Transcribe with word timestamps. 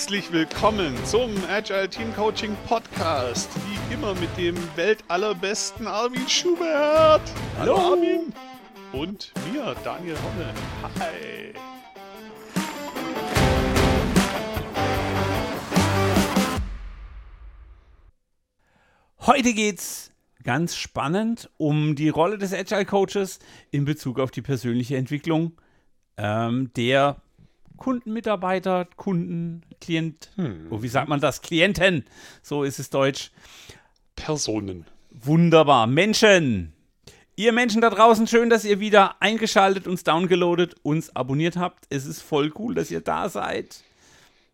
Herzlich 0.00 0.32
willkommen 0.32 0.96
zum 1.04 1.30
Agile 1.50 1.86
Team 1.86 2.14
Coaching 2.14 2.56
Podcast. 2.66 3.50
Wie 3.66 3.92
immer 3.92 4.14
mit 4.14 4.34
dem 4.38 4.56
weltallerbesten 4.74 5.86
Armin 5.86 6.26
Schubert. 6.26 7.20
Hallo 7.58 7.76
Armin. 7.76 8.32
Und 8.92 9.30
mir, 9.52 9.76
Daniel 9.84 10.16
Homme. 10.16 10.54
Hi. 11.00 11.52
Heute 19.26 19.52
geht's 19.52 20.12
ganz 20.42 20.76
spannend 20.76 21.50
um 21.58 21.94
die 21.94 22.08
Rolle 22.08 22.38
des 22.38 22.54
Agile 22.54 22.86
Coaches 22.86 23.38
in 23.70 23.84
Bezug 23.84 24.18
auf 24.18 24.30
die 24.30 24.40
persönliche 24.40 24.96
Entwicklung 24.96 25.52
ähm, 26.16 26.70
der 26.74 27.20
Kundenmitarbeiter, 27.80 28.86
Kunden, 28.96 29.62
Klient, 29.80 30.30
hm. 30.36 30.68
oh, 30.70 30.82
wie 30.82 30.88
sagt 30.88 31.08
man 31.08 31.18
das? 31.18 31.40
Klienten, 31.42 32.04
so 32.42 32.62
ist 32.62 32.78
es 32.78 32.90
deutsch. 32.90 33.32
Personen. 34.14 34.84
Wunderbar. 35.10 35.88
Menschen. 35.88 36.74
Ihr 37.36 37.52
Menschen 37.52 37.80
da 37.80 37.88
draußen, 37.88 38.26
schön, 38.26 38.50
dass 38.50 38.66
ihr 38.66 38.80
wieder 38.80 39.20
eingeschaltet, 39.22 39.86
uns 39.86 40.04
downgeloadet, 40.04 40.76
uns 40.82 41.16
abonniert 41.16 41.56
habt. 41.56 41.86
Es 41.88 42.04
ist 42.04 42.20
voll 42.20 42.52
cool, 42.58 42.74
dass 42.74 42.90
ihr 42.90 43.00
da 43.00 43.30
seid. 43.30 43.82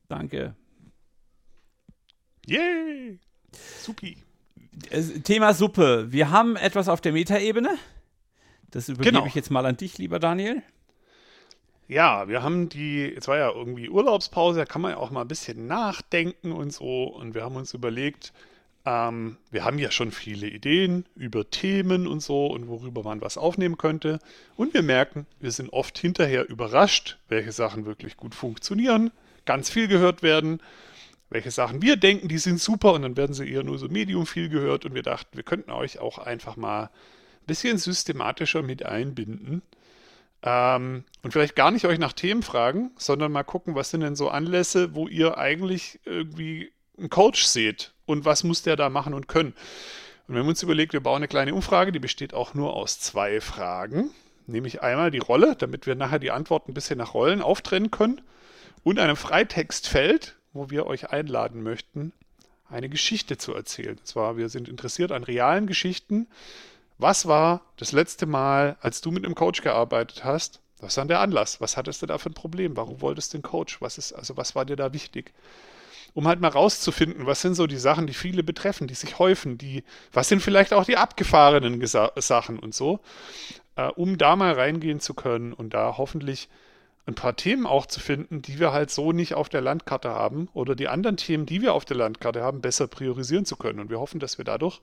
Danke. 0.09 0.55
Yay! 2.47 3.19
Supi. 3.83 4.19
Thema 5.25 5.53
Suppe. 5.53 6.13
Wir 6.13 6.31
haben 6.31 6.55
etwas 6.55 6.89
auf 6.89 7.01
der 7.01 7.13
Metaebene. 7.13 7.77
Das 8.71 8.89
übergebe 8.89 9.17
genau. 9.17 9.27
ich 9.27 9.35
jetzt 9.35 9.51
mal 9.51 9.67
an 9.67 9.77
dich, 9.77 9.99
lieber 9.99 10.21
Daniel. 10.21 10.63
Ja, 11.89 12.29
wir 12.29 12.43
haben 12.43 12.69
die, 12.69 13.05
jetzt 13.05 13.29
war 13.29 13.39
ja 13.39 13.51
irgendwie 13.51 13.89
Urlaubspause, 13.89 14.59
da 14.59 14.65
kann 14.65 14.83
man 14.83 14.93
ja 14.93 14.97
auch 14.97 15.11
mal 15.11 15.21
ein 15.23 15.29
bisschen 15.29 15.67
nachdenken 15.67 16.51
und 16.51 16.73
so. 16.73 17.05
Und 17.05 17.35
wir 17.35 17.45
haben 17.45 17.55
uns 17.55 17.75
überlegt, 17.75 18.33
ähm, 18.85 19.37
wir 19.51 19.65
haben 19.65 19.79
ja 19.79 19.91
schon 19.91 20.11
viele 20.11 20.49
Ideen 20.49 21.05
über 21.15 21.49
Themen 21.49 22.07
und 22.07 22.21
so 22.21 22.47
und 22.47 22.69
worüber 22.69 23.05
man 23.05 23.21
was 23.21 23.39
aufnehmen 23.39 23.79
könnte. 23.79 24.19
Und 24.57 24.75
wir 24.75 24.83
merken, 24.83 25.27
wir 25.41 25.53
sind 25.53 25.73
oft 25.73 25.99
hinterher 25.99 26.49
überrascht, 26.49 27.19
welche 27.29 27.53
Sachen 27.53 27.87
wirklich 27.87 28.17
gut 28.17 28.35
funktionieren, 28.35 29.13
ganz 29.45 29.71
viel 29.71 29.87
gehört 29.87 30.23
werden, 30.23 30.61
welche 31.31 31.51
Sachen 31.51 31.83
wir 31.83 31.97
denken, 31.97 32.29
die 32.29 32.39
sind 32.39 32.61
super 32.61 32.93
und 32.93 33.03
dann 33.03 33.17
werden 33.17 33.35
sie 33.35 33.49
eher 33.49 33.65
nur 33.65 33.79
so 33.79 33.89
medium 33.89 34.27
viel 34.27 34.49
gehört. 34.49 34.85
Und 34.85 34.95
wir 34.95 35.03
dachten, 35.03 35.37
wir 35.37 35.45
könnten 35.45 35.71
euch 35.71 35.99
auch 35.99 36.19
einfach 36.19 36.57
mal 36.57 36.85
ein 36.85 37.47
bisschen 37.47 37.79
systematischer 37.79 38.63
mit 38.63 38.85
einbinden. 38.85 39.63
Ähm, 40.47 41.03
und 41.23 41.33
vielleicht 41.33 41.57
gar 41.57 41.73
nicht 41.73 41.85
euch 41.87 41.99
nach 41.99 42.13
Themen 42.13 42.45
fragen, 42.45 42.93
sondern 42.97 43.33
mal 43.33 43.43
gucken, 43.43 43.75
was 43.75 43.91
sind 43.91 44.01
denn 44.01 44.15
so 44.15 44.29
Anlässe, 44.29 44.95
wo 44.95 45.09
ihr 45.09 45.37
eigentlich 45.37 45.99
irgendwie 46.05 46.73
einen 46.97 47.11
Coach 47.11 47.45
seht 47.45 47.93
und 48.07 48.25
was 48.25 48.45
muss 48.45 48.63
der 48.63 48.77
da 48.77 48.89
machen 48.89 49.13
und 49.13 49.27
können. 49.27 49.55
Und 50.29 50.35
wir 50.35 50.41
haben 50.41 50.49
uns 50.49 50.63
überlegt, 50.63 50.93
wir 50.93 51.01
bauen 51.01 51.17
eine 51.17 51.29
kleine 51.29 51.53
Umfrage, 51.53 51.91
die 51.91 51.99
besteht 51.99 52.33
auch 52.33 52.55
nur 52.55 52.75
aus 52.75 53.01
zwei 53.01 53.41
Fragen. 53.41 54.11
Nämlich 54.47 54.83
einmal 54.83 55.11
die 55.11 55.19
Rolle, 55.19 55.57
damit 55.57 55.87
wir 55.89 55.97
nachher 55.97 56.21
die 56.21 56.31
Antworten 56.31 56.71
ein 56.71 56.75
bisschen 56.75 56.99
nach 56.99 57.15
Rollen 57.15 57.43
auftrennen 57.43 57.91
können. 57.91 58.21
Und 58.85 59.01
einem 59.01 59.17
Freitextfeld, 59.17 60.37
wo 60.53 60.71
wir 60.71 60.87
euch 60.87 61.11
einladen 61.11 61.65
möchten, 61.65 62.13
eine 62.71 62.89
Geschichte 62.89 63.37
zu 63.37 63.53
erzählen. 63.53 63.99
Und 63.99 64.07
zwar, 64.07 64.37
wir 64.37 64.49
sind 64.49 64.69
interessiert 64.69 65.11
an 65.11 65.25
realen 65.25 65.67
Geschichten, 65.67 66.29
was 66.99 67.27
war 67.27 67.63
das 67.77 67.93
letzte 67.93 68.27
Mal, 68.27 68.77
als 68.81 69.01
du 69.01 69.11
mit 69.11 69.25
einem 69.25 69.35
Coach 69.35 69.63
gearbeitet 69.63 70.25
hast? 70.25 70.61
Was 70.81 70.97
war 70.97 71.03
dann 71.03 71.09
der 71.09 71.21
Anlass? 71.21 71.61
Was 71.61 71.77
hattest 71.77 72.03
du 72.03 72.07
da 72.07 72.19
für 72.19 72.31
ein 72.31 72.35
Problem? 72.35 72.77
Warum 72.77 73.01
wolltest 73.01 73.33
du 73.33 73.39
einen 73.39 73.43
Coach? 73.43 73.81
Was 73.81 73.99
ist, 73.99 74.13
also 74.13 74.37
was 74.37 74.55
war 74.55 74.65
dir 74.65 74.77
da 74.77 74.93
wichtig? 74.93 75.33
Um 76.15 76.27
halt 76.27 76.41
mal 76.41 76.49
rauszufinden, 76.49 77.27
was 77.27 77.43
sind 77.43 77.55
so 77.55 77.67
die 77.67 77.77
Sachen, 77.77 78.07
die 78.07 78.15
viele 78.15 78.43
betreffen, 78.43 78.87
die 78.87 78.95
sich 78.95 79.19
häufen, 79.19 79.59
die, 79.59 79.85
was 80.13 80.29
sind 80.29 80.41
vielleicht 80.41 80.73
auch 80.73 80.85
die 80.85 80.97
abgefahrenen 80.97 81.79
Gesa 81.79 82.13
Sachen 82.17 82.59
und 82.59 82.75
so, 82.75 83.01
äh, 83.77 83.89
um 83.89 84.17
da 84.17 84.35
mal 84.35 84.53
reingehen 84.53 85.01
zu 85.01 85.13
können 85.13 85.53
und 85.53 85.75
da 85.75 85.99
hoffentlich 85.99 86.49
ein 87.07 87.15
paar 87.15 87.37
Themen 87.37 87.67
auch 87.67 87.87
zu 87.87 88.01
finden, 88.01 88.43
die 88.43 88.59
wir 88.59 88.73
halt 88.73 88.91
so 88.91 89.13
nicht 89.13 89.35
auf 89.35 89.49
der 89.49 89.61
Landkarte 89.61 90.09
haben 90.11 90.49
oder 90.55 90.75
die 90.75 90.89
anderen 90.89 91.17
Themen, 91.17 91.47
die 91.47 91.63
wir 91.63 91.75
auf 91.75 91.85
der 91.85 91.97
Landkarte 91.97 92.43
haben, 92.43 92.61
besser 92.61 92.89
priorisieren 92.89 93.45
zu 93.45 93.57
können. 93.57 93.79
Und 93.79 93.91
wir 93.91 94.01
hoffen, 94.01 94.19
dass 94.19 94.39
wir 94.39 94.45
dadurch 94.45 94.81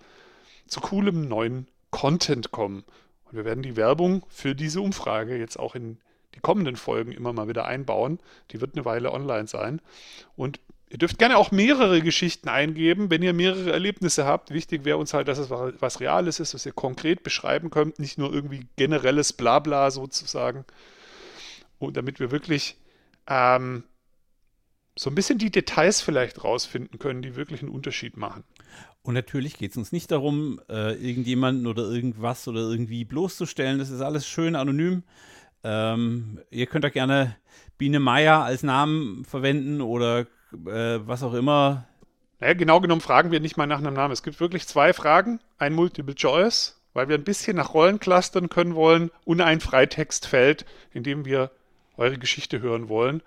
zu 0.67 0.79
coolem 0.79 1.27
neuen 1.27 1.67
Content 1.93 2.51
kommen. 2.51 2.83
Und 3.25 3.37
wir 3.37 3.45
werden 3.45 3.61
die 3.61 3.77
Werbung 3.77 4.25
für 4.27 4.55
diese 4.55 4.81
Umfrage 4.81 5.37
jetzt 5.37 5.57
auch 5.57 5.75
in 5.75 5.99
die 6.33 6.39
kommenden 6.39 6.75
Folgen 6.75 7.11
immer 7.11 7.31
mal 7.31 7.47
wieder 7.47 7.65
einbauen. 7.65 8.19
Die 8.51 8.59
wird 8.59 8.75
eine 8.75 8.83
Weile 8.83 9.13
online 9.13 9.47
sein. 9.47 9.79
Und 10.35 10.59
ihr 10.89 10.97
dürft 10.97 11.19
gerne 11.19 11.37
auch 11.37 11.51
mehrere 11.51 12.01
Geschichten 12.01 12.49
eingeben, 12.49 13.11
wenn 13.11 13.21
ihr 13.21 13.33
mehrere 13.33 13.71
Erlebnisse 13.71 14.25
habt. 14.25 14.49
Wichtig 14.49 14.85
wäre 14.85 14.97
uns 14.97 15.13
halt, 15.13 15.27
dass 15.27 15.37
es 15.37 15.51
was 15.51 15.99
Reales 15.99 16.39
ist, 16.39 16.55
was 16.55 16.65
ihr 16.65 16.73
konkret 16.73 17.21
beschreiben 17.21 17.69
könnt, 17.69 17.99
nicht 17.99 18.17
nur 18.17 18.33
irgendwie 18.33 18.65
generelles 18.75 19.31
Blabla 19.31 19.91
sozusagen. 19.91 20.65
Und 21.77 21.95
damit 21.95 22.19
wir 22.19 22.31
wirklich 22.31 22.75
ähm, 23.27 23.83
so 24.95 25.11
ein 25.11 25.15
bisschen 25.15 25.37
die 25.37 25.51
Details 25.51 26.01
vielleicht 26.01 26.43
rausfinden 26.43 26.97
können, 26.97 27.21
die 27.21 27.35
wirklich 27.35 27.61
einen 27.61 27.71
Unterschied 27.71 28.17
machen. 28.17 28.43
Und 29.01 29.15
natürlich 29.15 29.57
geht 29.57 29.71
es 29.71 29.77
uns 29.77 29.91
nicht 29.91 30.11
darum, 30.11 30.61
äh, 30.69 30.93
irgendjemanden 30.93 31.67
oder 31.67 31.83
irgendwas 31.83 32.47
oder 32.47 32.61
irgendwie 32.61 33.03
bloßzustellen. 33.03 33.77
Das 33.77 33.89
ist 33.89 34.01
alles 34.01 34.25
schön 34.25 34.55
anonym. 34.55 35.03
Ähm, 35.63 36.39
ihr 36.51 36.67
könnt 36.67 36.83
da 36.83 36.89
gerne 36.89 37.35
Biene 37.77 37.99
Meier 37.99 38.43
als 38.43 38.63
Namen 38.63 39.25
verwenden 39.25 39.81
oder 39.81 40.21
äh, 40.21 40.99
was 41.05 41.23
auch 41.23 41.33
immer. 41.33 41.85
Naja, 42.39 42.53
genau 42.53 42.79
genommen 42.79 43.01
fragen 43.01 43.31
wir 43.31 43.39
nicht 43.39 43.57
mal 43.57 43.67
nach 43.67 43.79
einem 43.79 43.93
Namen. 43.93 44.13
Es 44.13 44.23
gibt 44.23 44.39
wirklich 44.39 44.67
zwei 44.67 44.93
Fragen. 44.93 45.39
Ein 45.57 45.73
Multiple 45.73 46.15
Choice, 46.15 46.81
weil 46.93 47.09
wir 47.09 47.17
ein 47.17 47.23
bisschen 47.23 47.57
nach 47.57 47.73
Rollen 47.73 47.99
clustern 47.99 48.49
können 48.49 48.75
wollen 48.75 49.11
und 49.25 49.41
ein 49.41 49.59
Freitextfeld, 49.59 50.65
in 50.91 51.03
dem 51.03 51.25
wir 51.25 51.51
eure 51.97 52.17
Geschichte 52.17 52.61
hören 52.61 52.89
wollen. 52.89 53.21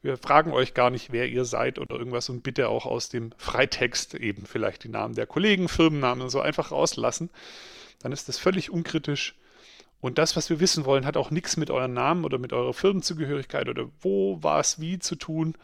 Wir 0.00 0.16
fragen 0.16 0.52
euch 0.52 0.74
gar 0.74 0.90
nicht, 0.90 1.12
wer 1.12 1.28
ihr 1.28 1.44
seid 1.44 1.78
oder 1.78 1.96
irgendwas 1.96 2.28
und 2.28 2.42
bitte 2.42 2.68
auch 2.68 2.86
aus 2.86 3.08
dem 3.08 3.32
Freitext 3.36 4.14
eben 4.14 4.46
vielleicht 4.46 4.84
die 4.84 4.88
Namen 4.88 5.14
der 5.14 5.26
Kollegen, 5.26 5.68
Firmennamen 5.68 6.22
und 6.22 6.30
so 6.30 6.40
einfach 6.40 6.70
rauslassen. 6.70 7.30
Dann 8.00 8.12
ist 8.12 8.28
das 8.28 8.38
völlig 8.38 8.70
unkritisch. 8.70 9.34
Und 10.00 10.18
das, 10.18 10.36
was 10.36 10.48
wir 10.48 10.60
wissen 10.60 10.84
wollen, 10.84 11.04
hat 11.04 11.16
auch 11.16 11.32
nichts 11.32 11.56
mit 11.56 11.70
euren 11.70 11.92
Namen 11.92 12.24
oder 12.24 12.38
mit 12.38 12.52
eurer 12.52 12.72
Firmenzugehörigkeit 12.72 13.68
oder 13.68 13.88
wo 14.00 14.40
war 14.42 14.60
es 14.60 14.80
wie 14.80 15.00
zu 15.00 15.16
tun. 15.16 15.54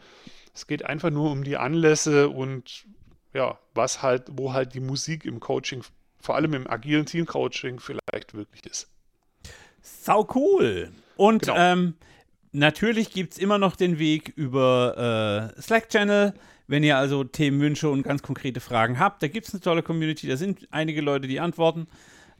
Es 0.53 0.67
geht 0.67 0.85
einfach 0.85 1.09
nur 1.09 1.31
um 1.31 1.43
die 1.43 1.55
Anlässe 1.55 2.29
und 2.29 2.85
ja, 3.33 3.57
was 3.73 4.01
halt, 4.01 4.23
wo 4.31 4.53
halt 4.53 4.73
die 4.73 4.79
Musik 4.81 5.25
im 5.25 5.39
Coaching, 5.39 5.83
vor 6.19 6.35
allem 6.35 6.53
im 6.53 6.69
agilen 6.69 7.05
Team-Coaching 7.05 7.79
vielleicht 7.79 8.33
wirklich 8.33 8.65
ist. 8.65 8.89
Sau 9.81 10.27
cool. 10.35 10.91
Und 11.15 11.43
genau. 11.43 11.55
ähm, 11.57 11.93
Natürlich 12.55 13.09
gibt 13.11 13.33
es 13.33 13.37
immer 13.37 13.57
noch 13.57 13.75
den 13.75 13.99
Weg 13.99 14.31
über 14.37 15.51
äh, 15.57 15.61
Slack-Channel. 15.61 16.33
Wenn 16.67 16.83
ihr 16.85 16.97
also 16.97 17.25
Themenwünsche 17.25 17.89
und 17.89 18.03
ganz 18.03 18.23
konkrete 18.23 18.61
Fragen 18.61 18.97
habt, 18.97 19.21
da 19.21 19.27
gibt 19.27 19.49
es 19.49 19.53
eine 19.53 19.59
tolle 19.59 19.83
Community, 19.83 20.25
da 20.25 20.37
sind 20.37 20.65
einige 20.71 21.01
Leute, 21.01 21.27
die 21.27 21.41
antworten. 21.41 21.87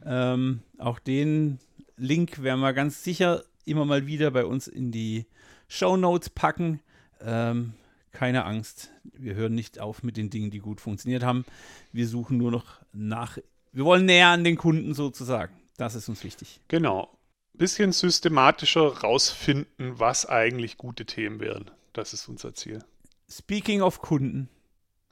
Ähm, 0.06 0.62
auch 0.78 1.00
den 1.00 1.60
Link 1.98 2.42
werden 2.42 2.62
wir 2.62 2.72
ganz 2.72 3.04
sicher 3.04 3.44
immer 3.66 3.84
mal 3.84 4.08
wieder 4.08 4.32
bei 4.32 4.46
uns 4.46 4.70
in 4.70 4.94
die 4.94 5.26
Show 5.68 5.98
Notes 5.98 6.30
packen. 6.30 6.80
Ähm, 7.20 7.74
keine 8.14 8.46
Angst, 8.46 8.92
wir 9.04 9.36
hören 9.36 9.54
nicht 9.54 9.80
auf 9.80 10.02
mit 10.02 10.16
den 10.16 10.30
Dingen, 10.30 10.50
die 10.50 10.60
gut 10.60 10.80
funktioniert 10.80 11.24
haben. 11.24 11.44
Wir 11.92 12.08
suchen 12.08 12.38
nur 12.38 12.52
noch 12.52 12.80
nach, 12.94 13.38
wir 13.74 13.84
wollen 13.84 14.06
näher 14.06 14.30
an 14.30 14.46
den 14.46 14.56
Kunden 14.56 14.94
sozusagen. 14.94 15.54
Das 15.76 15.94
ist 15.94 16.08
uns 16.08 16.24
wichtig. 16.24 16.62
Genau 16.70 17.15
bisschen 17.58 17.92
systematischer 17.92 19.00
rausfinden, 19.00 20.00
was 20.00 20.26
eigentlich 20.26 20.78
gute 20.78 21.06
Themen 21.06 21.40
wären. 21.40 21.72
Das 21.94 22.14
ist 22.14 22.28
unser 22.28 22.54
Ziel. 22.54 22.84
Speaking 23.30 23.82
of 23.82 24.02
Kunden. 24.02 24.50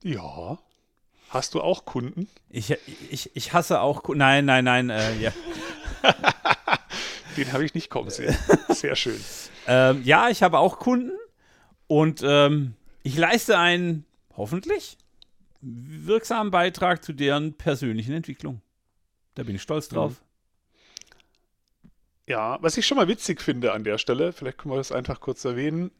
Ja. 0.03 0.59
Hast 1.29 1.55
du 1.55 1.61
auch 1.61 1.85
Kunden? 1.85 2.27
Ich, 2.49 2.75
ich, 3.09 3.35
ich 3.35 3.53
hasse 3.53 3.81
auch 3.81 4.03
Kunden. 4.03 4.19
Nein, 4.19 4.45
nein, 4.45 4.65
nein, 4.65 4.89
äh, 4.89 5.17
ja. 5.17 5.31
Den 7.37 7.51
habe 7.51 7.65
ich 7.65 7.73
nicht 7.73 7.89
kommen 7.89 8.11
sehen. 8.11 8.37
Sehr 8.69 8.95
schön. 8.95 9.19
ähm, 9.65 10.03
ja, 10.03 10.29
ich 10.29 10.43
habe 10.43 10.59
auch 10.59 10.77
Kunden 10.77 11.17
und 11.87 12.21
ähm, 12.23 12.75
ich 13.01 13.17
leiste 13.17 13.57
einen 13.57 14.05
hoffentlich 14.37 14.97
wirksamen 15.61 16.51
Beitrag 16.51 17.03
zu 17.03 17.13
deren 17.13 17.53
persönlichen 17.53 18.13
Entwicklung. 18.13 18.61
Da 19.35 19.43
bin 19.43 19.55
ich 19.55 19.61
stolz 19.61 19.89
drauf. 19.89 20.11
Mhm. 20.11 20.32
Ja, 22.27 22.57
was 22.61 22.77
ich 22.77 22.85
schon 22.85 22.97
mal 22.97 23.07
witzig 23.07 23.41
finde 23.41 23.73
an 23.73 23.83
der 23.83 23.97
Stelle, 23.97 24.31
vielleicht 24.31 24.57
können 24.57 24.73
wir 24.73 24.77
das 24.77 24.91
einfach 24.91 25.19
kurz 25.19 25.43
erwähnen. 25.43 25.91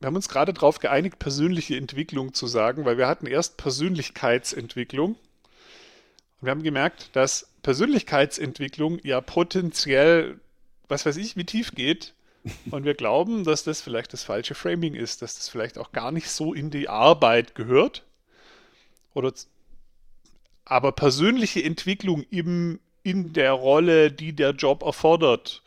Wir 0.00 0.08
haben 0.08 0.16
uns 0.16 0.28
gerade 0.28 0.52
darauf 0.52 0.80
geeinigt, 0.80 1.18
persönliche 1.20 1.76
Entwicklung 1.76 2.34
zu 2.34 2.48
sagen, 2.48 2.84
weil 2.84 2.98
wir 2.98 3.06
hatten 3.06 3.26
erst 3.26 3.56
Persönlichkeitsentwicklung. 3.56 5.12
Und 5.12 6.46
wir 6.46 6.50
haben 6.50 6.64
gemerkt, 6.64 7.10
dass 7.14 7.52
Persönlichkeitsentwicklung 7.62 8.98
ja 9.04 9.20
potenziell, 9.20 10.40
was 10.88 11.06
weiß 11.06 11.16
ich, 11.18 11.36
wie 11.36 11.44
tief 11.44 11.72
geht, 11.76 12.14
Und 12.70 12.84
wir 12.84 12.94
glauben, 12.94 13.44
dass 13.44 13.64
das 13.64 13.80
vielleicht 13.80 14.12
das 14.12 14.24
falsche 14.24 14.54
Framing 14.54 14.94
ist, 14.94 15.22
dass 15.22 15.36
das 15.36 15.48
vielleicht 15.48 15.78
auch 15.78 15.92
gar 15.92 16.10
nicht 16.10 16.28
so 16.28 16.54
in 16.54 16.70
die 16.70 16.88
Arbeit 16.88 17.54
gehört. 17.54 18.04
Oder 19.14 19.32
aber 20.64 20.92
persönliche 20.92 21.62
Entwicklung 21.62 22.24
im, 22.30 22.80
in 23.02 23.32
der 23.32 23.52
Rolle, 23.52 24.12
die 24.12 24.32
der 24.32 24.50
Job 24.50 24.82
erfordert, 24.82 25.62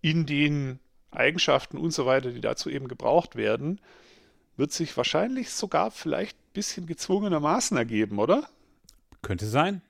in 0.00 0.26
den 0.26 0.78
Eigenschaften 1.10 1.78
und 1.78 1.92
so 1.92 2.06
weiter, 2.06 2.30
die 2.30 2.40
dazu 2.40 2.70
eben 2.70 2.88
gebraucht 2.88 3.36
werden, 3.36 3.80
wird 4.56 4.72
sich 4.72 4.96
wahrscheinlich 4.96 5.50
sogar 5.50 5.90
vielleicht 5.90 6.36
ein 6.36 6.52
bisschen 6.52 6.86
gezwungenermaßen 6.86 7.76
ergeben, 7.76 8.18
oder? 8.18 8.48
Könnte 9.22 9.46
sein. 9.46 9.82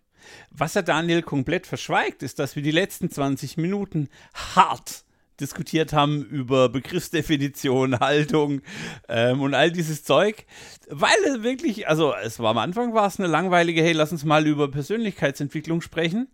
Was 0.51 0.77
er 0.77 0.83
Daniel 0.83 1.23
komplett 1.23 1.67
verschweigt, 1.67 2.23
ist, 2.23 2.39
dass 2.39 2.55
wir 2.55 2.63
die 2.63 2.71
letzten 2.71 3.11
20 3.11 3.57
Minuten 3.57 4.09
hart 4.35 5.05
diskutiert 5.41 5.93
haben 5.93 6.25
über 6.25 6.69
Begriffsdefinition, 6.69 7.99
Haltung 8.01 8.63
ähm, 9.09 9.41
und 9.41 9.55
all 9.55 9.71
dieses 9.71 10.05
Zeug, 10.05 10.45
weil 10.89 11.17
es 11.27 11.43
wirklich, 11.43 11.89
also 11.89 12.15
es 12.15 12.39
war 12.39 12.51
am 12.51 12.59
Anfang 12.59 12.95
war 12.95 13.07
es 13.07 13.19
eine 13.19 13.29
langweilige, 13.29 13.83
hey, 13.83 13.93
lass 13.93 14.13
uns 14.13 14.25
mal 14.25 14.47
über 14.47 14.71
Persönlichkeitsentwicklung 14.71 15.81
sprechen. 15.81 16.29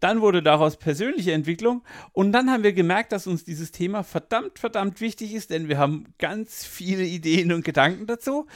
Dann 0.00 0.20
wurde 0.20 0.42
daraus 0.42 0.76
persönliche 0.76 1.32
Entwicklung 1.32 1.82
und 2.12 2.32
dann 2.32 2.50
haben 2.50 2.62
wir 2.62 2.72
gemerkt, 2.72 3.12
dass 3.12 3.26
uns 3.26 3.44
dieses 3.44 3.70
Thema 3.70 4.02
verdammt, 4.02 4.58
verdammt 4.58 5.00
wichtig 5.00 5.34
ist, 5.34 5.50
denn 5.50 5.68
wir 5.68 5.78
haben 5.78 6.06
ganz 6.18 6.64
viele 6.64 7.04
Ideen 7.04 7.52
und 7.52 7.64
Gedanken 7.64 8.06
dazu 8.06 8.46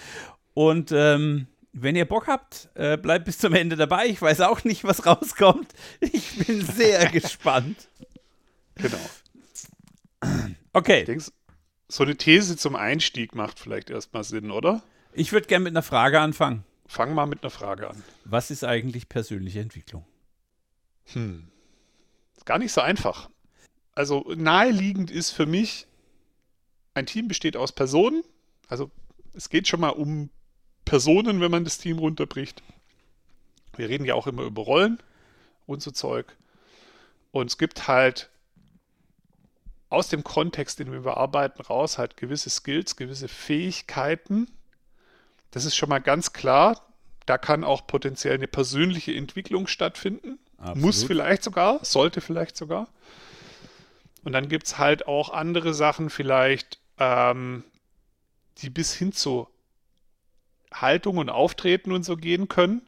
und 0.54 0.92
ähm, 0.92 1.48
wenn 1.74 1.96
ihr 1.96 2.04
Bock 2.06 2.28
habt, 2.28 2.68
äh, 2.74 2.96
bleibt 2.96 3.24
bis 3.24 3.38
zum 3.38 3.52
Ende 3.52 3.76
dabei. 3.76 4.06
Ich 4.06 4.22
weiß 4.22 4.40
auch 4.42 4.62
nicht, 4.64 4.84
was 4.84 5.04
rauskommt. 5.04 5.72
Ich 6.00 6.46
bin 6.46 6.64
sehr 6.64 7.06
gespannt. 7.10 7.88
Genau. 8.76 8.96
Okay. 10.72 11.00
Ich 11.00 11.06
denke, 11.06 11.24
so 11.88 12.02
eine 12.02 12.16
These 12.16 12.56
zum 12.56 12.76
Einstieg 12.76 13.34
macht 13.34 13.58
vielleicht 13.58 13.90
erstmal 13.90 14.24
Sinn, 14.24 14.50
oder? 14.50 14.82
Ich 15.12 15.32
würde 15.32 15.46
gerne 15.46 15.64
mit 15.64 15.72
einer 15.72 15.82
Frage 15.82 16.20
anfangen. 16.20 16.64
Fang 16.86 17.14
mal 17.14 17.26
mit 17.26 17.42
einer 17.42 17.50
Frage 17.50 17.88
an. 17.88 18.02
Was 18.24 18.50
ist 18.50 18.64
eigentlich 18.64 19.08
persönliche 19.08 19.60
Entwicklung? 19.60 20.04
Hm. 21.12 21.48
Ist 22.36 22.46
gar 22.46 22.58
nicht 22.58 22.72
so 22.72 22.80
einfach. 22.80 23.30
Also 23.94 24.24
naheliegend 24.36 25.10
ist 25.10 25.30
für 25.30 25.46
mich, 25.46 25.86
ein 26.94 27.06
Team 27.06 27.28
besteht 27.28 27.56
aus 27.56 27.72
Personen. 27.72 28.22
Also 28.68 28.90
es 29.34 29.48
geht 29.48 29.68
schon 29.68 29.80
mal 29.80 29.90
um 29.90 30.30
Personen, 30.84 31.40
wenn 31.40 31.50
man 31.50 31.64
das 31.64 31.78
Team 31.78 31.98
runterbricht. 31.98 32.62
Wir 33.76 33.88
reden 33.88 34.04
ja 34.04 34.14
auch 34.14 34.26
immer 34.26 34.42
über 34.42 34.62
Rollen 34.62 34.98
und 35.66 35.82
so 35.82 35.90
Zeug. 35.90 36.36
Und 37.30 37.50
es 37.50 37.58
gibt 37.58 37.88
halt 37.88 38.30
aus 39.88 40.08
dem 40.08 40.24
Kontext, 40.24 40.80
in 40.80 40.90
dem 40.90 41.04
wir 41.04 41.16
arbeiten, 41.16 41.62
raus 41.62 41.98
halt 41.98 42.16
gewisse 42.16 42.50
Skills, 42.50 42.96
gewisse 42.96 43.28
Fähigkeiten. 43.28 44.48
Das 45.50 45.64
ist 45.64 45.76
schon 45.76 45.88
mal 45.88 46.00
ganz 46.00 46.32
klar. 46.32 46.80
Da 47.26 47.38
kann 47.38 47.64
auch 47.64 47.86
potenziell 47.86 48.34
eine 48.34 48.48
persönliche 48.48 49.14
Entwicklung 49.14 49.66
stattfinden. 49.66 50.38
Absolut. 50.58 50.82
Muss 50.82 51.04
vielleicht 51.04 51.42
sogar, 51.42 51.84
sollte 51.84 52.20
vielleicht 52.20 52.56
sogar. 52.56 52.88
Und 54.24 54.32
dann 54.32 54.48
gibt 54.48 54.66
es 54.66 54.78
halt 54.78 55.06
auch 55.06 55.30
andere 55.30 55.74
Sachen 55.74 56.10
vielleicht, 56.10 56.78
ähm, 56.98 57.64
die 58.58 58.70
bis 58.70 58.94
hin 58.94 59.12
zu 59.12 59.48
Haltung 60.72 61.18
und 61.18 61.28
Auftreten 61.28 61.92
und 61.92 62.04
so 62.04 62.16
gehen 62.16 62.48
können. 62.48 62.82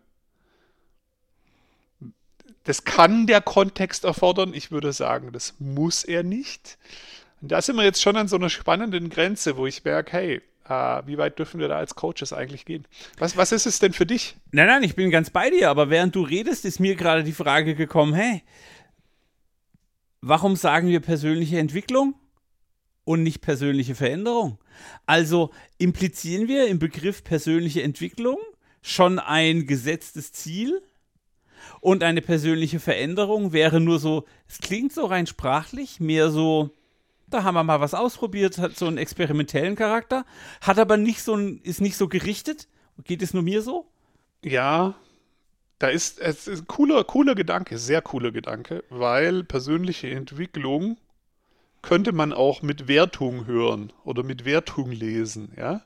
Das 2.67 2.85
kann 2.85 3.27
der 3.27 3.41
Kontext 3.41 4.05
erfordern. 4.05 4.53
Ich 4.53 4.71
würde 4.71 4.93
sagen, 4.93 5.31
das 5.33 5.55
muss 5.59 6.05
er 6.05 6.23
nicht. 6.23 6.79
Und 7.41 7.53
da 7.53 7.63
sind 7.63 7.77
wir 7.77 7.85
jetzt 7.85 8.03
schon 8.03 8.17
an 8.17 8.29
so 8.29 8.37
einer 8.37 8.51
spannenden 8.51 9.09
Grenze, 9.09 9.57
wo 9.57 9.67
ich 9.67 9.85
merke, 9.85 10.13
hey, 10.13 10.43
Uh, 10.69 11.01
wie 11.07 11.17
weit 11.17 11.39
dürfen 11.39 11.61
wir 11.61 11.69
da 11.69 11.77
als 11.77 11.95
Coaches 11.95 12.33
eigentlich 12.33 12.65
gehen? 12.65 12.87
Was, 13.19 13.37
was 13.37 13.53
ist 13.53 13.67
es 13.67 13.79
denn 13.79 13.93
für 13.93 14.05
dich? 14.05 14.35
Nein, 14.51 14.67
nein, 14.67 14.83
ich 14.83 14.97
bin 14.97 15.13
ganz 15.13 15.31
bei 15.31 15.49
dir, 15.49 15.71
aber 15.71 15.91
während 15.91 16.17
du 16.17 16.23
redest, 16.23 16.65
ist 16.65 16.81
mir 16.81 16.97
gerade 16.97 17.23
die 17.23 17.31
Frage 17.31 17.77
gekommen, 17.77 18.15
hey, 18.15 18.43
warum 20.21 20.57
sagen 20.57 20.89
wir 20.89 20.99
persönliche 20.99 21.61
Entwicklung 21.61 22.17
und 23.05 23.23
nicht 23.23 23.43
persönliche 23.43 23.95
Veränderung? 23.95 24.59
Also 25.07 25.53
implizieren 25.79 26.49
wir 26.49 26.67
im 26.67 26.81
Begriff 26.81 27.23
persönliche 27.23 27.85
Entwicklung 27.85 28.39
schon 28.83 29.21
ein 29.21 29.69
gesetztes 29.69 30.33
Ziel? 30.33 30.83
Und 31.81 32.03
eine 32.03 32.23
persönliche 32.23 32.81
Veränderung 32.81 33.53
wäre 33.53 33.81
nur 33.81 33.99
so, 33.99 34.25
es 34.49 34.59
klingt 34.59 34.93
so 34.93 35.07
rein 35.07 35.27
sprachlich, 35.27 36.01
mehr 36.01 36.31
so, 36.31 36.71
da 37.29 37.43
haben 37.43 37.55
wir 37.55 37.65
mal 37.65 37.81
was 37.81 37.95
ausprobiert, 37.95 38.59
hat 38.59 38.77
so 38.77 38.87
einen 38.87 38.99
experimentellen 38.99 39.77
Charakter, 39.77 40.25
hat 40.61 40.79
aber 40.79 40.97
nicht 40.97 41.23
so 41.23 41.35
ein, 41.35 41.61
ist 41.63 41.81
nicht 41.81 41.97
so 41.97 42.09
gerichtet. 42.09 42.69
Geht 43.05 43.23
es 43.23 43.35
nur 43.35 43.43
mir 43.43 43.63
so? 43.63 43.87
Ja, 44.43 44.95
da 45.79 45.89
ist, 45.89 46.19
es 46.21 46.49
ist 46.49 46.61
ein 46.61 46.67
cooler, 46.67 47.05
cooler 47.05 47.35
Gedanke, 47.35 47.79
sehr 47.79 48.01
cooler 48.01 48.33
Gedanke, 48.33 48.85
weil 48.89 49.45
persönliche 49.45 50.09
Entwicklung 50.11 50.97
könnte 51.83 52.13
man 52.13 52.33
auch 52.33 52.63
mit 52.63 52.89
Wertung 52.89 53.47
hören 53.47 53.93
oder 54.05 54.23
mit 54.23 54.45
Wertung 54.45 54.91
lesen, 54.91 55.53
ja. 55.57 55.83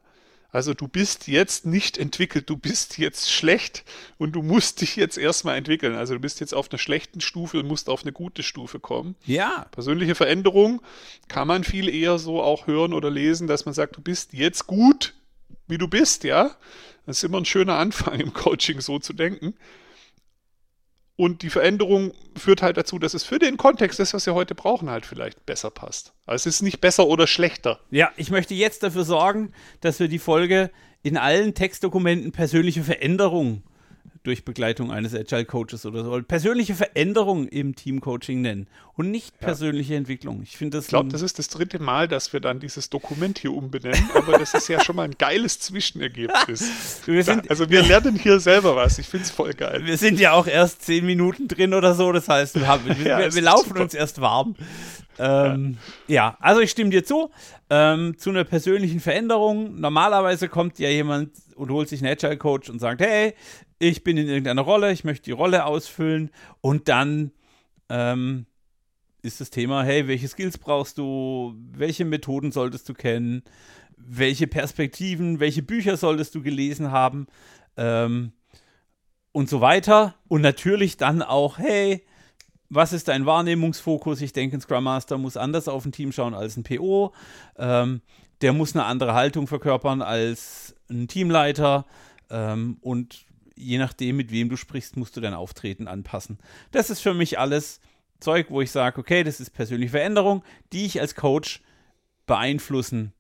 Also 0.53 0.75
du 0.75 0.89
bist 0.89 1.29
jetzt 1.29 1.65
nicht 1.65 1.97
entwickelt, 1.97 2.51
du 2.51 2.57
bist 2.57 2.99
jetzt 2.99 3.31
schlecht 3.31 3.85
und 4.19 4.33
du 4.33 4.43
musst 4.43 4.81
dich 4.81 4.97
jetzt 4.97 5.17
erstmal 5.17 5.57
entwickeln. 5.57 5.95
Also 5.95 6.15
du 6.15 6.21
bist 6.21 6.41
jetzt 6.41 6.55
auf 6.55 6.71
einer 6.71 6.79
schlechten 6.79 7.21
Stufe 7.21 7.61
und 7.61 7.69
musst 7.69 7.89
auf 7.89 8.03
eine 8.03 8.13
gute 8.13 8.43
Stufe 8.43 8.81
kommen. 8.81 9.15
Ja. 9.25 9.67
Persönliche 9.71 10.15
Veränderung 10.15 10.83
kann 11.29 11.47
man 11.47 11.65
viel 11.65 11.89
eher 11.89 12.19
so 12.19 12.43
auch 12.43 12.67
hören 12.67 12.93
oder 12.93 13.11
lesen, 13.11 13.47
dass 13.47 13.65
man 13.65 13.75
sagt, 13.75 13.97
du 13.97 14.01
bist 14.01 14.33
jetzt 14.33 14.67
gut, 14.67 15.15
wie 15.69 15.79
du 15.79 15.89
bist, 15.89 16.25
ja. 16.25 16.57
Das 17.07 17.19
ist 17.19 17.25
immer 17.25 17.39
ein 17.39 17.45
schöner 17.45 17.77
Anfang 17.77 18.19
im 18.21 18.33
Coaching 18.33 18.81
so 18.81 18.99
zu 18.99 19.13
denken. 19.13 19.55
Und 21.21 21.43
die 21.43 21.51
Veränderung 21.51 22.13
führt 22.35 22.63
halt 22.63 22.79
dazu, 22.79 22.99
dass 22.99 23.13
es 23.13 23.25
für 23.25 23.39
den 23.39 23.59
Kontext, 23.59 23.99
das, 23.99 24.15
was 24.15 24.25
wir 24.25 24.33
heute 24.33 24.55
brauchen, 24.55 24.89
halt 24.89 25.05
vielleicht 25.05 25.45
besser 25.45 25.71
passt. 25.71 26.15
Also 26.25 26.49
es 26.49 26.55
ist 26.57 26.63
nicht 26.63 26.81
besser 26.81 27.09
oder 27.09 27.27
schlechter. 27.27 27.79
Ja, 27.91 28.11
ich 28.17 28.31
möchte 28.31 28.55
jetzt 28.55 28.83
dafür 28.83 29.05
sorgen, 29.05 29.53
dass 29.83 30.01
wir 30.01 30.09
die 30.09 30.19
Folge 30.19 30.71
in 31.03 31.19
allen 31.19 31.53
Textdokumenten 31.53 32.33
persönliche 32.33 32.83
Veränderung 32.85 33.63
durch 34.23 34.45
Begleitung 34.45 34.93
eines 34.93 35.15
Agile 35.15 35.47
Coaches 35.47 35.87
oder 35.87 36.05
so. 36.05 36.21
Persönliche 36.23 36.75
Veränderung 36.75 37.49
im 37.49 37.75
Teamcoaching 37.75 38.43
nennen 38.43 38.67
und 38.95 39.11
nicht 39.11 39.41
persönliche 39.41 39.95
ja. 39.95 39.99
Entwicklung. 39.99 40.43
Ich 40.43 40.59
finde 40.59 40.77
das. 40.77 40.85
Ich 40.85 40.91
glaube, 40.91 41.09
das 41.09 41.23
ist 41.23 41.39
das 41.39 41.49
dritte 41.49 41.79
Mal, 41.79 42.07
dass 42.07 42.33
wir 42.35 42.41
dann 42.41 42.61
dieses 42.61 42.91
Dokument 42.91 43.39
hier 43.39 43.53
umbenennen, 43.53 44.11
aber 44.15 44.39
das 44.39 44.53
ist 44.53 44.69
ja 44.69 44.85
schon 44.85 44.97
mal 44.97 45.05
ein 45.05 45.17
geiles 45.19 45.59
Zwischenergebnis. 45.61 47.01
wir 47.07 47.25
sind, 47.25 47.49
also 47.49 47.71
wir 47.71 47.83
lernen 47.83 48.17
hier 48.17 48.41
selber 48.41 48.77
was. 48.77 48.99
Ich 48.99 49.07
finde 49.07 49.25
es 49.25 49.31
voll 49.31 49.55
geil. 49.55 49.83
Wir 49.85 49.97
sind 49.97 50.21
ja 50.21 50.33
auch 50.33 50.47
erst 50.47 50.83
zehn 50.83 51.07
Minuten 51.07 51.49
drin 51.49 51.73
oder 51.73 51.95
so. 51.95 52.13
Das 52.13 52.29
heißt, 52.29 52.57
wir, 52.57 52.67
haben, 52.67 52.85
wir, 52.99 53.07
ja, 53.07 53.35
wir 53.35 53.43
laufen 53.43 53.69
super. 53.69 53.81
uns 53.81 53.95
erst 53.95 54.21
warm. 54.21 54.55
Ähm, 55.19 55.79
ja. 56.07 56.15
ja. 56.15 56.37
also 56.41 56.61
ich 56.61 56.71
stimme 56.71 56.91
dir 56.91 57.05
zu. 57.05 57.31
Ähm, 57.71 58.19
zu 58.19 58.31
einer 58.31 58.45
persönlichen 58.45 59.01
Veränderung. 59.01 59.81
Normalerweise 59.81 60.49
kommt 60.49 60.79
ja 60.79 60.91
jemand 60.91 61.31
und 61.55 61.71
holt 61.71 61.89
sich 61.89 62.03
einen 62.03 62.13
Agile 62.13 62.37
Coach 62.37 62.69
und 62.69 62.81
sagt, 62.81 63.01
hey, 63.01 63.35
ich 63.81 64.05
bin 64.05 64.17
in 64.19 64.29
irgendeiner 64.29 64.63
Rolle, 64.63 64.93
ich 64.93 65.05
möchte 65.05 65.25
die 65.25 65.31
Rolle 65.33 65.65
ausfüllen 65.65 66.31
und 66.61 66.89
dann 66.89 67.33
ähm, 67.89 68.47
ist 69.23 69.41
das 69.41 69.51
Thema, 69.51 69.83
hey, 69.83 70.07
welche 70.07 70.29
Skills 70.29 70.59
brauchst 70.59 70.99
du, 70.99 71.55
welche 71.73 72.05
Methoden 72.05 72.53
solltest 72.53 72.89
du 72.89 72.95
kennen, 72.95 73.43
welche 73.97 74.47
Perspektiven, 74.47 75.41
welche 75.41 75.63
Bücher 75.63 75.97
solltest 75.97 76.35
du 76.35 76.43
gelesen 76.43 76.91
haben 76.91 77.27
ähm, 77.79 78.33
und 79.33 79.49
so 79.49 79.63
weiter. 79.63 80.15
Und 80.29 80.43
natürlich 80.43 80.99
dann 80.99 81.23
auch, 81.23 81.59
hey, 81.59 82.05
was 82.69 82.93
ist 82.93 83.09
dein 83.09 83.25
Wahrnehmungsfokus? 83.25 84.21
Ich 84.21 84.35
denke, 84.35 84.59
ein 84.59 84.61
Scrum 84.61 84.85
Master 84.85 85.17
muss 85.17 85.39
anders 85.39 85.69
auf 85.69 85.87
ein 85.87 85.93
Team 85.93 86.13
schauen 86.13 86.35
als 86.35 86.57
ein 86.57 86.65
PO. 86.65 87.15
Ähm, 87.57 88.03
der 88.43 88.53
muss 88.53 88.75
eine 88.75 88.85
andere 88.85 89.15
Haltung 89.15 89.47
verkörpern 89.47 90.03
als 90.03 90.75
ein 90.91 91.09
Teamleiter. 91.09 91.87
Ähm, 92.31 92.77
und 92.81 93.27
je 93.61 93.79
nachdem, 93.79 94.17
mit 94.17 94.33
wem 94.33 94.49
du 94.49 94.57
sprichst, 94.57 94.97
musst 94.97 95.17
du 95.17 95.21
dein 95.21 95.35
Auftreten 95.35 95.89
anpassen. 95.89 96.39
Das 96.71 96.91
ist 96.91 97.01
für 97.01 97.15
mich 97.15 97.39
alles 97.39 97.81
Zeug, 98.21 98.47
wo 98.51 98.61
ich 98.61 98.71
sage, 98.71 98.99
okay, 99.01 99.25
das 99.25 99.41
ist 99.41 99.51
persönliche 99.51 99.93
Veränderung, 99.93 100.43
die 100.73 100.87
ich 100.87 101.01
als 101.01 101.15
Coach 101.15 101.63
beeinflussen 102.27 103.13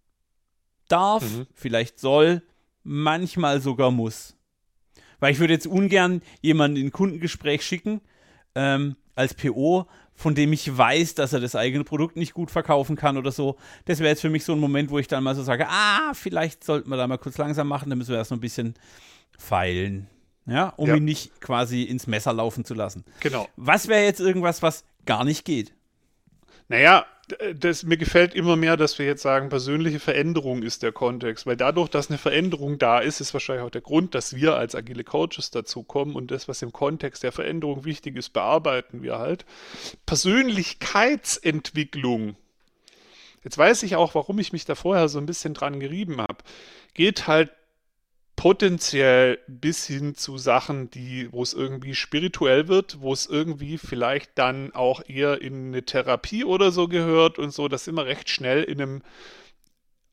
darf, 0.88 1.22
mhm. 1.22 1.46
vielleicht 1.54 1.98
soll, 1.98 2.42
manchmal 2.82 3.60
sogar 3.60 3.90
muss. 3.90 4.36
Weil 5.18 5.32
ich 5.32 5.38
würde 5.38 5.52
jetzt 5.52 5.66
ungern 5.66 6.22
jemanden 6.40 6.76
in 6.78 6.86
ein 6.86 6.92
Kundengespräch 6.92 7.62
schicken, 7.62 8.00
ähm, 8.54 8.96
als 9.14 9.34
PO, 9.34 9.86
von 10.14 10.34
dem 10.34 10.52
ich 10.52 10.76
weiß, 10.76 11.14
dass 11.14 11.32
er 11.32 11.40
das 11.40 11.54
eigene 11.54 11.84
Produkt 11.84 12.16
nicht 12.16 12.34
gut 12.34 12.50
verkaufen 12.50 12.96
kann 12.96 13.16
oder 13.16 13.32
so. 13.32 13.56
Das 13.84 14.00
wäre 14.00 14.10
jetzt 14.10 14.20
für 14.20 14.30
mich 14.30 14.44
so 14.44 14.52
ein 14.52 14.60
Moment, 14.60 14.90
wo 14.90 14.98
ich 14.98 15.08
dann 15.08 15.24
mal 15.24 15.34
so 15.34 15.42
sage, 15.42 15.66
ah, 15.68 16.12
vielleicht 16.14 16.64
sollten 16.64 16.90
wir 16.90 16.96
da 16.96 17.06
mal 17.06 17.18
kurz 17.18 17.38
langsam 17.38 17.68
machen, 17.68 17.90
dann 17.90 17.98
müssen 17.98 18.10
wir 18.10 18.18
erst 18.18 18.30
noch 18.30 18.38
ein 18.38 18.42
bisschen 18.42 18.74
feilen 19.38 20.08
ja, 20.46 20.72
um 20.76 20.88
ja. 20.88 20.96
ihn 20.96 21.04
nicht 21.04 21.40
quasi 21.40 21.82
ins 21.82 22.06
Messer 22.06 22.32
laufen 22.32 22.64
zu 22.64 22.74
lassen. 22.74 23.04
Genau. 23.20 23.48
Was 23.56 23.88
wäre 23.88 24.04
jetzt 24.04 24.20
irgendwas, 24.20 24.62
was 24.62 24.84
gar 25.06 25.24
nicht 25.24 25.44
geht? 25.44 25.72
Naja, 26.68 27.06
das, 27.54 27.84
mir 27.84 27.96
gefällt 27.96 28.34
immer 28.34 28.56
mehr, 28.56 28.76
dass 28.76 28.98
wir 28.98 29.06
jetzt 29.06 29.22
sagen, 29.22 29.48
persönliche 29.48 30.00
Veränderung 30.00 30.62
ist 30.62 30.82
der 30.82 30.92
Kontext, 30.92 31.46
weil 31.46 31.56
dadurch, 31.56 31.88
dass 31.88 32.10
eine 32.10 32.18
Veränderung 32.18 32.76
da 32.78 32.98
ist, 32.98 33.20
ist 33.20 33.32
wahrscheinlich 33.32 33.64
auch 33.64 33.70
der 33.70 33.80
Grund, 33.80 34.14
dass 34.14 34.34
wir 34.34 34.56
als 34.56 34.74
agile 34.74 35.04
Coaches 35.04 35.50
dazu 35.50 35.82
kommen 35.82 36.14
und 36.14 36.30
das, 36.30 36.48
was 36.48 36.60
im 36.62 36.72
Kontext 36.72 37.22
der 37.22 37.32
Veränderung 37.32 37.84
wichtig 37.84 38.16
ist, 38.16 38.30
bearbeiten 38.30 39.02
wir 39.02 39.18
halt. 39.18 39.44
Persönlichkeitsentwicklung. 40.06 42.36
Jetzt 43.42 43.58
weiß 43.58 43.82
ich 43.84 43.96
auch, 43.96 44.14
warum 44.14 44.38
ich 44.38 44.52
mich 44.52 44.64
da 44.64 44.74
vorher 44.74 45.08
so 45.08 45.18
ein 45.18 45.26
bisschen 45.26 45.54
dran 45.54 45.80
gerieben 45.80 46.20
habe. 46.20 46.38
Geht 46.94 47.26
halt 47.26 47.50
potenziell 48.40 49.38
bis 49.48 49.86
hin 49.86 50.14
zu 50.14 50.38
Sachen, 50.38 50.90
die, 50.90 51.30
wo 51.30 51.42
es 51.42 51.52
irgendwie 51.52 51.94
spirituell 51.94 52.68
wird, 52.68 53.02
wo 53.02 53.12
es 53.12 53.26
irgendwie 53.26 53.76
vielleicht 53.76 54.30
dann 54.36 54.74
auch 54.74 55.02
eher 55.06 55.42
in 55.42 55.66
eine 55.66 55.82
Therapie 55.82 56.44
oder 56.44 56.72
so 56.72 56.88
gehört 56.88 57.38
und 57.38 57.52
so, 57.52 57.68
das 57.68 57.86
immer 57.86 58.06
recht 58.06 58.30
schnell 58.30 58.62
in 58.62 58.80
einem, 58.80 59.02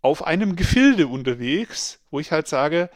auf 0.01 0.27
einem 0.27 0.57
Gefilde 0.57 1.07
unterwegs, 1.07 2.01
wo 2.11 2.19
ich 2.19 2.33
halt 2.33 2.49
sage, 2.49 2.89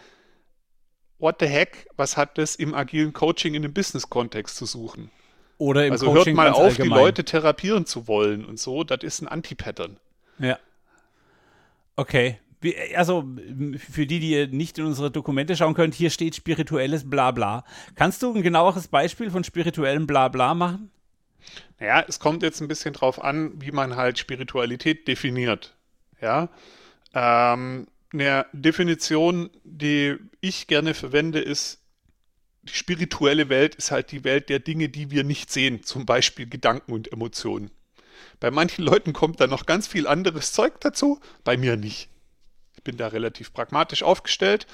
what 1.18 1.38
the 1.40 1.48
heck, 1.48 1.88
was 1.96 2.18
hat 2.18 2.38
das 2.38 2.58
im 2.58 2.74
agilen 2.74 3.14
Coaching 3.14 3.54
in 3.54 3.64
einem 3.64 3.74
Business-Kontext 3.74 4.58
zu 4.58 4.66
suchen? 4.66 5.12
Oder 5.58 5.86
im 5.86 5.94
also 5.94 6.08
Coaching 6.08 6.36
hört 6.36 6.36
mal 6.36 6.50
auf, 6.50 6.72
allgemein. 6.72 6.90
die 6.90 6.94
Leute 7.06 7.24
therapieren 7.24 7.86
zu 7.86 8.06
wollen 8.10 8.44
und 8.44 8.60
so, 8.60 8.84
das 8.84 9.02
ist 9.02 9.22
ein 9.22 9.30
Anti-Pattern. 9.30 9.96
Ja. 10.40 10.60
Okay. 11.96 12.38
Wie, 12.62 12.96
also 12.96 13.27
für 13.77 14.06
die, 14.06 14.20
die 14.20 14.48
nicht 14.48 14.77
in 14.77 14.86
unsere 14.86 15.10
Dokumente 15.10 15.56
schauen 15.56 15.74
könnt, 15.74 15.96
hier 15.96 16.12
steht 16.12 16.36
spirituelles 16.36 17.10
Blabla. 17.10 17.65
Kannst 17.96 18.22
du 18.22 18.34
ein 18.34 18.44
genaueres 18.44 18.88
Beispiel 18.88 19.32
von 19.32 19.44
spirituellem 19.44 20.06
Blabla 20.06 20.53
machen? 20.53 20.91
Naja, 21.80 22.06
es 22.08 22.20
kommt 22.20 22.44
jetzt 22.44 22.62
ein 22.62 22.68
bisschen 22.68 22.94
drauf 22.94 23.24
an, 23.24 23.53
wie 23.60 23.72
man 23.72 23.96
halt 23.96 24.20
Spiritualität 24.20 25.08
definiert. 25.08 25.75
Ja. 26.22 26.50
Ähm, 27.13 27.88
eine 28.13 28.46
Definition, 28.53 29.50
die 29.63 30.18
ich 30.39 30.68
gerne 30.68 30.94
verwende, 30.94 31.39
ist, 31.39 31.80
die 32.63 32.74
spirituelle 32.74 33.50
Welt 33.50 33.74
ist 33.74 33.89
halt 33.89 34.12
die 34.12 34.24
Welt 34.24 34.50
der 34.50 34.60
Dinge, 34.60 34.89
die 34.89 35.10
wir 35.10 35.24
nicht 35.24 35.51
sehen, 35.51 35.84
zum 35.84 36.06
Beispiel 36.06 36.48
Gedanken 36.48 36.91
und 36.91 37.12
Emotionen. 37.12 37.72
Bei 38.39 38.51
manchen 38.51 38.84
Leuten 38.84 39.13
kommt 39.13 39.39
da 39.39 39.48
noch 39.48 39.65
ganz 39.65 39.88
viel 39.88 40.06
anderes 40.06 40.51
Zeug 40.51 40.80
dazu, 40.82 41.20
bei 41.44 41.58
mir 41.58 41.75
nicht. 41.75 42.11
Ich 42.82 42.84
bin 42.84 42.98
da 42.98 43.10
relativ 43.10 43.54
pragmatisch 43.54 44.02
aufgestellt, 44.02 44.66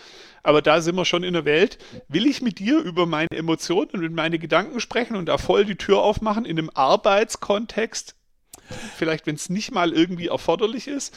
aber 0.41 0.61
da 0.61 0.79
sind 0.79 0.95
wir 0.95 1.03
schon 1.03 1.23
in 1.23 1.33
der 1.33 1.43
Welt. 1.43 1.77
Will 2.07 2.25
ich 2.25 2.41
mit 2.41 2.57
dir 2.57 2.79
über 2.79 3.05
meine 3.05 3.31
Emotionen 3.31 3.91
und 3.91 4.13
meine 4.15 4.39
Gedanken 4.39 4.79
sprechen 4.79 5.17
und 5.17 5.25
da 5.25 5.37
voll 5.37 5.65
die 5.65 5.75
Tür 5.75 6.01
aufmachen 6.01 6.45
in 6.45 6.57
einem 6.57 6.71
Arbeitskontext? 6.73 8.15
Vielleicht, 8.95 9.27
wenn 9.27 9.35
es 9.35 9.49
nicht 9.49 9.71
mal 9.71 9.91
irgendwie 9.91 10.27
erforderlich 10.27 10.87
ist. 10.87 11.13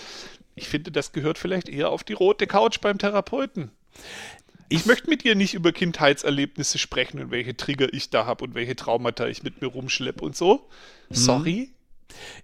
Ich 0.56 0.68
finde, 0.68 0.90
das 0.90 1.12
gehört 1.12 1.38
vielleicht 1.38 1.68
eher 1.68 1.90
auf 1.90 2.02
die 2.02 2.12
rote 2.12 2.49
Couch 2.49 2.80
beim 2.80 2.99
Therapeuten. 2.99 3.70
Ich 4.68 4.85
möchte 4.85 5.09
mit 5.09 5.23
dir 5.23 5.37
nicht 5.37 5.54
über 5.54 5.70
Kindheitserlebnisse 5.70 6.78
sprechen 6.78 7.20
und 7.20 7.30
welche 7.30 7.56
Trigger 7.56 7.92
ich 7.92 8.11
da 8.11 8.26
habe 8.26 8.42
und 8.42 8.56
welche 8.56 8.75
Traumata 8.75 9.28
ich 9.28 9.44
mit 9.44 9.61
mir 9.62 9.68
rumschleppe 9.68 10.25
und 10.25 10.35
so. 10.35 10.68
Sorry, 11.09 11.70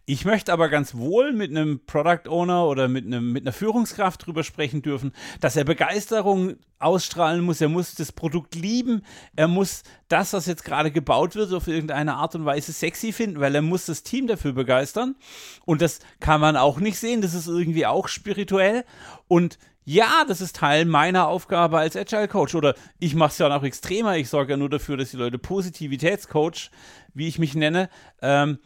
Ich 0.05 0.25
möchte 0.25 0.53
aber 0.53 0.69
ganz 0.69 0.95
wohl 0.95 1.33
mit 1.33 1.51
einem 1.51 1.81
Product 1.87 2.29
Owner 2.29 2.67
oder 2.67 2.89
mit, 2.89 3.07
einem, 3.07 3.33
mit 3.33 3.45
einer 3.45 3.53
Führungskraft 3.53 4.27
drüber 4.27 4.45
sprechen 4.45 4.83
dürfen, 4.83 5.13
dass 5.41 5.57
er 5.57 5.65
Begeisterung 5.65 6.57
ausstrahlen 6.79 7.43
muss. 7.43 7.61
Er 7.61 7.69
muss 7.69 7.95
das 7.95 8.13
Produkt 8.13 8.55
lieben. 8.55 9.03
Er 9.35 9.49
muss 9.49 9.83
das, 10.09 10.33
was 10.33 10.47
jetzt 10.47 10.65
gerade 10.65 10.91
gebaut 10.91 11.35
wird, 11.35 11.53
auf 11.53 11.69
irgendeine 11.69 12.15
Art 12.15 12.35
und 12.35 12.45
Weise 12.45 12.73
sexy 12.73 13.13
finden, 13.13 13.41
weil 13.41 13.55
er 13.55 13.63
muss 13.63 13.87
das 13.87 14.03
Team 14.03 14.27
dafür 14.27 14.53
begeistern. 14.53 15.17
Und 15.65 15.83
das 15.83 16.01
kann 16.21 16.41
man 16.41 16.57
auch 16.57 16.79
nicht 16.79 16.99
sehen. 16.99 17.21
Das 17.21 17.35
ist 17.35 17.47
irgendwie 17.47 17.87
auch 17.87 18.09
spirituell. 18.09 18.85
Und 19.29 19.59
ja, 19.89 20.25
das 20.27 20.41
ist 20.41 20.57
Teil 20.57 20.85
meiner 20.85 21.29
Aufgabe 21.29 21.79
als 21.79 21.97
Agile 21.97 22.27
Coach. 22.27 22.57
Oder 22.57 22.75
ich 22.99 23.15
mache 23.15 23.31
es 23.31 23.39
ja 23.39 23.49
noch 23.49 23.63
extremer. 23.63 24.17
Ich 24.17 24.29
sorge 24.29 24.53
ja 24.53 24.57
nur 24.57 24.69
dafür, 24.69 24.97
dass 24.97 25.13
die 25.13 25.17
Leute 25.17 25.39
Positivitätscoach, 25.39 26.71
wie 27.15 27.29
ich 27.29 27.39
mich 27.39 27.55
nenne, 27.55 27.89
ähm, 28.21 28.59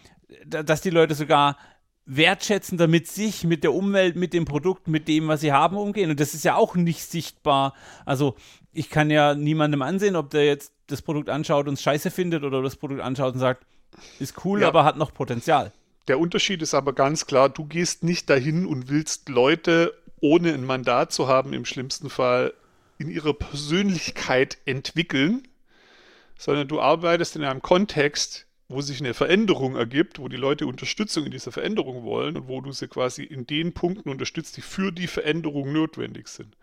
dass 0.46 0.80
die 0.80 0.90
Leute 0.90 1.14
sogar 1.14 1.56
wertschätzender 2.06 2.88
mit 2.88 3.06
sich, 3.06 3.44
mit 3.44 3.62
der 3.62 3.72
Umwelt, 3.72 4.16
mit 4.16 4.32
dem 4.32 4.44
Produkt, 4.44 4.88
mit 4.88 5.06
dem, 5.06 5.28
was 5.28 5.40
sie 5.42 5.52
haben, 5.52 5.76
umgehen. 5.76 6.10
Und 6.10 6.18
das 6.18 6.34
ist 6.34 6.44
ja 6.44 6.56
auch 6.56 6.74
nicht 6.74 7.04
sichtbar. 7.04 7.74
Also 8.04 8.34
ich 8.72 8.90
kann 8.90 9.10
ja 9.10 9.34
niemandem 9.34 9.82
ansehen, 9.82 10.16
ob 10.16 10.30
der 10.30 10.44
jetzt 10.46 10.72
das 10.88 11.02
Produkt 11.02 11.28
anschaut 11.28 11.68
und 11.68 11.74
es 11.74 11.82
scheiße 11.82 12.10
findet 12.10 12.42
oder 12.42 12.62
das 12.62 12.76
Produkt 12.76 13.00
anschaut 13.00 13.34
und 13.34 13.40
sagt, 13.40 13.64
ist 14.18 14.44
cool, 14.44 14.62
Ja. 14.62 14.68
aber 14.68 14.84
hat 14.84 14.96
noch 14.96 15.14
Potenzial. 15.14 15.72
Der 16.08 16.18
Unterschied 16.18 16.62
ist 16.62 16.74
aber 16.74 16.92
ganz 16.94 17.26
klar, 17.26 17.48
du 17.48 17.64
gehst 17.64 18.02
nicht 18.02 18.28
dahin 18.28 18.66
und 18.66 18.88
willst 18.88 19.28
Leute, 19.28 19.94
ohne 20.20 20.52
ein 20.52 20.64
Mandat 20.64 21.12
zu 21.12 21.28
haben, 21.28 21.52
im 21.52 21.64
schlimmsten 21.64 22.10
Fall 22.10 22.52
in 22.98 23.08
ihrer 23.08 23.34
Persönlichkeit 23.34 24.58
entwickeln, 24.64 25.46
sondern 26.38 26.68
du 26.68 26.80
arbeitest 26.80 27.36
in 27.36 27.44
einem 27.44 27.62
Kontext, 27.62 28.46
wo 28.70 28.80
sich 28.82 29.00
eine 29.00 29.14
Veränderung 29.14 29.74
ergibt, 29.74 30.20
wo 30.20 30.28
die 30.28 30.36
Leute 30.36 30.66
Unterstützung 30.66 31.24
in 31.24 31.32
dieser 31.32 31.50
Veränderung 31.50 32.04
wollen 32.04 32.36
und 32.36 32.46
wo 32.46 32.60
du 32.60 32.70
sie 32.70 32.86
quasi 32.86 33.24
in 33.24 33.44
den 33.44 33.72
Punkten 33.72 34.08
unterstützt, 34.08 34.56
die 34.56 34.62
für 34.62 34.92
die 34.92 35.08
Veränderung 35.08 35.72
notwendig 35.72 36.28
sind. 36.28 36.56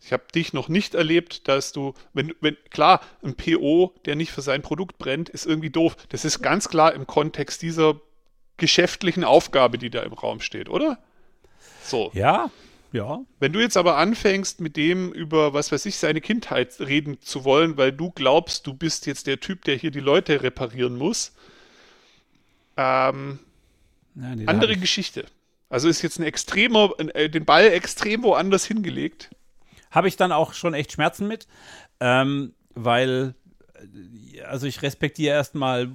Ich 0.00 0.12
habe 0.12 0.24
dich 0.34 0.52
noch 0.52 0.68
nicht 0.68 0.96
erlebt, 0.96 1.46
dass 1.46 1.70
du, 1.70 1.94
wenn, 2.12 2.34
wenn, 2.40 2.56
klar, 2.70 3.00
ein 3.22 3.36
PO, 3.36 3.94
der 4.06 4.16
nicht 4.16 4.32
für 4.32 4.42
sein 4.42 4.62
Produkt 4.62 4.98
brennt, 4.98 5.28
ist 5.28 5.46
irgendwie 5.46 5.70
doof. 5.70 5.96
Das 6.08 6.24
ist 6.24 6.42
ganz 6.42 6.68
klar 6.68 6.92
im 6.92 7.06
Kontext 7.06 7.62
dieser 7.62 8.00
geschäftlichen 8.56 9.22
Aufgabe, 9.22 9.78
die 9.78 9.90
da 9.90 10.02
im 10.02 10.12
Raum 10.12 10.40
steht, 10.40 10.68
oder? 10.68 10.98
So. 11.84 12.10
Ja, 12.12 12.50
ja. 12.92 13.20
Wenn 13.40 13.52
du 13.52 13.60
jetzt 13.60 13.76
aber 13.76 13.96
anfängst, 13.96 14.60
mit 14.60 14.76
dem 14.76 15.12
über, 15.12 15.54
was 15.54 15.72
weiß 15.72 15.86
ich, 15.86 15.96
seine 15.96 16.20
Kindheit 16.20 16.78
reden 16.78 17.20
zu 17.20 17.44
wollen, 17.44 17.76
weil 17.76 17.92
du 17.92 18.10
glaubst, 18.10 18.66
du 18.66 18.74
bist 18.74 19.06
jetzt 19.06 19.26
der 19.26 19.40
Typ, 19.40 19.64
der 19.64 19.76
hier 19.76 19.90
die 19.90 20.00
Leute 20.00 20.42
reparieren 20.42 20.96
muss, 20.96 21.32
ähm, 22.76 23.38
ja 24.14 24.34
nee, 24.34 24.46
andere 24.46 24.76
Geschichte. 24.76 25.26
Also 25.68 25.88
ist 25.88 26.02
jetzt 26.02 26.18
ein 26.18 26.24
extremer, 26.24 26.92
äh, 27.14 27.30
den 27.30 27.46
Ball 27.46 27.64
extrem 27.68 28.22
woanders 28.22 28.66
hingelegt. 28.66 29.30
habe 29.90 30.08
ich 30.08 30.16
dann 30.16 30.32
auch 30.32 30.54
schon 30.54 30.74
echt 30.74 30.92
Schmerzen 30.92 31.28
mit, 31.28 31.46
ähm, 32.00 32.54
weil, 32.74 33.34
äh, 34.34 34.40
also 34.42 34.66
ich 34.66 34.82
respektiere 34.82 35.34
erstmal 35.34 35.90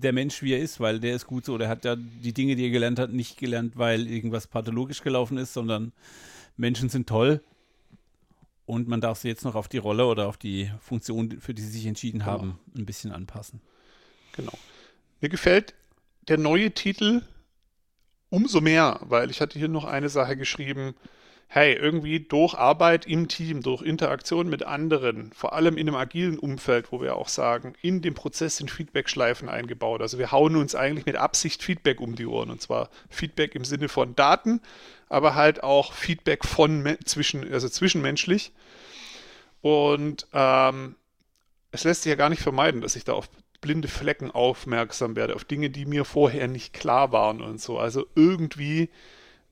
der 0.00 0.12
Mensch, 0.12 0.42
wie 0.42 0.52
er 0.52 0.60
ist, 0.60 0.80
weil 0.80 1.00
der 1.00 1.16
ist 1.16 1.26
gut 1.26 1.44
so. 1.44 1.58
Der 1.58 1.68
hat 1.68 1.84
ja 1.84 1.96
die 1.96 2.32
Dinge, 2.32 2.56
die 2.56 2.64
er 2.64 2.70
gelernt 2.70 2.98
hat, 2.98 3.12
nicht 3.12 3.36
gelernt, 3.36 3.76
weil 3.76 4.06
irgendwas 4.06 4.46
pathologisch 4.46 5.02
gelaufen 5.02 5.38
ist, 5.38 5.52
sondern 5.52 5.92
Menschen 6.56 6.88
sind 6.88 7.08
toll 7.08 7.42
und 8.64 8.86
man 8.86 9.00
darf 9.00 9.18
sie 9.18 9.28
jetzt 9.28 9.44
noch 9.44 9.54
auf 9.54 9.68
die 9.68 9.78
Rolle 9.78 10.06
oder 10.06 10.28
auf 10.28 10.36
die 10.36 10.70
Funktion, 10.80 11.40
für 11.40 11.54
die 11.54 11.62
sie 11.62 11.70
sich 11.70 11.86
entschieden 11.86 12.24
haben, 12.24 12.58
ein 12.76 12.86
bisschen 12.86 13.12
anpassen. 13.12 13.60
Genau. 14.32 14.52
Mir 15.20 15.28
gefällt 15.30 15.74
der 16.28 16.38
neue 16.38 16.70
Titel 16.70 17.22
umso 18.30 18.60
mehr, 18.60 19.00
weil 19.02 19.30
ich 19.30 19.40
hatte 19.40 19.58
hier 19.58 19.68
noch 19.68 19.84
eine 19.84 20.08
Sache 20.08 20.36
geschrieben. 20.36 20.94
Hey, 21.50 21.72
irgendwie 21.72 22.20
durch 22.20 22.52
Arbeit 22.54 23.06
im 23.06 23.26
Team, 23.26 23.62
durch 23.62 23.80
Interaktion 23.80 24.50
mit 24.50 24.64
anderen, 24.64 25.32
vor 25.32 25.54
allem 25.54 25.78
in 25.78 25.88
einem 25.88 25.96
agilen 25.96 26.38
Umfeld, 26.38 26.92
wo 26.92 27.00
wir 27.00 27.16
auch 27.16 27.28
sagen, 27.28 27.72
in 27.80 28.02
dem 28.02 28.12
Prozess 28.12 28.58
sind 28.58 28.70
Feedback-Schleifen 28.70 29.48
eingebaut. 29.48 30.02
Also 30.02 30.18
wir 30.18 30.30
hauen 30.30 30.56
uns 30.56 30.74
eigentlich 30.74 31.06
mit 31.06 31.16
Absicht 31.16 31.62
Feedback 31.62 32.02
um 32.02 32.16
die 32.16 32.26
Ohren. 32.26 32.50
Und 32.50 32.60
zwar 32.60 32.90
Feedback 33.08 33.54
im 33.54 33.64
Sinne 33.64 33.88
von 33.88 34.14
Daten, 34.14 34.60
aber 35.08 35.36
halt 35.36 35.62
auch 35.62 35.94
Feedback 35.94 36.44
von 36.44 36.98
zwischen, 37.06 37.50
also 37.50 37.66
zwischenmenschlich. 37.70 38.52
Und 39.62 40.26
ähm, 40.34 40.96
es 41.70 41.84
lässt 41.84 42.02
sich 42.02 42.10
ja 42.10 42.16
gar 42.16 42.28
nicht 42.28 42.42
vermeiden, 42.42 42.82
dass 42.82 42.94
ich 42.94 43.04
da 43.04 43.14
auf 43.14 43.30
blinde 43.62 43.88
Flecken 43.88 44.30
aufmerksam 44.30 45.16
werde, 45.16 45.34
auf 45.34 45.44
Dinge, 45.44 45.70
die 45.70 45.86
mir 45.86 46.04
vorher 46.04 46.46
nicht 46.46 46.74
klar 46.74 47.10
waren 47.10 47.40
und 47.40 47.58
so. 47.58 47.78
Also 47.78 48.06
irgendwie 48.14 48.90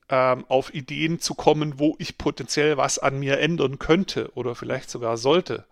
ähm, 0.08 0.44
auf 0.48 0.72
Ideen 0.74 1.20
zu 1.20 1.34
kommen, 1.34 1.78
wo 1.78 1.96
ich 1.98 2.18
potenziell 2.18 2.76
was 2.76 2.98
an 2.98 3.18
mir 3.18 3.38
ändern 3.38 3.78
könnte 3.78 4.30
oder 4.34 4.54
vielleicht 4.54 4.90
sogar 4.90 5.16
sollte. 5.16 5.64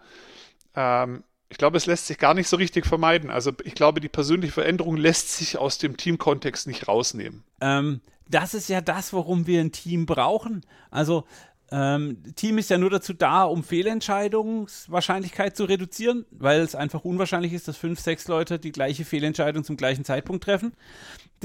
Ähm, 0.74 1.24
ich 1.48 1.58
glaube, 1.58 1.76
es 1.76 1.86
lässt 1.86 2.06
sich 2.06 2.18
gar 2.18 2.34
nicht 2.34 2.48
so 2.48 2.56
richtig 2.56 2.84
vermeiden. 2.86 3.30
Also 3.30 3.52
ich 3.62 3.74
glaube, 3.74 4.00
die 4.00 4.08
persönliche 4.08 4.52
Veränderung 4.52 4.96
lässt 4.96 5.36
sich 5.36 5.56
aus 5.56 5.78
dem 5.78 5.96
Teamkontext 5.96 6.66
nicht 6.66 6.88
rausnehmen. 6.88 7.44
Ähm, 7.60 8.00
das 8.28 8.54
ist 8.54 8.68
ja 8.68 8.80
das, 8.80 9.12
worum 9.12 9.46
wir 9.46 9.60
ein 9.60 9.70
Team 9.70 10.06
brauchen. 10.06 10.66
Also 10.90 11.24
ähm, 11.70 12.22
Team 12.36 12.58
ist 12.58 12.70
ja 12.70 12.78
nur 12.78 12.90
dazu 12.90 13.12
da, 13.12 13.44
um 13.44 13.64
Fehlentscheidungswahrscheinlichkeit 13.64 15.56
zu 15.56 15.64
reduzieren, 15.64 16.26
weil 16.30 16.60
es 16.60 16.74
einfach 16.74 17.04
unwahrscheinlich 17.04 17.52
ist, 17.52 17.68
dass 17.68 17.76
fünf, 17.76 18.00
sechs 18.00 18.28
Leute 18.28 18.58
die 18.58 18.72
gleiche 18.72 19.04
Fehlentscheidung 19.04 19.64
zum 19.64 19.76
gleichen 19.76 20.04
Zeitpunkt 20.04 20.44
treffen. 20.44 20.74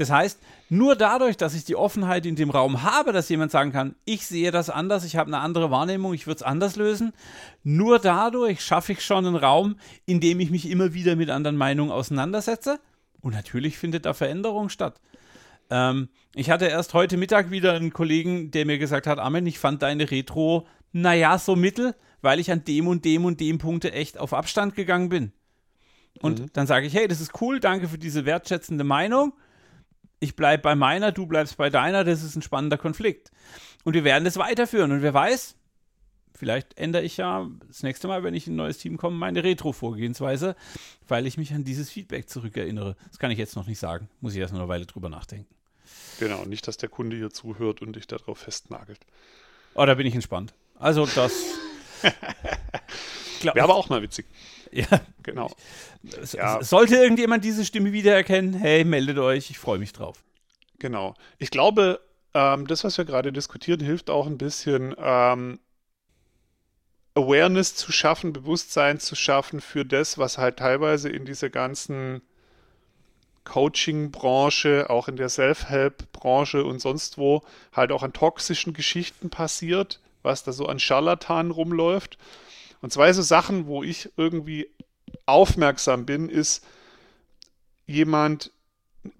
Das 0.00 0.10
heißt, 0.10 0.40
nur 0.70 0.96
dadurch, 0.96 1.36
dass 1.36 1.54
ich 1.54 1.66
die 1.66 1.76
Offenheit 1.76 2.24
in 2.24 2.34
dem 2.34 2.48
Raum 2.48 2.84
habe, 2.84 3.12
dass 3.12 3.28
jemand 3.28 3.50
sagen 3.50 3.70
kann, 3.70 3.96
ich 4.06 4.26
sehe 4.26 4.50
das 4.50 4.70
anders, 4.70 5.04
ich 5.04 5.16
habe 5.16 5.28
eine 5.28 5.40
andere 5.40 5.70
Wahrnehmung, 5.70 6.14
ich 6.14 6.26
würde 6.26 6.36
es 6.36 6.42
anders 6.42 6.76
lösen, 6.76 7.12
nur 7.64 7.98
dadurch 7.98 8.62
schaffe 8.62 8.92
ich 8.92 9.04
schon 9.04 9.26
einen 9.26 9.36
Raum, 9.36 9.76
in 10.06 10.18
dem 10.20 10.40
ich 10.40 10.50
mich 10.50 10.70
immer 10.70 10.94
wieder 10.94 11.16
mit 11.16 11.28
anderen 11.28 11.58
Meinungen 11.58 11.90
auseinandersetze 11.92 12.80
Und 13.20 13.34
natürlich 13.34 13.76
findet 13.76 14.06
da 14.06 14.14
Veränderung 14.14 14.70
statt. 14.70 15.02
Ähm, 15.68 16.08
ich 16.34 16.48
hatte 16.48 16.64
erst 16.64 16.94
heute 16.94 17.18
Mittag 17.18 17.50
wieder 17.50 17.74
einen 17.74 17.92
Kollegen, 17.92 18.50
der 18.52 18.64
mir 18.64 18.78
gesagt 18.78 19.06
hat, 19.06 19.18
Armin, 19.18 19.44
ich 19.44 19.58
fand 19.58 19.82
deine 19.82 20.10
Retro, 20.10 20.66
naja, 20.92 21.36
so 21.36 21.56
mittel, 21.56 21.94
weil 22.22 22.40
ich 22.40 22.50
an 22.50 22.64
dem 22.64 22.88
und 22.88 23.04
dem 23.04 23.26
und 23.26 23.38
dem 23.38 23.58
Punkte 23.58 23.92
echt 23.92 24.16
auf 24.16 24.32
Abstand 24.32 24.74
gegangen 24.74 25.10
bin. 25.10 25.32
Und 26.22 26.40
mhm. 26.40 26.46
dann 26.54 26.66
sage 26.66 26.86
ich, 26.86 26.94
hey, 26.94 27.06
das 27.06 27.20
ist 27.20 27.38
cool, 27.42 27.60
danke 27.60 27.86
für 27.86 27.98
diese 27.98 28.24
wertschätzende 28.24 28.84
Meinung. 28.84 29.34
Ich 30.20 30.36
bleibe 30.36 30.62
bei 30.62 30.74
meiner, 30.74 31.12
du 31.12 31.26
bleibst 31.26 31.56
bei 31.56 31.70
deiner, 31.70 32.04
das 32.04 32.22
ist 32.22 32.36
ein 32.36 32.42
spannender 32.42 32.76
Konflikt. 32.76 33.32
Und 33.84 33.94
wir 33.94 34.04
werden 34.04 34.24
das 34.24 34.36
weiterführen. 34.36 34.92
Und 34.92 35.02
wer 35.02 35.14
weiß, 35.14 35.56
vielleicht 36.34 36.78
ändere 36.78 37.02
ich 37.02 37.16
ja 37.16 37.48
das 37.66 37.82
nächste 37.82 38.06
Mal, 38.06 38.22
wenn 38.22 38.34
ich 38.34 38.46
in 38.46 38.52
ein 38.52 38.56
neues 38.56 38.78
Team 38.78 38.98
komme, 38.98 39.16
meine 39.16 39.42
Retro-Vorgehensweise, 39.42 40.56
weil 41.08 41.26
ich 41.26 41.38
mich 41.38 41.54
an 41.54 41.64
dieses 41.64 41.90
Feedback 41.90 42.28
zurückerinnere. 42.28 42.96
Das 43.08 43.18
kann 43.18 43.30
ich 43.30 43.38
jetzt 43.38 43.56
noch 43.56 43.66
nicht 43.66 43.78
sagen. 43.78 44.08
Muss 44.20 44.34
ich 44.34 44.40
erst 44.40 44.52
noch 44.52 44.60
eine 44.60 44.68
Weile 44.68 44.86
drüber 44.86 45.08
nachdenken. 45.08 45.54
Genau, 46.18 46.44
nicht, 46.44 46.68
dass 46.68 46.76
der 46.76 46.90
Kunde 46.90 47.16
hier 47.16 47.30
zuhört 47.30 47.80
und 47.80 47.96
dich 47.96 48.06
darauf 48.06 48.38
festnagelt. 48.38 49.00
Oh, 49.74 49.86
da 49.86 49.94
bin 49.94 50.06
ich 50.06 50.14
entspannt. 50.14 50.52
Also 50.78 51.06
das. 51.06 51.32
Wäre 53.42 53.62
aber 53.62 53.74
auch 53.74 53.88
mal 53.88 54.02
witzig. 54.02 54.26
Ja, 54.72 55.00
genau. 55.24 55.50
Ja. 56.32 56.62
Sollte 56.62 56.94
irgendjemand 56.94 57.44
diese 57.44 57.64
Stimme 57.64 57.92
wiedererkennen, 57.92 58.54
hey, 58.54 58.84
meldet 58.84 59.18
euch, 59.18 59.50
ich 59.50 59.58
freue 59.58 59.78
mich 59.78 59.92
drauf. 59.92 60.22
Genau. 60.78 61.14
Ich 61.38 61.50
glaube, 61.50 62.00
ähm, 62.34 62.66
das, 62.66 62.84
was 62.84 62.96
wir 62.96 63.04
gerade 63.04 63.32
diskutieren, 63.32 63.80
hilft 63.80 64.10
auch 64.10 64.26
ein 64.26 64.38
bisschen 64.38 64.94
ähm, 64.98 65.58
Awareness 67.14 67.74
zu 67.74 67.92
schaffen, 67.92 68.32
Bewusstsein 68.32 69.00
zu 69.00 69.16
schaffen 69.16 69.60
für 69.60 69.84
das, 69.84 70.18
was 70.18 70.38
halt 70.38 70.58
teilweise 70.58 71.08
in 71.08 71.24
dieser 71.24 71.50
ganzen 71.50 72.22
Coaching-Branche, 73.44 74.88
auch 74.88 75.08
in 75.08 75.16
der 75.16 75.28
Self-Help-Branche 75.28 76.64
und 76.64 76.80
sonst 76.80 77.18
wo 77.18 77.42
halt 77.72 77.90
auch 77.90 78.02
an 78.02 78.12
toxischen 78.12 78.74
Geschichten 78.74 79.30
passiert, 79.30 80.00
was 80.22 80.44
da 80.44 80.52
so 80.52 80.66
an 80.66 80.78
Scharlatan 80.78 81.50
rumläuft. 81.50 82.16
Und 82.80 82.92
zwei 82.92 83.12
so 83.12 83.22
Sachen, 83.22 83.66
wo 83.66 83.82
ich 83.82 84.10
irgendwie 84.16 84.68
aufmerksam 85.26 86.06
bin, 86.06 86.28
ist 86.28 86.66
jemand, 87.86 88.52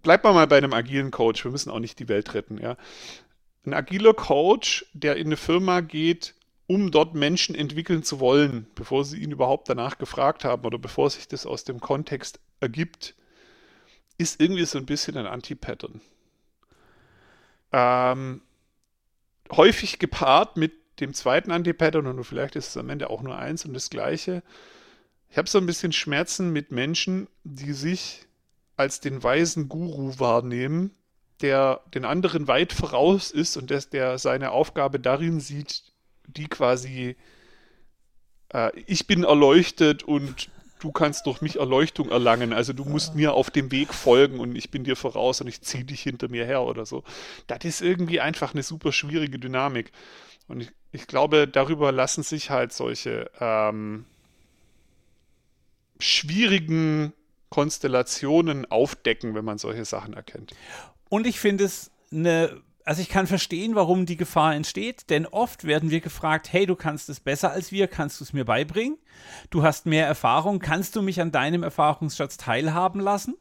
bleibt 0.03 0.25
mal 0.25 0.47
bei 0.47 0.59
einem 0.59 0.73
agilen 0.73 1.11
Coach, 1.11 1.45
wir 1.45 1.51
müssen 1.51 1.71
auch 1.71 1.79
nicht 1.79 1.99
die 1.99 2.09
Welt 2.09 2.35
retten, 2.35 2.59
ja. 2.59 2.77
Ein 3.67 3.75
agiler 3.75 4.15
Coach, 4.15 4.87
der 4.95 5.17
in 5.17 5.27
eine 5.27 5.37
Firma 5.37 5.81
geht, 5.81 6.35
um 6.67 6.91
dort 6.91 7.15
Menschen 7.15 7.55
entwickeln 7.55 8.03
zu 8.03 8.21
wollen, 8.21 8.67
bevor 8.75 9.05
sie 9.05 9.19
ihn 9.19 9.33
überhaupt 9.33 9.69
danach 9.69 9.99
gefragt 9.99 10.45
haben 10.45 10.65
oder 10.65 10.79
bevor 10.79 11.11
sich 11.11 11.29
das 11.29 11.45
aus 11.45 11.65
dem 11.65 11.81
Kontext 11.81 12.41
ergibt, 12.61 13.15
ist 14.19 14.41
irgendwie 14.41 14.65
so 14.65 14.79
ein 14.79 14.87
bisschen 14.87 15.17
ein 15.17 15.27
Anti-Pattern. 15.27 16.01
Ähm, 17.73 18.43
häufig 19.51 19.99
gepaart 19.99 20.57
mit 20.57 20.73
dem 21.01 21.15
zweiten 21.15 21.51
Anti-Pattern 21.51 22.07
und 22.07 22.23
vielleicht 22.25 22.57
ist 22.57 22.69
es 22.69 22.77
am 22.77 22.91
Ende 22.91 23.11
auch 23.11 23.23
nur 23.23 23.39
eins 23.39 23.65
und 23.65 23.75
das 23.75 23.91
gleiche. 23.91 24.43
Ich 25.31 25.39
habe 25.39 25.49
so 25.49 25.59
ein 25.59 25.67
bisschen 25.67 25.93
Schmerzen 25.93 26.53
mit 26.53 26.73
Menschen, 26.73 27.29
die 27.45 27.73
sich 27.73 28.27
als 28.77 29.01
den 29.01 29.23
weisen 29.23 29.69
Guru 29.69 30.19
wahrnehmen, 30.19 30.93
der 31.41 31.81
den 31.95 32.05
anderen 32.05 32.49
weit 32.49 32.73
voraus 32.73 33.31
ist 33.31 33.57
und 33.57 33.71
der, 33.71 33.81
der 33.83 34.19
seine 34.19 34.51
Aufgabe 34.51 34.99
darin 34.99 35.41
sieht, 35.41 35.83
die 36.27 36.49
quasi 36.49 37.17
äh, 38.53 38.71
ich 38.87 39.07
bin 39.07 39.25
erleuchtet 39.25 40.03
und 40.03 40.51
du 40.81 40.93
kannst 40.93 41.27
durch 41.27 41.41
mich 41.41 41.57
Erleuchtung 41.57 42.11
erlangen. 42.11 42.53
Also 42.53 42.73
du 42.73 42.85
musst 42.85 43.15
mir 43.15 43.35
auf 43.35 43.51
dem 43.51 43.71
Weg 43.71 43.95
folgen 43.95 44.41
und 44.41 44.57
ich 44.57 44.71
bin 44.71 44.85
dir 44.85 44.97
voraus 44.97 45.41
und 45.41 45.47
ich 45.47 45.61
ziehe 45.61 45.85
dich 45.85 46.03
hinter 46.03 46.29
mir 46.29 46.45
her 46.45 46.63
oder 46.63 46.87
so. 46.87 47.05
Das 47.47 47.65
ist 47.65 47.83
irgendwie 47.83 48.21
einfach 48.21 48.55
eine 48.55 48.63
super 48.63 48.93
schwierige 48.93 49.39
Dynamik. 49.39 49.93
Und 50.51 50.63
ich, 50.63 50.71
ich 50.93 51.07
glaube, 51.07 51.47
darüber 51.47 51.93
lassen 51.93 52.23
sich 52.23 52.51
halt 52.51 52.73
solche 52.73 53.31
ähm, 53.41 54.05
schwierigen 55.99 57.13
Konstellationen 57.51 58.71
aufdecken, 58.71 59.35
wenn 59.35 59.45
man 59.45 59.59
solche 59.59 59.85
Sachen 59.85 60.15
erkennt. 60.15 60.55
Und 61.09 61.27
ich 61.27 61.41
finde 61.41 61.65
es 61.65 61.91
eine 62.13 62.63
also 62.85 63.03
ich 63.03 63.09
kann 63.09 63.27
verstehen, 63.27 63.75
warum 63.75 64.07
die 64.07 64.17
Gefahr 64.17 64.55
entsteht, 64.55 65.11
denn 65.11 65.27
oft 65.27 65.65
werden 65.65 65.91
wir 65.91 66.01
gefragt, 66.01 66.53
hey, 66.53 66.67
du 66.67 66.75
kannst 66.75 67.09
es 67.09 67.21
besser 67.21 67.53
als 67.53 67.71
wir, 67.71 67.87
kannst 67.87 68.19
du 68.19 68.25
es 68.25 68.33
mir 68.33 68.45
beibringen? 68.45 68.99
Du 69.51 69.63
hast 69.63 69.87
mehr 69.87 70.07
Erfahrung, 70.07 70.59
kannst 70.59 70.97
du 70.97 71.03
mich 71.03 71.21
an 71.21 71.31
deinem 71.31 71.63
Erfahrungsschatz 71.63 72.37
teilhaben 72.37 73.01
lassen? 73.01 73.37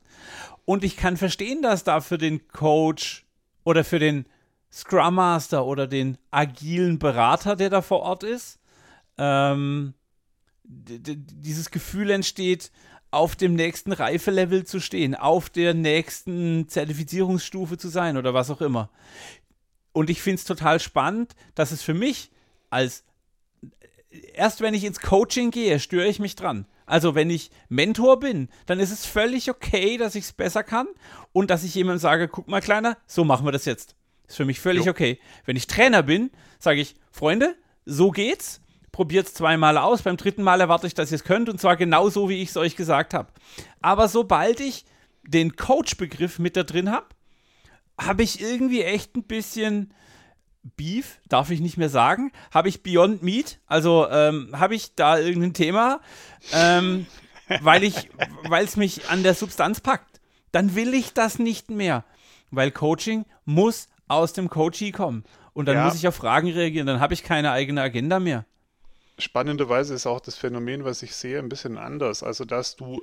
Und 0.65 0.83
ich 0.83 0.97
kann 0.97 1.17
verstehen, 1.17 1.61
dass 1.61 1.83
da 1.83 2.01
für 2.01 2.17
den 2.17 2.47
Coach 2.49 3.25
oder 3.63 3.83
für 3.83 3.97
den 3.97 4.27
Scrum 4.71 5.15
Master 5.15 5.65
oder 5.65 5.87
den 5.87 6.17
agilen 6.31 6.99
Berater, 6.99 7.55
der 7.55 7.69
da 7.69 7.81
vor 7.81 8.01
Ort 8.01 8.23
ist, 8.23 8.59
ähm, 9.17 9.93
dieses 10.63 11.71
Gefühl 11.71 12.11
entsteht, 12.11 12.71
auf 13.11 13.35
dem 13.35 13.55
nächsten 13.55 13.91
Reifelevel 13.91 14.65
zu 14.65 14.79
stehen, 14.79 15.15
auf 15.15 15.49
der 15.49 15.73
nächsten 15.73 16.67
Zertifizierungsstufe 16.67 17.77
zu 17.77 17.87
sein 17.87 18.17
oder 18.17 18.33
was 18.33 18.51
auch 18.51 18.61
immer. 18.61 18.89
Und 19.93 20.11
ich 20.11 20.21
finde 20.21 20.35
es 20.35 20.45
total 20.45 20.79
spannend, 20.79 21.35
dass 21.55 21.71
es 21.71 21.81
für 21.81 21.95
mich 21.95 22.31
als 22.69 23.03
erst 24.33 24.61
wenn 24.61 24.73
ich 24.73 24.83
ins 24.83 24.99
Coaching 24.99 25.51
gehe, 25.51 25.79
störe 25.79 26.07
ich 26.07 26.19
mich 26.19 26.35
dran. 26.35 26.65
Also 26.85 27.13
wenn 27.13 27.29
ich 27.29 27.51
Mentor 27.67 28.19
bin, 28.19 28.49
dann 28.65 28.79
ist 28.79 28.91
es 28.91 29.05
völlig 29.05 29.49
okay, 29.49 29.97
dass 29.97 30.15
ich 30.15 30.25
es 30.25 30.33
besser 30.33 30.63
kann 30.63 30.87
und 31.31 31.49
dass 31.49 31.63
ich 31.63 31.75
jemandem 31.75 31.99
sage, 31.99 32.27
guck 32.27 32.47
mal 32.47 32.61
kleiner, 32.61 32.97
so 33.05 33.23
machen 33.23 33.45
wir 33.45 33.51
das 33.51 33.65
jetzt. 33.65 33.95
Ist 34.29 34.37
für 34.37 34.45
mich 34.45 34.61
völlig 34.61 34.85
jo. 34.85 34.91
okay. 34.91 35.19
Wenn 35.45 35.57
ich 35.57 35.67
Trainer 35.67 36.03
bin, 36.03 36.31
sage 36.59 36.79
ich, 36.79 36.95
Freunde, 37.11 37.55
so 37.85 38.11
geht's 38.11 38.61
probiert 38.91 39.27
es 39.27 39.33
zweimal 39.33 39.77
aus. 39.77 40.01
Beim 40.01 40.17
dritten 40.17 40.43
Mal 40.43 40.59
erwarte 40.59 40.85
ich, 40.85 40.93
dass 40.93 41.11
ihr 41.11 41.15
es 41.15 41.23
könnt 41.23 41.47
und 41.47 41.59
zwar 41.59 41.77
genau 41.77 42.09
so, 42.09 42.27
wie 42.27 42.41
ich 42.41 42.49
es 42.49 42.57
euch 42.57 42.75
gesagt 42.75 43.13
habe. 43.13 43.29
Aber 43.81 44.09
sobald 44.09 44.59
ich 44.59 44.83
den 45.23 45.55
Coach-Begriff 45.55 46.37
mit 46.37 46.57
da 46.57 46.63
drin 46.63 46.91
habe, 46.91 47.07
habe 47.97 48.23
ich 48.23 48.41
irgendwie 48.41 48.81
echt 48.81 49.15
ein 49.15 49.23
bisschen 49.23 49.93
Beef, 50.75 51.19
darf 51.29 51.49
ich 51.49 51.61
nicht 51.61 51.77
mehr 51.77 51.87
sagen. 51.87 52.31
Habe 52.53 52.67
ich 52.69 52.83
Beyond 52.83 53.23
Meat, 53.23 53.59
also 53.67 54.07
ähm, 54.09 54.49
habe 54.51 54.75
ich 54.75 54.95
da 54.95 55.17
irgendein 55.17 55.53
Thema, 55.53 56.01
ähm, 56.51 57.05
weil 57.61 57.83
ich, 57.83 58.09
weil 58.49 58.65
es 58.65 58.75
mich 58.75 59.09
an 59.09 59.23
der 59.23 59.33
Substanz 59.33 59.79
packt. 59.79 60.19
Dann 60.51 60.75
will 60.75 60.93
ich 60.93 61.13
das 61.13 61.39
nicht 61.39 61.69
mehr, 61.69 62.03
weil 62.51 62.71
Coaching 62.71 63.25
muss 63.45 63.87
aus 64.09 64.33
dem 64.33 64.49
Coachee 64.49 64.91
kommen. 64.91 65.23
Und 65.53 65.67
dann 65.67 65.75
ja. 65.75 65.85
muss 65.85 65.95
ich 65.95 66.07
auf 66.07 66.15
Fragen 66.15 66.51
reagieren, 66.51 66.87
dann 66.87 66.99
habe 66.99 67.13
ich 67.13 67.23
keine 67.23 67.51
eigene 67.51 67.81
Agenda 67.81 68.19
mehr 68.19 68.45
spannenderweise 69.21 69.93
ist 69.93 70.07
auch 70.07 70.19
das 70.19 70.35
Phänomen, 70.35 70.85
was 70.85 71.03
ich 71.03 71.15
sehe, 71.15 71.39
ein 71.39 71.49
bisschen 71.49 71.77
anders. 71.77 72.23
Also, 72.23 72.45
dass 72.45 72.75
du 72.75 73.01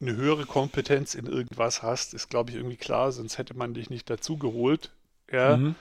eine 0.00 0.16
höhere 0.16 0.46
Kompetenz 0.46 1.14
in 1.14 1.26
irgendwas 1.26 1.82
hast, 1.82 2.14
ist, 2.14 2.28
glaube 2.28 2.50
ich, 2.50 2.56
irgendwie 2.56 2.76
klar, 2.76 3.12
sonst 3.12 3.38
hätte 3.38 3.54
man 3.54 3.74
dich 3.74 3.90
nicht 3.90 4.08
dazu 4.10 4.36
geholt. 4.36 4.90
Ja. 5.30 5.56
Mhm. 5.56 5.74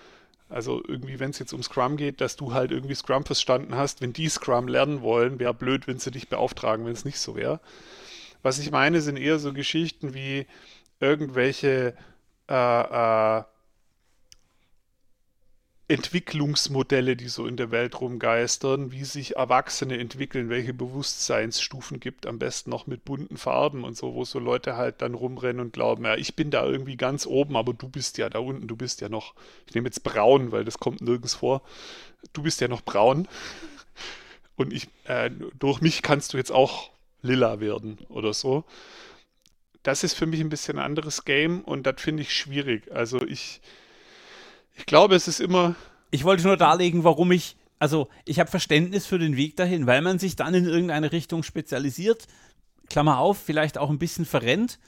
Also 0.49 0.83
irgendwie, 0.87 1.19
wenn 1.19 1.31
es 1.31 1.39
jetzt 1.39 1.53
um 1.53 1.63
Scrum 1.63 1.97
geht, 1.97 2.21
dass 2.21 2.35
du 2.35 2.53
halt 2.53 2.71
irgendwie 2.71 2.93
Scrum 2.93 3.25
verstanden 3.25 3.75
hast, 3.75 4.01
wenn 4.01 4.13
die 4.13 4.29
Scrum 4.29 4.67
lernen 4.67 5.01
wollen, 5.01 5.39
wäre 5.39 5.53
blöd, 5.53 5.87
wenn 5.87 5.99
sie 5.99 6.11
dich 6.11 6.29
beauftragen, 6.29 6.85
wenn 6.85 6.93
es 6.93 7.05
nicht 7.05 7.19
so 7.19 7.35
wäre. 7.35 7.59
Was 8.43 8.59
ich 8.59 8.69
meine, 8.69 9.01
sind 9.01 9.17
eher 9.17 9.39
so 9.39 9.51
Geschichten 9.51 10.13
wie 10.13 10.45
irgendwelche 10.99 11.95
äh, 12.47 12.53
äh, 12.53 13.43
Entwicklungsmodelle, 15.93 17.15
die 17.15 17.27
so 17.27 17.45
in 17.45 17.55
der 17.55 17.69
Welt 17.69 18.01
rumgeistern, 18.01 18.91
wie 18.91 19.03
sich 19.03 19.35
Erwachsene 19.35 19.99
entwickeln, 19.99 20.49
welche 20.49 20.73
Bewusstseinsstufen 20.73 21.99
gibt, 21.99 22.25
am 22.25 22.39
besten 22.39 22.71
noch 22.71 22.87
mit 22.87 23.05
bunten 23.05 23.37
Farben 23.37 23.83
und 23.83 23.95
so, 23.95 24.15
wo 24.15 24.25
so 24.25 24.39
Leute 24.39 24.75
halt 24.75 25.03
dann 25.03 25.13
rumrennen 25.13 25.59
und 25.59 25.73
glauben, 25.73 26.05
ja, 26.05 26.15
ich 26.15 26.35
bin 26.35 26.49
da 26.49 26.65
irgendwie 26.65 26.97
ganz 26.97 27.27
oben, 27.27 27.55
aber 27.55 27.73
du 27.73 27.87
bist 27.87 28.17
ja 28.17 28.27
da 28.29 28.39
unten, 28.39 28.67
du 28.67 28.75
bist 28.75 29.01
ja 29.01 29.09
noch, 29.09 29.35
ich 29.67 29.75
nehme 29.75 29.87
jetzt 29.87 30.03
braun, 30.03 30.51
weil 30.51 30.65
das 30.65 30.79
kommt 30.79 31.01
nirgends 31.01 31.35
vor, 31.35 31.61
du 32.33 32.41
bist 32.41 32.59
ja 32.59 32.67
noch 32.67 32.81
braun 32.81 33.27
und 34.55 34.73
ich, 34.73 34.87
äh, 35.05 35.29
durch 35.59 35.79
mich 35.79 36.01
kannst 36.01 36.33
du 36.33 36.37
jetzt 36.37 36.51
auch 36.51 36.89
lila 37.21 37.59
werden 37.59 37.99
oder 38.09 38.33
so. 38.33 38.65
Das 39.83 40.03
ist 40.03 40.13
für 40.13 40.25
mich 40.25 40.39
ein 40.39 40.49
bisschen 40.49 40.79
ein 40.79 40.85
anderes 40.85 41.23
Game 41.23 41.61
und 41.61 41.85
das 41.85 42.01
finde 42.01 42.23
ich 42.23 42.33
schwierig. 42.33 42.91
Also 42.91 43.21
ich, 43.21 43.61
ich 44.75 44.85
glaube, 44.85 45.15
es 45.15 45.27
ist 45.27 45.39
immer. 45.39 45.75
Ich 46.11 46.23
wollte 46.23 46.43
nur 46.43 46.57
darlegen, 46.57 47.03
warum 47.03 47.31
ich. 47.31 47.57
Also, 47.79 48.07
ich 48.25 48.39
habe 48.39 48.49
Verständnis 48.49 49.05
für 49.05 49.19
den 49.19 49.35
Weg 49.35 49.57
dahin, 49.57 49.87
weil 49.87 50.01
man 50.01 50.19
sich 50.19 50.35
dann 50.35 50.53
in 50.53 50.65
irgendeine 50.65 51.11
Richtung 51.11 51.43
spezialisiert, 51.43 52.27
Klammer 52.89 53.17
auf, 53.17 53.37
vielleicht 53.37 53.77
auch 53.77 53.89
ein 53.89 53.99
bisschen 53.99 54.25
verrennt 54.25 54.79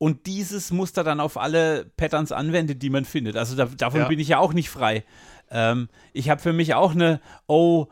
und 0.00 0.26
dieses 0.26 0.72
Muster 0.72 1.04
dann 1.04 1.20
auf 1.20 1.36
alle 1.36 1.84
Patterns 1.98 2.32
anwendet, 2.32 2.82
die 2.82 2.88
man 2.88 3.04
findet. 3.04 3.36
Also 3.36 3.54
da, 3.54 3.66
davon 3.66 4.00
ja. 4.00 4.08
bin 4.08 4.18
ich 4.18 4.28
ja 4.28 4.38
auch 4.38 4.54
nicht 4.54 4.70
frei. 4.70 5.04
Ähm, 5.50 5.90
ich 6.14 6.30
habe 6.30 6.40
für 6.40 6.54
mich 6.54 6.72
auch 6.72 6.92
eine, 6.92 7.20
oh, 7.46 7.88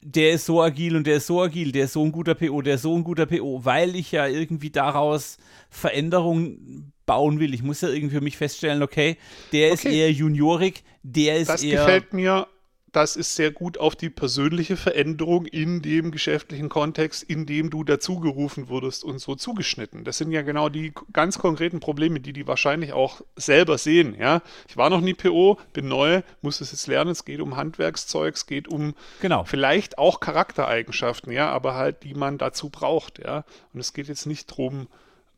der 0.00 0.32
ist 0.32 0.46
so 0.46 0.60
agil 0.60 0.96
und 0.96 1.06
der 1.06 1.18
ist 1.18 1.28
so 1.28 1.40
agil, 1.40 1.70
der 1.70 1.84
ist 1.84 1.92
so 1.92 2.04
ein 2.04 2.10
guter 2.10 2.34
PO, 2.34 2.62
der 2.62 2.74
ist 2.74 2.82
so 2.82 2.96
ein 2.96 3.04
guter 3.04 3.26
PO, 3.26 3.64
weil 3.64 3.94
ich 3.94 4.10
ja 4.10 4.26
irgendwie 4.26 4.70
daraus 4.70 5.38
Veränderungen 5.70 6.92
bauen 7.08 7.40
will. 7.40 7.52
Ich 7.52 7.64
muss 7.64 7.80
ja 7.80 7.88
irgendwie 7.88 8.14
für 8.14 8.22
mich 8.22 8.36
feststellen, 8.36 8.84
okay, 8.84 9.16
der 9.52 9.72
okay. 9.72 9.74
ist 9.74 9.84
eher 9.84 10.12
juniorig, 10.12 10.84
der 11.02 11.38
ist 11.38 11.48
das 11.48 11.64
eher. 11.64 11.78
Das 11.78 11.86
gefällt 11.86 12.12
mir 12.12 12.46
das 12.92 13.16
ist 13.16 13.34
sehr 13.34 13.50
gut 13.50 13.78
auf 13.78 13.96
die 13.96 14.10
persönliche 14.10 14.76
Veränderung 14.76 15.46
in 15.46 15.82
dem 15.82 16.10
geschäftlichen 16.10 16.68
Kontext, 16.68 17.22
in 17.22 17.46
dem 17.46 17.70
du 17.70 17.84
dazugerufen 17.84 18.68
wurdest 18.68 19.04
und 19.04 19.18
so 19.18 19.34
zugeschnitten. 19.34 20.04
Das 20.04 20.18
sind 20.18 20.32
ja 20.32 20.42
genau 20.42 20.68
die 20.68 20.92
ganz 21.12 21.38
konkreten 21.38 21.80
Probleme, 21.80 22.20
die 22.20 22.32
die 22.32 22.46
wahrscheinlich 22.46 22.92
auch 22.92 23.20
selber 23.36 23.78
sehen. 23.78 24.16
Ja, 24.18 24.42
ich 24.68 24.76
war 24.76 24.90
noch 24.90 25.00
nie 25.00 25.14
PO, 25.14 25.58
bin 25.72 25.88
neu, 25.88 26.22
muss 26.40 26.60
es 26.60 26.72
jetzt 26.72 26.86
lernen. 26.86 27.10
Es 27.10 27.24
geht 27.24 27.40
um 27.40 27.56
Handwerkszeug, 27.56 28.34
es 28.34 28.46
geht 28.46 28.68
um 28.68 28.94
genau. 29.20 29.44
vielleicht 29.44 29.98
auch 29.98 30.20
Charaktereigenschaften, 30.20 31.32
ja, 31.32 31.50
aber 31.50 31.74
halt 31.74 32.02
die 32.04 32.14
man 32.14 32.38
dazu 32.38 32.70
braucht. 32.70 33.18
Ja, 33.18 33.44
und 33.74 33.80
es 33.80 33.92
geht 33.92 34.08
jetzt 34.08 34.26
nicht 34.26 34.46
drum, 34.46 34.88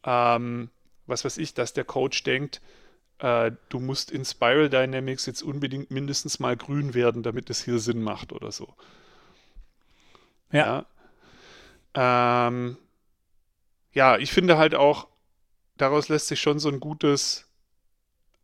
ähm, 0.05 0.71
was 1.11 1.25
weiß 1.25 1.39
ich, 1.39 1.55
dass 1.55 1.73
der 1.73 1.85
Coach 1.85 2.23
denkt, 2.23 2.61
äh, 3.19 3.53
du 3.69 3.81
musst 3.81 4.11
in 4.11 4.25
Spiral 4.25 4.71
Dynamics 4.71 5.27
jetzt 5.27 5.43
unbedingt 5.43 5.91
mindestens 5.91 6.39
mal 6.39 6.57
grün 6.57 6.95
werden, 6.95 7.23
damit 7.23 7.51
es 7.51 7.65
hier 7.65 7.79
Sinn 7.79 8.03
macht 8.03 8.33
oder 8.33 8.51
so. 8.51 8.75
Ja. 10.53 10.87
Ja, 11.95 12.49
ähm, 12.49 12.77
ja 13.93 14.17
ich 14.19 14.33
finde 14.33 14.57
halt 14.57 14.75
auch, 14.75 15.09
daraus 15.77 16.09
lässt 16.09 16.29
sich 16.29 16.41
schon 16.41 16.59
so 16.59 16.69
ein 16.69 16.81
gutes, 16.81 17.47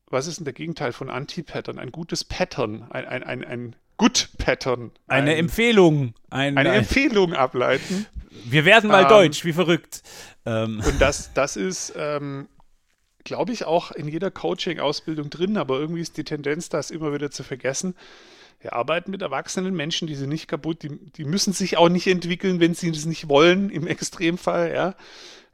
was 0.08 0.26
ist 0.26 0.38
denn 0.38 0.44
der 0.44 0.54
Gegenteil 0.54 0.92
von 0.92 1.10
Anti-Pattern? 1.10 1.78
Ein 1.78 1.90
gutes 1.90 2.24
Pattern, 2.24 2.86
ein, 2.90 3.06
ein, 3.06 3.22
ein, 3.24 3.44
ein 3.44 3.76
Good-Pattern. 3.96 4.92
Eine 5.06 5.32
ein, 5.32 5.38
Empfehlung. 5.38 6.14
Ein, 6.28 6.58
eine 6.58 6.74
Empfehlung 6.74 7.32
ableiten. 7.32 8.06
Wir 8.44 8.64
werden 8.64 8.90
mal 8.90 9.04
ähm, 9.04 9.08
Deutsch, 9.08 9.44
wie 9.44 9.54
verrückt. 9.54 10.02
Ähm. 10.44 10.82
Und 10.86 11.00
das, 11.00 11.32
das 11.32 11.56
ist, 11.56 11.94
ähm, 11.96 12.48
glaube 13.26 13.52
ich, 13.52 13.64
auch 13.64 13.90
in 13.90 14.08
jeder 14.08 14.30
Coaching-Ausbildung 14.30 15.28
drin, 15.28 15.58
aber 15.58 15.78
irgendwie 15.78 16.00
ist 16.00 16.16
die 16.16 16.24
Tendenz, 16.24 16.70
das 16.70 16.90
immer 16.90 17.12
wieder 17.12 17.30
zu 17.30 17.42
vergessen. 17.42 17.94
Wir 18.60 18.72
arbeiten 18.72 19.10
mit 19.10 19.20
erwachsenen 19.20 19.74
Menschen, 19.74 20.08
die 20.08 20.14
sind 20.14 20.30
nicht 20.30 20.48
kaputt, 20.48 20.82
die, 20.82 20.88
die 20.88 21.24
müssen 21.24 21.52
sich 21.52 21.76
auch 21.76 21.90
nicht 21.90 22.06
entwickeln, 22.06 22.60
wenn 22.60 22.74
sie 22.74 22.90
das 22.90 23.04
nicht 23.04 23.28
wollen, 23.28 23.68
im 23.68 23.86
Extremfall, 23.86 24.72
ja. 24.72 24.94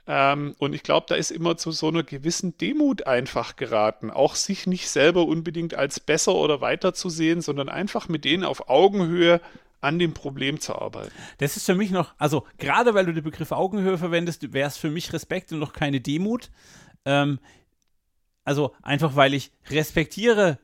Ähm, 0.06 0.54
und 0.58 0.74
ich 0.74 0.82
glaube, 0.82 1.06
da 1.08 1.14
ist 1.14 1.30
immer 1.30 1.56
zu 1.56 1.70
so 1.72 1.88
einer 1.88 2.02
gewissen 2.02 2.56
Demut 2.58 3.06
einfach 3.06 3.56
geraten, 3.56 4.10
auch 4.10 4.34
sich 4.34 4.66
nicht 4.66 4.88
selber 4.88 5.26
unbedingt 5.26 5.74
als 5.74 6.00
besser 6.00 6.34
oder 6.34 6.60
weiter 6.60 6.92
zu 6.92 7.08
sehen, 7.08 7.40
sondern 7.40 7.68
einfach 7.68 8.08
mit 8.08 8.24
denen 8.24 8.44
auf 8.44 8.68
Augenhöhe 8.68 9.40
an 9.80 9.98
dem 9.98 10.12
Problem 10.12 10.60
zu 10.60 10.74
arbeiten. 10.76 11.12
Das 11.38 11.56
ist 11.56 11.66
für 11.66 11.74
mich 11.74 11.90
noch, 11.90 12.14
also 12.18 12.44
gerade 12.58 12.94
weil 12.94 13.06
du 13.06 13.12
den 13.12 13.24
Begriff 13.24 13.52
Augenhöhe 13.52 13.98
verwendest, 13.98 14.52
wäre 14.52 14.68
es 14.68 14.76
für 14.76 14.90
mich 14.90 15.12
Respekt 15.12 15.52
und 15.52 15.58
noch 15.58 15.72
keine 15.72 16.00
Demut. 16.00 16.50
Ähm, 17.04 17.38
also 18.44 18.74
einfach, 18.82 19.16
weil 19.16 19.34
ich 19.34 19.52
respektiere, 19.70 20.58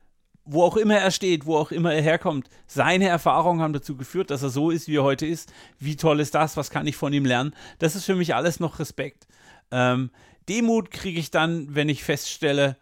wo 0.45 0.62
auch 0.62 0.77
immer 0.77 0.97
er 0.97 1.11
steht, 1.11 1.47
wo 1.47 1.57
auch 1.57 1.71
immer 1.71 1.93
er 1.93 2.03
herkommt. 2.03 2.49
Seine 2.67 3.07
Erfahrungen 3.07 3.61
haben 3.61 3.75
dazu 3.75 3.97
geführt, 3.97 4.31
dass 4.31 4.43
er 4.43 4.49
so 4.49 4.71
ist, 4.71 4.88
wie 4.88 4.97
er 4.97 5.05
heute 5.05 5.27
ist. 5.27 5.53
Wie 5.79 5.97
toll 5.97 6.21
ist 6.21 6.35
das? 6.35 6.57
Was 6.57 6.71
kann 6.71 6.87
ich 6.87 6.97
von 6.97 7.12
ihm 7.12 7.27
lernen? 7.27 7.55
Das 7.79 7.95
ist 7.95 8.07
für 8.07 8.14
mich 8.14 8.35
alles 8.35 8.59
noch 8.59 8.79
Respekt. 8.79 9.27
Ähm, 9.71 10.11
Demut 10.49 10.91
kriege 10.91 11.21
ich 11.21 11.31
dann, 11.31 11.75
wenn 11.75 11.91
ich 11.91 12.03
feststelle, 12.03 12.77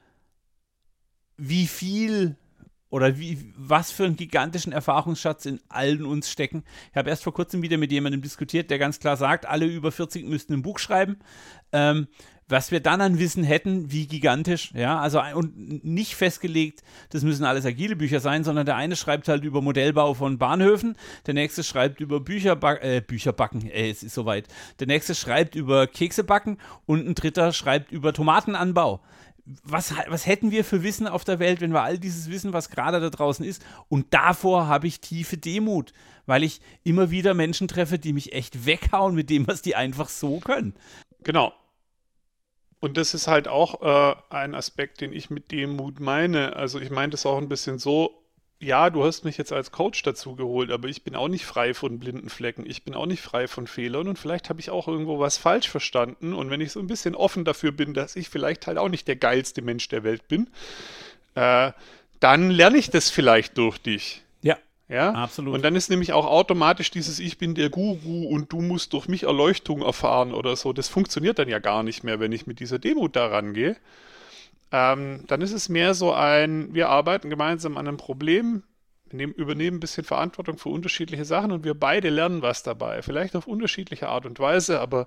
wie 1.37 1.67
viel 1.67 2.37
oder 2.89 3.19
wie, 3.19 3.53
was 3.57 3.91
für 3.91 4.05
einen 4.05 4.17
gigantischen 4.17 4.73
Erfahrungsschatz 4.73 5.45
in 5.45 5.61
allen 5.69 6.07
uns 6.07 6.31
stecken. 6.31 6.63
Ich 6.91 6.97
habe 6.97 7.11
erst 7.11 7.25
vor 7.25 7.35
kurzem 7.35 7.63
wieder 7.63 7.79
mit 7.79 7.91
jemandem 7.91 8.23
diskutiert, 8.23 8.71
der 8.71 8.79
ganz 8.79 9.01
klar 9.01 9.17
sagt, 9.17 9.45
alle 9.45 9.67
über 9.67 9.91
40 9.91 10.25
müssten 10.27 10.55
ein 10.55 10.63
Buch 10.63 10.79
schreiben. 10.79 11.19
Ähm, 11.73 12.07
was 12.49 12.71
wir 12.71 12.81
dann 12.81 13.01
an 13.01 13.19
Wissen 13.19 13.43
hätten, 13.43 13.91
wie 13.91 14.07
gigantisch, 14.07 14.71
ja, 14.75 15.01
also 15.01 15.21
und 15.35 15.85
nicht 15.85 16.15
festgelegt, 16.15 16.83
das 17.11 17.25
müssen 17.25 17.45
alles 17.45 17.67
agile 17.67 17.97
Bücher 17.97 18.21
sein, 18.21 18.45
sondern 18.45 18.67
der 18.67 18.77
eine 18.77 18.95
schreibt 18.95 19.27
halt 19.29 19.43
über 19.43 19.63
Modellbau 19.63 20.15
von 20.15 20.39
Bahnhöfen, 20.39 20.97
der 21.27 21.35
nächste 21.35 21.65
schreibt 21.65 22.01
über 22.01 22.21
Bücher, 22.21 22.59
äh, 22.83 23.01
Bücher 23.01 23.33
backen, 23.33 23.69
äh, 23.69 23.91
es 23.91 24.03
ist 24.05 24.15
soweit, 24.15 24.47
der 24.79 24.87
nächste 24.87 25.15
schreibt 25.15 25.57
über 25.57 25.89
Kekse 25.89 26.23
backen 26.23 26.59
und 26.87 27.07
ein 27.07 27.15
dritter 27.15 27.53
schreibt 27.53 27.91
über 27.91 28.13
Tomatenanbau. 28.13 29.01
Was, 29.63 29.95
was 30.09 30.27
hätten 30.27 30.51
wir 30.51 30.65
für 30.65 30.83
Wissen 30.83 31.07
auf 31.07 31.23
der 31.23 31.39
Welt, 31.39 31.61
wenn 31.61 31.73
wir 31.73 31.83
all 31.83 31.99
dieses 31.99 32.31
Wissen, 32.31 32.53
was 32.53 32.69
gerade 32.69 33.01
da 33.01 33.11
draußen 33.11 33.45
ist, 33.45 33.65
und 33.89 34.13
davor 34.13 34.67
habe 34.67 34.89
ich 34.89 35.01
tiefe 35.01 35.37
Demut, 35.37 35.93
weil 36.27 36.43
ich 36.43 36.61
immer 36.83 37.11
wieder 37.13 37.33
Menschen 37.33 37.69
treffe, 37.69 37.99
die 37.99 38.13
mich 38.13 38.33
echt 38.33 38.67
weghauen 38.67 39.15
mit 39.15 39.31
dem, 39.31 39.47
was 39.47 39.63
die 39.63 39.77
einfach 39.77 40.09
so 40.09 40.41
können. 40.41 40.75
Genau, 41.23 41.53
und 42.81 42.97
das 42.97 43.15
ist 43.15 43.27
halt 43.27 43.49
auch 43.49 43.83
äh, 43.83 44.17
ein 44.31 44.55
Aspekt, 44.55 45.01
den 45.01 45.12
ich 45.12 45.31
mit 45.31 45.51
Demut 45.51 46.01
meine. 46.01 46.57
Also 46.57 46.79
ich 46.81 46.91
meine 46.91 47.11
das 47.11 47.27
auch 47.27 47.39
ein 47.39 47.49
bisschen 47.49 47.79
so, 47.79 48.23
ja, 48.59 48.91
du 48.91 49.05
hast 49.05 49.25
mich 49.25 49.37
jetzt 49.39 49.53
als 49.53 49.71
Coach 49.71 50.03
dazu 50.03 50.35
geholt, 50.35 50.71
aber 50.71 50.89
ich 50.89 51.03
bin 51.03 51.15
auch 51.15 51.29
nicht 51.29 51.45
frei 51.45 51.75
von 51.75 51.99
blinden 51.99 52.31
Flecken. 52.31 52.65
Ich 52.67 52.85
bin 52.85 52.95
auch 52.95 53.07
nicht 53.07 53.23
frei 53.23 53.49
von 53.49 53.67
Fehlern 53.67 54.09
und 54.09 54.19
vielleicht 54.19 54.49
habe 54.49 54.61
ich 54.61 54.71
auch 54.71 54.89
irgendwo 54.89 55.19
was 55.19 55.37
falsch 55.37 55.69
verstanden. 55.69 56.33
Und 56.33 56.51
wenn 56.51 56.61
ich 56.61 56.73
so 56.73 56.81
ein 56.81 56.87
bisschen 56.87 57.15
offen 57.15 57.45
dafür 57.45 57.73
bin, 57.73 57.95
dass 57.95 58.17
ich 58.17 58.29
vielleicht 58.29 58.67
halt 58.67 58.79
auch 58.79 58.89
nicht 58.89 59.09
der 59.09 59.17
geilste 59.17 59.62
Mensch 59.62 59.89
der 59.89 60.05
Welt 60.05 60.29
bin, 60.29 60.49
äh, 61.35 61.73
dann 62.21 62.51
lerne 62.51 62.79
ich 62.79 62.91
das 62.91 63.11
vielleicht 63.11 63.59
durch 63.59 63.79
dich. 63.79 64.23
Ja, 64.88 65.12
absolut. 65.12 65.55
Und 65.55 65.62
dann 65.64 65.75
ist 65.75 65.90
nämlich 65.90 66.12
auch 66.12 66.27
automatisch 66.27 66.90
dieses 66.92 67.18
Ich 67.18 67.38
bin 67.38 67.57
der 67.57 67.70
Guru 67.70 68.29
und 68.29 68.53
du 68.53 68.61
musst 68.61 68.92
durch 68.92 69.09
mich 69.09 69.25
Erleuchtung 69.25 69.83
erfahren 69.83 70.33
oder 70.33 70.55
so. 70.55 70.72
Das 70.72 70.88
funktioniert 70.88 71.40
dann 71.40 71.49
ja 71.49 71.59
gar 71.59 71.83
nicht 71.83 72.05
mehr, 72.05 72.20
wenn 72.20 72.31
ich 72.31 72.46
mit 72.46 72.61
dieser 72.61 72.79
Demut 72.79 73.16
da 73.16 73.27
rangehe. 73.27 73.77
Ähm, 74.70 75.25
dann 75.27 75.40
ist 75.40 75.53
es 75.53 75.68
mehr 75.68 75.94
so 75.94 76.12
ein, 76.12 76.72
wir 76.72 76.88
arbeiten 76.88 77.31
gemeinsam 77.31 77.77
an 77.77 77.88
einem 77.88 77.96
Problem, 77.96 78.62
wir 79.09 79.16
nehmen, 79.16 79.33
übernehmen 79.35 79.79
ein 79.79 79.81
bisschen 79.81 80.05
Verantwortung 80.05 80.59
für 80.59 80.68
unterschiedliche 80.68 81.25
Sachen 81.25 81.53
und 81.53 81.64
wir 81.64 81.75
beide 81.75 82.09
lernen 82.09 82.42
was 82.42 82.62
dabei. 82.62 83.03
Vielleicht 83.03 83.35
auf 83.37 83.46
unterschiedliche 83.46 84.09
Art 84.09 84.27
und 84.27 84.38
Weise, 84.38 84.81
aber 84.81 85.07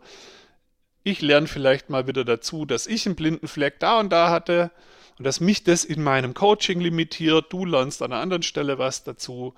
ich 1.03 1.21
lerne 1.21 1.47
vielleicht 1.47 1.89
mal 1.89 2.07
wieder 2.07 2.25
dazu, 2.25 2.65
dass 2.65 2.87
ich 2.87 3.05
einen 3.05 3.15
blinden 3.15 3.47
Fleck 3.47 3.79
da 3.79 3.99
und 3.99 4.09
da 4.11 4.29
hatte 4.29 4.71
und 5.19 5.25
dass 5.25 5.41
mich 5.41 5.63
das 5.65 5.83
in 5.83 6.01
meinem 6.01 6.33
Coaching 6.33 6.79
limitiert, 6.79 7.51
du 7.51 7.65
lernst 7.65 8.01
an 8.01 8.13
einer 8.13 8.21
anderen 8.21 8.41
Stelle 8.41 8.79
was 8.79 9.03
dazu 9.03 9.53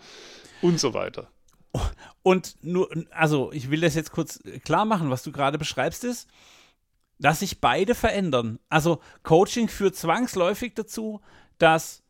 und 0.62 0.80
so 0.80 0.96
weiter. 0.96 1.30
Und 2.24 2.56
nur, 2.64 2.90
also 3.12 3.52
ich 3.54 3.70
will 3.70 3.82
das 3.82 3.94
jetzt 3.94 4.12
kurz 4.12 4.40
klar 4.66 4.86
machen, 4.86 5.12
was 5.12 5.22
du 5.22 5.32
gerade 5.32 5.60
beschreibst, 5.60 6.04
ist, 6.04 6.28
dass 7.20 7.40
sich 7.40 7.62
beide 7.62 7.94
verändern. 7.94 8.60
Also 8.70 9.02
Coaching 9.22 9.70
führt 9.70 9.96
zwangsläufig 9.96 10.74
dazu, 10.74 11.22
dass 11.60 12.02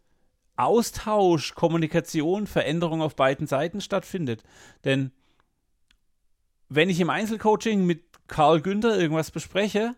Austausch, 0.56 1.54
Kommunikation, 1.54 2.48
Veränderung 2.48 3.02
auf 3.02 3.18
beiden 3.18 3.48
Seiten 3.48 3.82
stattfindet. 3.82 4.44
Denn 4.86 5.12
wenn 6.70 6.90
ich 6.90 7.02
im 7.02 7.10
Einzelcoaching 7.10 7.86
mit 7.86 8.06
Karl 8.28 8.62
Günther 8.62 8.98
irgendwas 8.98 9.30
bespreche, 9.30 9.96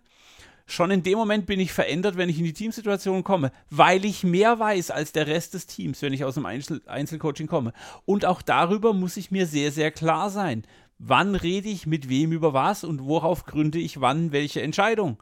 schon 0.65 0.91
in 0.91 1.03
dem 1.03 1.17
Moment 1.17 1.45
bin 1.45 1.59
ich 1.59 1.73
verändert, 1.73 2.17
wenn 2.17 2.29
ich 2.29 2.39
in 2.39 2.45
die 2.45 2.53
Teamsituation 2.53 3.23
komme, 3.23 3.51
weil 3.69 4.05
ich 4.05 4.23
mehr 4.23 4.59
weiß 4.59 4.91
als 4.91 5.11
der 5.11 5.27
Rest 5.27 5.53
des 5.53 5.67
Teams, 5.67 6.01
wenn 6.01 6.13
ich 6.13 6.23
aus 6.23 6.35
dem 6.35 6.45
Einzel 6.45 6.81
Einzelcoaching 6.85 7.47
komme. 7.47 7.73
Und 8.05 8.25
auch 8.25 8.41
darüber 8.41 8.93
muss 8.93 9.17
ich 9.17 9.31
mir 9.31 9.45
sehr, 9.45 9.71
sehr 9.71 9.91
klar 9.91 10.29
sein. 10.29 10.63
Wann 10.99 11.35
rede 11.35 11.69
ich 11.69 11.85
mit 11.85 12.07
wem 12.07 12.31
über 12.31 12.53
was 12.53 12.83
und 12.83 13.03
worauf 13.03 13.45
gründe 13.45 13.79
ich 13.79 13.99
wann 13.99 14.31
welche 14.31 14.61
Entscheidung? 14.61 15.21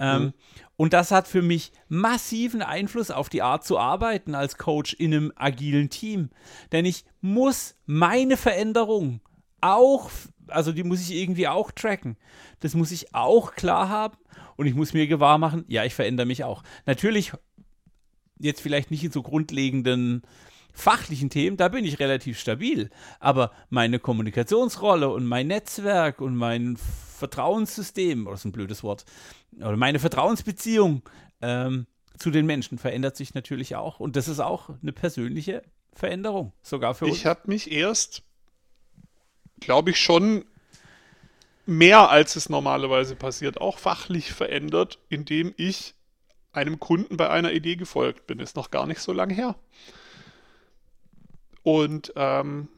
Ähm, 0.00 0.22
mhm. 0.22 0.32
Und 0.76 0.92
das 0.94 1.10
hat 1.10 1.28
für 1.28 1.42
mich 1.42 1.72
massiven 1.88 2.62
Einfluss 2.62 3.10
auf 3.10 3.28
die 3.28 3.42
Art 3.42 3.64
zu 3.64 3.78
arbeiten 3.78 4.34
als 4.34 4.56
Coach 4.56 4.94
in 4.94 5.12
einem 5.12 5.32
agilen 5.36 5.90
Team. 5.90 6.30
Denn 6.72 6.86
ich 6.86 7.04
muss 7.20 7.76
meine 7.84 8.38
Veränderung 8.38 9.20
auch, 9.60 10.10
also 10.50 10.72
die 10.72 10.84
muss 10.84 11.00
ich 11.00 11.14
irgendwie 11.14 11.48
auch 11.48 11.70
tracken. 11.70 12.16
Das 12.60 12.74
muss 12.74 12.90
ich 12.90 13.14
auch 13.14 13.54
klar 13.54 13.88
haben 13.88 14.16
und 14.56 14.66
ich 14.66 14.74
muss 14.74 14.92
mir 14.92 15.06
gewahr 15.06 15.38
machen, 15.38 15.64
ja, 15.68 15.84
ich 15.84 15.94
verändere 15.94 16.26
mich 16.26 16.44
auch. 16.44 16.62
Natürlich 16.86 17.32
jetzt 18.38 18.60
vielleicht 18.60 18.90
nicht 18.90 19.04
in 19.04 19.12
so 19.12 19.22
grundlegenden 19.22 20.22
fachlichen 20.72 21.30
Themen, 21.30 21.56
da 21.56 21.68
bin 21.68 21.84
ich 21.84 21.98
relativ 21.98 22.38
stabil. 22.38 22.90
Aber 23.18 23.52
meine 23.68 23.98
Kommunikationsrolle 23.98 25.08
und 25.08 25.26
mein 25.26 25.48
Netzwerk 25.48 26.20
und 26.20 26.36
mein 26.36 26.76
Vertrauenssystem, 26.76 28.24
das 28.24 28.40
ist 28.40 28.44
ein 28.46 28.52
blödes 28.52 28.82
Wort, 28.82 29.04
oder 29.56 29.76
meine 29.76 29.98
Vertrauensbeziehung 29.98 31.02
ähm, 31.42 31.86
zu 32.16 32.30
den 32.30 32.46
Menschen 32.46 32.78
verändert 32.78 33.16
sich 33.16 33.34
natürlich 33.34 33.76
auch. 33.76 34.00
Und 34.00 34.16
das 34.16 34.28
ist 34.28 34.40
auch 34.40 34.70
eine 34.82 34.92
persönliche 34.92 35.62
Veränderung, 35.92 36.52
sogar 36.62 36.94
für 36.94 37.06
uns. 37.06 37.16
Ich 37.16 37.26
habe 37.26 37.40
mich 37.46 37.70
erst, 37.70 38.22
glaube 39.60 39.90
ich, 39.90 40.00
schon 40.00 40.44
mehr 41.66 42.10
als 42.10 42.36
es 42.36 42.48
normalerweise 42.48 43.14
passiert, 43.14 43.60
auch 43.60 43.78
fachlich 43.78 44.32
verändert, 44.32 44.98
indem 45.08 45.54
ich 45.56 45.94
einem 46.52 46.80
Kunden 46.80 47.16
bei 47.16 47.30
einer 47.30 47.52
Idee 47.52 47.76
gefolgt 47.76 48.26
bin. 48.26 48.40
Ist 48.40 48.56
noch 48.56 48.70
gar 48.70 48.86
nicht 48.86 49.00
so 49.00 49.12
lange 49.12 49.34
her. 49.34 49.54
Und 51.62 52.12
ähm, 52.16 52.68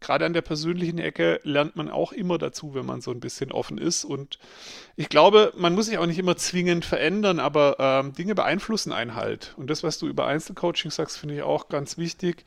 gerade 0.00 0.26
an 0.26 0.34
der 0.34 0.42
persönlichen 0.42 0.98
Ecke 0.98 1.40
lernt 1.44 1.76
man 1.76 1.88
auch 1.88 2.12
immer 2.12 2.36
dazu, 2.36 2.74
wenn 2.74 2.84
man 2.84 3.00
so 3.00 3.10
ein 3.10 3.20
bisschen 3.20 3.52
offen 3.52 3.78
ist. 3.78 4.04
Und 4.04 4.38
ich 4.96 5.08
glaube, 5.08 5.52
man 5.56 5.74
muss 5.74 5.86
sich 5.86 5.96
auch 5.96 6.06
nicht 6.06 6.18
immer 6.18 6.36
zwingend 6.36 6.84
verändern, 6.84 7.40
aber 7.40 7.76
ähm, 7.78 8.12
Dinge 8.12 8.34
beeinflussen 8.34 8.92
einen 8.92 9.14
halt. 9.14 9.54
Und 9.56 9.70
das, 9.70 9.82
was 9.82 9.98
du 9.98 10.08
über 10.08 10.26
Einzelcoaching 10.26 10.90
sagst, 10.90 11.18
finde 11.18 11.36
ich 11.36 11.42
auch 11.42 11.68
ganz 11.68 11.96
wichtig. 11.96 12.44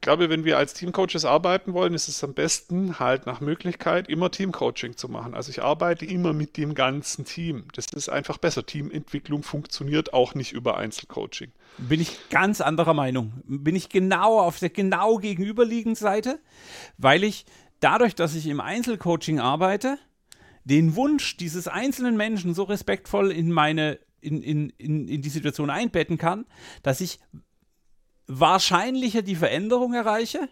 Ich 0.00 0.06
glaube, 0.06 0.30
wenn 0.30 0.46
wir 0.46 0.56
als 0.56 0.72
Teamcoaches 0.72 1.26
arbeiten 1.26 1.74
wollen, 1.74 1.92
ist 1.92 2.08
es 2.08 2.24
am 2.24 2.32
besten, 2.32 2.98
halt 2.98 3.26
nach 3.26 3.42
Möglichkeit 3.42 4.08
immer 4.08 4.30
Teamcoaching 4.30 4.96
zu 4.96 5.10
machen. 5.10 5.34
Also 5.34 5.50
ich 5.50 5.62
arbeite 5.62 6.06
immer 6.06 6.32
mit 6.32 6.56
dem 6.56 6.74
ganzen 6.74 7.26
Team. 7.26 7.64
Das 7.74 7.84
ist 7.92 8.08
einfach 8.08 8.38
besser. 8.38 8.64
Teamentwicklung 8.64 9.42
funktioniert 9.42 10.14
auch 10.14 10.34
nicht 10.34 10.52
über 10.52 10.78
Einzelcoaching. 10.78 11.52
Bin 11.76 12.00
ich 12.00 12.16
ganz 12.30 12.62
anderer 12.62 12.94
Meinung. 12.94 13.42
Bin 13.44 13.76
ich 13.76 13.90
genau 13.90 14.40
auf 14.40 14.58
der 14.58 14.70
genau 14.70 15.18
gegenüberliegenden 15.18 15.96
Seite, 15.96 16.40
weil 16.96 17.22
ich 17.22 17.44
dadurch, 17.80 18.14
dass 18.14 18.34
ich 18.34 18.46
im 18.46 18.60
Einzelcoaching 18.60 19.38
arbeite, 19.38 19.98
den 20.64 20.96
Wunsch 20.96 21.36
dieses 21.36 21.68
einzelnen 21.68 22.16
Menschen 22.16 22.54
so 22.54 22.62
respektvoll 22.62 23.30
in 23.30 23.52
meine 23.52 23.98
in, 24.22 24.42
in, 24.42 24.70
in, 24.78 25.08
in 25.08 25.20
die 25.20 25.28
Situation 25.28 25.68
einbetten 25.68 26.16
kann, 26.16 26.46
dass 26.82 27.02
ich 27.02 27.18
wahrscheinlicher 28.30 29.22
die 29.22 29.34
Veränderung 29.34 29.92
erreiche. 29.92 30.48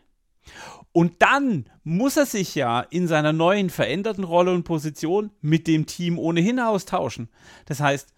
Und 0.92 1.22
dann 1.22 1.66
muss 1.84 2.16
er 2.16 2.26
sich 2.26 2.54
ja 2.54 2.80
in 2.80 3.06
seiner 3.06 3.32
neuen 3.32 3.70
veränderten 3.70 4.24
Rolle 4.24 4.52
und 4.52 4.64
Position 4.64 5.30
mit 5.40 5.66
dem 5.66 5.86
Team 5.86 6.18
ohnehin 6.18 6.58
austauschen. 6.58 7.28
Das 7.66 7.80
heißt, 7.80 8.14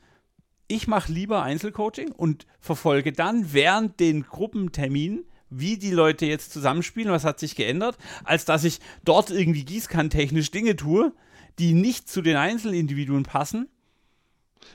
ich 0.68 0.86
mache 0.86 1.12
lieber 1.12 1.42
Einzelcoaching 1.42 2.12
und 2.12 2.46
verfolge 2.60 3.12
dann 3.12 3.52
während 3.52 3.98
den 3.98 4.22
Gruppenterminen, 4.22 5.24
wie 5.50 5.76
die 5.76 5.90
Leute 5.90 6.26
jetzt 6.26 6.52
zusammenspielen, 6.52 7.10
was 7.10 7.24
hat 7.24 7.40
sich 7.40 7.56
geändert, 7.56 7.98
als 8.22 8.44
dass 8.44 8.62
ich 8.62 8.78
dort 9.04 9.30
irgendwie 9.30 9.64
gießkanntechnisch 9.64 10.52
Dinge 10.52 10.76
tue, 10.76 11.12
die 11.58 11.74
nicht 11.74 12.08
zu 12.08 12.22
den 12.22 12.36
Einzelindividuen 12.36 13.24
passen. 13.24 13.68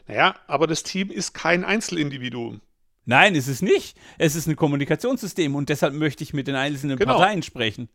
Naja, 0.06 0.36
aber 0.48 0.68
das 0.68 0.84
Team 0.84 1.10
ist 1.10 1.34
kein 1.34 1.64
Einzelindividuum. 1.64 2.60
Nein, 3.06 3.36
ist 3.36 3.48
es 3.48 3.62
nicht. 3.62 3.98
Es 4.18 4.36
ist 4.36 4.48
ein 4.48 4.56
Kommunikationssystem 4.56 5.56
und 5.56 5.70
deshalb 5.70 5.94
möchte 5.94 6.24
ich 6.24 6.34
mit 6.34 6.48
den 6.48 6.56
einzelnen 6.56 6.98
genau. 6.98 7.18
Parteien 7.18 7.44
sprechen. 7.44 7.90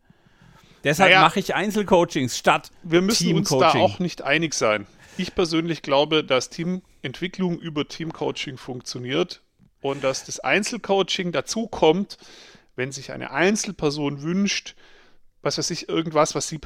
Deshalb 0.84 1.10
naja, 1.10 1.22
mache 1.22 1.40
ich 1.40 1.54
Einzelcoachings 1.54 2.38
statt 2.38 2.70
Wir 2.82 3.02
müssen 3.02 3.34
uns 3.34 3.50
da 3.50 3.72
auch 3.74 3.98
nicht 3.98 4.22
einig 4.22 4.54
sein. 4.54 4.86
Ich 5.18 5.34
persönlich 5.34 5.82
glaube, 5.82 6.24
dass 6.24 6.48
Teamentwicklung 6.48 7.58
über 7.58 7.86
Teamcoaching 7.86 8.56
funktioniert 8.56 9.42
und 9.82 10.02
dass 10.02 10.24
das 10.24 10.40
Einzelcoaching 10.40 11.32
dazu 11.32 11.66
kommt, 11.66 12.16
wenn 12.76 12.92
sich 12.92 13.12
eine 13.12 13.30
Einzelperson 13.32 14.22
wünscht, 14.22 14.74
was 15.42 15.59
weiß 15.59 15.70
ich, 15.70 15.88
irgendwas, 15.88 16.35
was 16.35 16.48
sie 16.48 16.61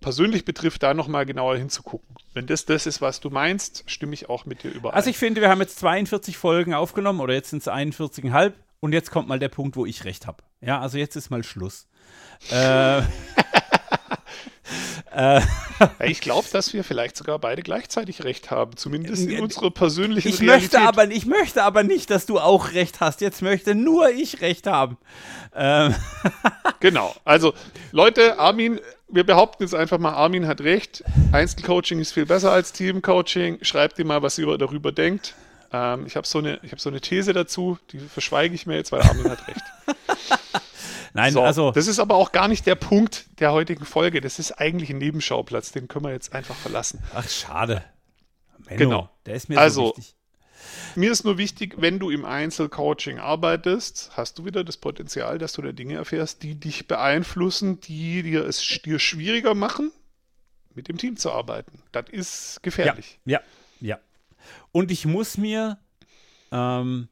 persönlich 0.00 0.44
betrifft, 0.44 0.82
da 0.82 0.94
nochmal 0.94 1.26
genauer 1.26 1.56
hinzugucken. 1.56 2.16
Wenn 2.34 2.46
das 2.46 2.64
das 2.64 2.86
ist, 2.86 3.00
was 3.00 3.20
du 3.20 3.30
meinst, 3.30 3.84
stimme 3.86 4.14
ich 4.14 4.28
auch 4.28 4.46
mit 4.46 4.62
dir 4.62 4.70
überein. 4.70 4.94
Also 4.94 5.10
ich 5.10 5.18
finde, 5.18 5.40
wir 5.40 5.48
haben 5.48 5.60
jetzt 5.60 5.78
42 5.78 6.36
Folgen 6.36 6.74
aufgenommen 6.74 7.20
oder 7.20 7.34
jetzt 7.34 7.50
sind 7.50 7.62
es 7.62 7.68
41,5 7.68 8.52
und 8.80 8.92
jetzt 8.92 9.10
kommt 9.10 9.28
mal 9.28 9.38
der 9.38 9.48
Punkt, 9.48 9.76
wo 9.76 9.86
ich 9.86 10.04
recht 10.04 10.26
habe. 10.26 10.42
Ja, 10.60 10.80
also 10.80 10.98
jetzt 10.98 11.16
ist 11.16 11.30
mal 11.30 11.42
Schluss. 11.42 11.88
äh, 12.50 13.02
ich 16.00 16.20
glaube, 16.20 16.48
dass 16.52 16.72
wir 16.72 16.84
vielleicht 16.84 17.16
sogar 17.16 17.38
beide 17.38 17.62
gleichzeitig 17.62 18.24
recht 18.24 18.50
haben, 18.50 18.76
zumindest 18.76 19.28
in 19.28 19.40
unserer 19.40 19.70
persönlichen 19.70 20.28
ich 20.28 20.40
Realität. 20.40 20.72
Möchte 20.72 20.88
aber, 20.88 21.10
ich 21.10 21.26
möchte 21.26 21.62
aber 21.62 21.82
nicht, 21.82 22.10
dass 22.10 22.26
du 22.26 22.38
auch 22.38 22.72
recht 22.72 23.00
hast. 23.00 23.20
Jetzt 23.20 23.42
möchte 23.42 23.74
nur 23.74 24.10
ich 24.10 24.40
recht 24.40 24.66
haben. 24.66 24.96
Ähm. 25.54 25.94
Genau. 26.80 27.14
Also, 27.24 27.54
Leute, 27.92 28.40
Armin, 28.40 28.80
wir 29.08 29.22
behaupten 29.22 29.62
jetzt 29.62 29.74
einfach 29.74 29.98
mal, 29.98 30.14
Armin 30.14 30.48
hat 30.48 30.62
recht. 30.62 31.04
Einzelcoaching 31.30 32.00
ist 32.00 32.10
viel 32.10 32.26
besser 32.26 32.50
als 32.50 32.72
Teamcoaching. 32.72 33.58
Schreibt 33.62 34.00
ihm 34.00 34.08
mal, 34.08 34.22
was 34.22 34.36
ihr 34.36 34.58
darüber 34.58 34.90
denkt. 34.90 35.34
Ähm, 35.72 36.06
ich 36.06 36.16
habe 36.16 36.26
so, 36.26 36.38
eine, 36.38 36.58
hab 36.68 36.80
so 36.80 36.90
eine 36.90 37.00
These 37.00 37.34
dazu, 37.34 37.78
die 37.92 38.00
verschweige 38.00 38.52
ich 38.52 38.66
mir 38.66 38.74
jetzt, 38.74 38.90
weil 38.90 39.02
Armin 39.02 39.30
hat 39.30 39.46
recht. 39.46 39.62
Nein, 41.14 41.32
so, 41.32 41.42
also. 41.42 41.72
Das 41.72 41.86
ist 41.86 41.98
aber 41.98 42.14
auch 42.14 42.32
gar 42.32 42.48
nicht 42.48 42.66
der 42.66 42.74
Punkt 42.74 43.26
der 43.40 43.52
heutigen 43.52 43.84
Folge. 43.84 44.20
Das 44.20 44.38
ist 44.38 44.52
eigentlich 44.52 44.90
ein 44.90 44.98
Nebenschauplatz. 44.98 45.72
Den 45.72 45.88
können 45.88 46.06
wir 46.06 46.12
jetzt 46.12 46.32
einfach 46.34 46.54
verlassen. 46.54 47.02
Ach, 47.14 47.28
schade. 47.28 47.84
Menno, 48.58 48.78
genau. 48.78 49.10
Der 49.26 49.34
ist 49.34 49.48
mir 49.48 49.58
also, 49.58 49.88
so 49.88 49.96
wichtig. 49.96 50.14
Mir 50.94 51.10
ist 51.10 51.24
nur 51.24 51.38
wichtig, 51.38 51.74
wenn 51.78 51.98
du 51.98 52.10
im 52.10 52.24
Einzelcoaching 52.24 53.18
arbeitest, 53.18 54.12
hast 54.14 54.38
du 54.38 54.44
wieder 54.44 54.62
das 54.62 54.76
Potenzial, 54.76 55.38
dass 55.38 55.54
du 55.54 55.62
da 55.62 55.72
Dinge 55.72 55.94
erfährst, 55.94 56.42
die 56.42 56.54
dich 56.54 56.86
beeinflussen, 56.86 57.80
die 57.80 58.22
dir 58.22 58.46
es 58.46 58.60
dir 58.82 58.98
schwieriger 58.98 59.54
machen, 59.54 59.90
mit 60.74 60.88
dem 60.88 60.98
Team 60.98 61.16
zu 61.16 61.32
arbeiten. 61.32 61.82
Das 61.92 62.04
ist 62.10 62.62
gefährlich. 62.62 63.18
Ja, 63.24 63.40
ja. 63.80 63.94
ja. 63.94 63.98
Und 64.70 64.90
ich 64.90 65.04
muss 65.04 65.36
mir 65.36 65.78
ähm, 66.52 67.08
äh, 67.08 67.11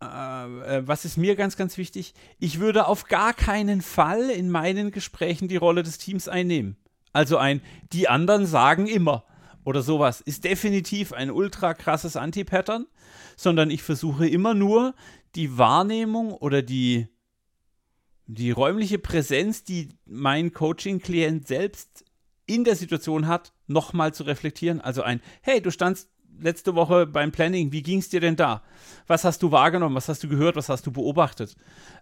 was 0.00 1.04
ist 1.04 1.18
mir 1.18 1.36
ganz, 1.36 1.56
ganz 1.56 1.76
wichtig? 1.76 2.14
Ich 2.38 2.58
würde 2.58 2.86
auf 2.86 3.04
gar 3.04 3.34
keinen 3.34 3.82
Fall 3.82 4.30
in 4.30 4.50
meinen 4.50 4.90
Gesprächen 4.90 5.46
die 5.48 5.56
Rolle 5.56 5.82
des 5.82 5.98
Teams 5.98 6.26
einnehmen. 6.26 6.76
Also 7.12 7.36
ein, 7.36 7.60
die 7.92 8.08
anderen 8.08 8.46
sagen 8.46 8.86
immer 8.86 9.24
oder 9.64 9.82
sowas 9.82 10.20
ist 10.20 10.44
definitiv 10.44 11.12
ein 11.12 11.30
ultra 11.30 11.74
krasses 11.74 12.16
Anti-Pattern, 12.16 12.86
sondern 13.36 13.70
ich 13.70 13.82
versuche 13.82 14.26
immer 14.26 14.54
nur 14.54 14.94
die 15.34 15.58
Wahrnehmung 15.58 16.32
oder 16.32 16.62
die, 16.62 17.08
die 18.26 18.50
räumliche 18.52 18.98
Präsenz, 18.98 19.64
die 19.64 19.90
mein 20.06 20.52
Coaching-Klient 20.52 21.46
selbst 21.46 22.04
in 22.46 22.64
der 22.64 22.74
Situation 22.74 23.26
hat, 23.26 23.52
nochmal 23.66 24.14
zu 24.14 24.24
reflektieren. 24.24 24.80
Also 24.80 25.02
ein, 25.02 25.20
hey, 25.42 25.60
du 25.60 25.70
standst 25.70 26.09
letzte 26.40 26.74
Woche 26.74 27.06
beim 27.06 27.32
Planning, 27.32 27.72
wie 27.72 27.82
ging 27.82 27.98
es 27.98 28.08
dir 28.08 28.20
denn 28.20 28.36
da? 28.36 28.62
Was 29.06 29.24
hast 29.24 29.42
du 29.42 29.50
wahrgenommen? 29.50 29.94
Was 29.94 30.08
hast 30.08 30.22
du 30.22 30.28
gehört? 30.28 30.56
Was 30.56 30.68
hast 30.68 30.86
du 30.86 30.92
beobachtet? 30.92 31.56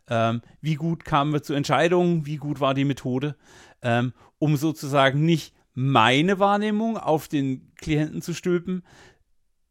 Ähm, 0.09 0.43
wie 0.61 0.75
gut 0.75 1.05
kamen 1.05 1.33
wir 1.33 1.43
zu 1.43 1.55
Entscheidungen? 1.55 2.27
Wie 2.27 2.37
gut 2.37 2.61
war 2.61 2.75
die 2.75 2.85
Methode? 2.85 3.37
Ähm, 3.83 4.13
um 4.39 4.57
sozusagen 4.57 5.25
nicht 5.25 5.55
meine 5.75 6.39
Wahrnehmung 6.39 6.97
auf 6.97 7.29
den 7.29 7.73
Klienten 7.77 8.23
zu 8.23 8.35
stülpen, 8.35 8.83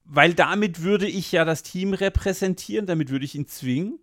weil 0.06 0.34
damit 0.34 0.82
würde 0.82 1.08
ich 1.08 1.32
ja 1.32 1.44
das 1.44 1.64
Team 1.64 1.94
repräsentieren, 1.94 2.86
damit 2.86 3.10
würde 3.10 3.26
ich 3.26 3.36
ihn 3.36 3.48
zwingen, 3.48 4.00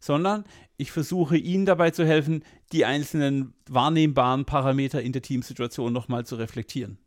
sondern 0.00 0.44
ich 0.76 0.90
versuche 0.90 1.36
ihnen 1.36 1.64
dabei 1.64 1.92
zu 1.92 2.04
helfen, 2.04 2.42
die 2.72 2.84
einzelnen 2.84 3.54
wahrnehmbaren 3.68 4.44
Parameter 4.44 5.00
in 5.00 5.12
der 5.12 5.22
Teamsituation 5.22 5.92
nochmal 5.92 6.26
zu 6.26 6.34
reflektieren. 6.34 6.98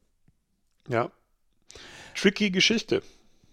Ja, 0.87 1.11
tricky 2.17 2.51
Geschichte. 2.51 3.01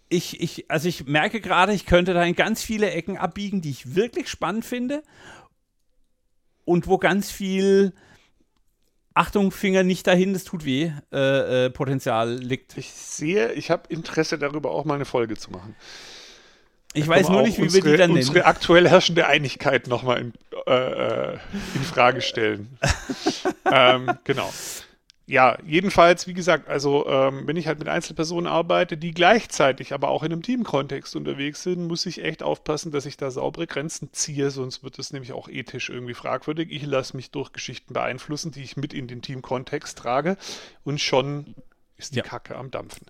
Ich, 0.09 0.41
ich, 0.41 0.71
also 0.71 0.89
ich 0.89 1.07
merke 1.07 1.41
gerade, 1.41 1.73
ich 1.73 1.87
könnte 1.87 2.15
da 2.15 2.23
in 2.25 2.35
ganz 2.35 2.63
viele 2.63 2.91
Ecken 2.91 3.17
abbiegen, 3.17 3.61
die 3.61 3.71
ich 3.71 3.95
wirklich 3.95 4.29
spannend 4.29 4.65
finde 4.65 5.03
und 6.65 6.87
wo 6.87 6.99
ganz 6.99 7.31
viel 7.31 7.93
Achtung, 9.15 9.53
Finger 9.53 9.85
nicht 9.85 10.07
dahin, 10.07 10.33
das 10.33 10.43
tut 10.45 10.65
weh, 10.65 10.91
äh, 11.13 11.67
äh, 11.67 11.71
Potenzial 11.71 12.35
liegt. 12.35 12.77
Ich 12.77 12.91
sehe, 12.91 13.53
ich 13.53 13.71
habe 13.71 13.85
Interesse 13.89 14.39
darüber, 14.39 14.73
auch 14.73 14.85
mal 14.85 14.95
eine 14.95 15.05
Folge 15.05 15.37
zu 15.37 15.53
machen. 15.53 15.77
Ich 16.95 17.07
weiß 17.07 17.29
nur 17.29 17.43
nicht, 17.43 17.59
wie 17.59 17.63
unsere, 17.63 17.85
wir 17.85 17.93
die 17.93 17.99
dann 17.99 18.11
nennen. 18.11 18.27
Unsere 18.27 18.45
aktuell 18.45 18.89
herrschende 18.89 19.27
Einigkeit 19.27 19.87
nochmal 19.89 20.21
in, 20.21 20.33
äh, 20.67 21.33
äh, 21.35 21.39
in 21.75 21.83
Frage 21.83 22.23
stellen. 22.23 22.79
ähm, 23.73 24.11
genau 24.25 24.53
ja, 25.27 25.57
jedenfalls, 25.67 26.27
wie 26.27 26.35
gesagt, 26.35 26.69
also 26.69 27.07
ähm, 27.09 27.47
wenn 27.47 27.57
ich 27.57 27.67
halt 27.67 27.79
mit 27.79 27.89
Einzelpersonen 27.89 28.47
arbeite, 28.47 28.99
die 28.99 29.13
gleichzeitig 29.13 29.95
aber 29.95 30.09
auch 30.09 30.23
in 30.23 30.33
einem 30.33 30.43
Teamkontext 30.43 31.17
unterwegs 31.17 31.63
sind, 31.63 31.87
muss 31.87 32.05
ich 32.05 32.23
echt 32.23 32.43
aufpassen, 32.43 32.93
dass 32.93 33.07
ich 33.07 33.17
da 33.17 33.31
saubere 33.31 33.67
Grenzen 33.67 34.11
ziehe, 34.13 34.51
sonst 34.51 34.85
wird 34.85 34.99
es 34.99 35.15
nämlich 35.15 35.33
auch 35.33 35.49
ethisch 35.49 35.89
irgendwie 35.89 36.13
fragwürdig. 36.13 36.71
Ich 36.71 36.85
lasse 36.85 37.17
mich 37.17 37.31
durch 37.31 37.53
Geschichten 37.53 37.95
beeinflussen, 37.95 38.53
die 38.53 38.63
ich 38.63 38.77
mit 38.77 38.93
in 38.93 39.09
den 39.09 39.23
Teamkontext 39.23 39.97
trage 39.97 40.37
und 40.85 41.01
schon 41.01 41.55
ist 41.97 42.13
die 42.13 42.19
ja. 42.19 42.23
Kacke 42.23 42.57
am 42.57 42.71
Dampfen. 42.71 43.07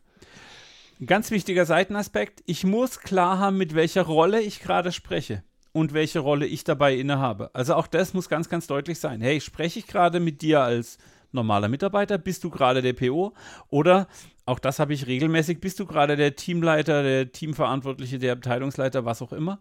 Ein 1.00 1.06
ganz 1.06 1.32
wichtiger 1.32 1.66
Seitenaspekt, 1.66 2.44
ich 2.46 2.62
muss 2.62 3.00
klar 3.00 3.40
haben, 3.40 3.58
mit 3.58 3.74
welcher 3.74 4.02
Rolle 4.02 4.40
ich 4.40 4.60
gerade 4.60 4.92
spreche 4.92 5.42
und 5.72 5.92
welche 5.92 6.20
Rolle 6.20 6.46
ich 6.46 6.62
dabei 6.62 6.94
innehabe. 6.94 7.50
Also 7.54 7.74
auch 7.74 7.88
das 7.88 8.14
muss 8.14 8.28
ganz, 8.28 8.48
ganz 8.48 8.68
deutlich 8.68 9.00
sein. 9.00 9.20
Hey, 9.20 9.40
spreche 9.40 9.80
ich 9.80 9.88
gerade 9.88 10.20
mit 10.20 10.40
dir 10.42 10.60
als 10.60 10.98
normaler 11.34 11.68
Mitarbeiter? 11.68 12.18
Bist 12.18 12.44
du 12.44 12.50
gerade 12.50 12.82
der 12.82 12.92
PO? 12.92 13.34
Oder, 13.68 14.08
auch 14.46 14.58
das 14.58 14.78
habe 14.78 14.94
ich 14.94 15.06
regelmäßig, 15.06 15.60
bist 15.60 15.80
du 15.80 15.86
gerade 15.86 16.16
der 16.16 16.36
Teamleiter, 16.36 17.02
der 17.02 17.32
Teamverantwortliche, 17.32 18.18
der 18.18 18.32
Abteilungsleiter, 18.32 19.04
was 19.04 19.22
auch 19.22 19.32
immer? 19.32 19.60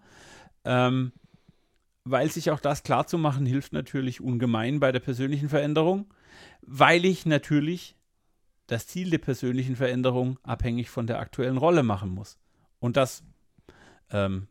Ähm, 0.66 1.12
weil 2.06 2.30
sich 2.30 2.52
auch 2.52 2.60
das 2.60 2.84
klar 2.84 3.08
zu 3.08 3.18
machen, 3.18 3.46
hilft 3.46 3.74
natürlich 3.74 4.22
ungemein 4.22 4.80
bei 4.80 4.92
der 4.92 5.00
persönlichen 5.00 5.50
Veränderung, 5.50 6.14
weil 6.62 7.06
ich 7.06 7.26
natürlich 7.26 7.96
das 8.68 8.88
Ziel 8.88 9.10
der 9.10 9.20
persönlichen 9.20 9.76
Veränderung 9.76 10.40
abhängig 10.44 10.90
von 10.90 11.08
der 11.08 11.20
aktuellen 11.20 11.58
Rolle 11.58 11.84
machen 11.84 12.10
muss. 12.10 12.38
Und 12.80 12.98
das 12.98 13.24
ähm, 14.12 14.48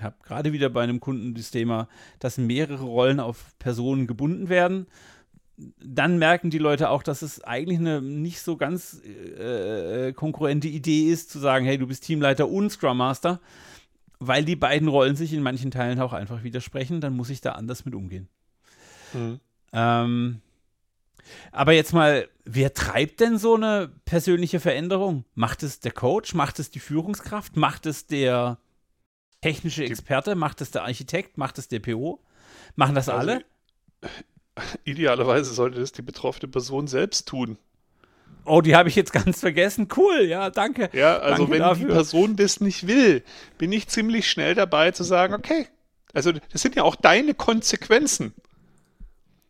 habe 0.00 0.16
gerade 0.22 0.52
wieder 0.52 0.70
bei 0.70 0.82
einem 0.82 1.00
Kunden 1.00 1.34
das 1.34 1.50
Thema, 1.50 1.88
dass 2.18 2.38
mehrere 2.38 2.84
Rollen 2.84 3.20
auf 3.20 3.56
Personen 3.58 4.06
gebunden 4.06 4.48
werden. 4.48 4.86
Dann 5.58 6.18
merken 6.18 6.50
die 6.50 6.58
Leute 6.58 6.90
auch, 6.90 7.02
dass 7.02 7.22
es 7.22 7.42
eigentlich 7.42 7.78
eine 7.78 8.02
nicht 8.02 8.40
so 8.40 8.56
ganz 8.56 9.00
äh, 9.02 10.12
konkurrente 10.12 10.68
Idee 10.68 11.10
ist, 11.10 11.30
zu 11.30 11.38
sagen, 11.38 11.64
hey, 11.64 11.78
du 11.78 11.86
bist 11.86 12.04
Teamleiter 12.04 12.48
und 12.48 12.70
Scrum 12.70 12.98
Master, 12.98 13.40
weil 14.18 14.44
die 14.44 14.56
beiden 14.56 14.88
Rollen 14.88 15.16
sich 15.16 15.32
in 15.32 15.42
manchen 15.42 15.70
Teilen 15.70 16.00
auch 16.00 16.12
einfach 16.12 16.42
widersprechen. 16.42 17.00
Dann 17.00 17.16
muss 17.16 17.30
ich 17.30 17.40
da 17.40 17.52
anders 17.52 17.84
mit 17.84 17.94
umgehen. 17.94 18.28
Mhm. 19.14 19.40
Ähm, 19.72 20.40
aber 21.52 21.72
jetzt 21.72 21.92
mal, 21.92 22.28
wer 22.44 22.74
treibt 22.74 23.20
denn 23.20 23.38
so 23.38 23.54
eine 23.54 23.90
persönliche 24.04 24.60
Veränderung? 24.60 25.24
Macht 25.34 25.62
es 25.62 25.80
der 25.80 25.92
Coach? 25.92 26.34
Macht 26.34 26.58
es 26.58 26.70
die 26.70 26.80
Führungskraft? 26.80 27.56
Macht 27.56 27.86
es 27.86 28.06
der 28.06 28.58
technische 29.40 29.84
Experte? 29.84 30.34
Macht 30.34 30.60
es 30.60 30.70
der 30.70 30.84
Architekt? 30.84 31.38
Macht 31.38 31.58
es 31.58 31.68
der 31.68 31.80
PO? 31.80 32.22
Machen 32.74 32.94
das 32.94 33.08
also, 33.08 33.20
alle? 33.20 33.44
Idealerweise 34.84 35.52
sollte 35.52 35.80
das 35.80 35.92
die 35.92 36.02
betroffene 36.02 36.50
Person 36.50 36.86
selbst 36.86 37.28
tun. 37.28 37.58
Oh, 38.44 38.60
die 38.60 38.76
habe 38.76 38.88
ich 38.88 38.94
jetzt 38.94 39.12
ganz 39.12 39.40
vergessen. 39.40 39.88
Cool, 39.96 40.22
ja, 40.22 40.50
danke. 40.50 40.88
Ja, 40.92 41.18
also 41.18 41.44
danke 41.44 41.52
wenn 41.52 41.58
dafür. 41.60 41.86
die 41.88 41.92
Person 41.92 42.36
das 42.36 42.60
nicht 42.60 42.86
will, 42.86 43.24
bin 43.58 43.72
ich 43.72 43.88
ziemlich 43.88 44.30
schnell 44.30 44.54
dabei 44.54 44.92
zu 44.92 45.02
sagen, 45.02 45.34
okay, 45.34 45.66
also 46.14 46.32
das 46.32 46.62
sind 46.62 46.76
ja 46.76 46.84
auch 46.84 46.94
deine 46.94 47.34
Konsequenzen. 47.34 48.34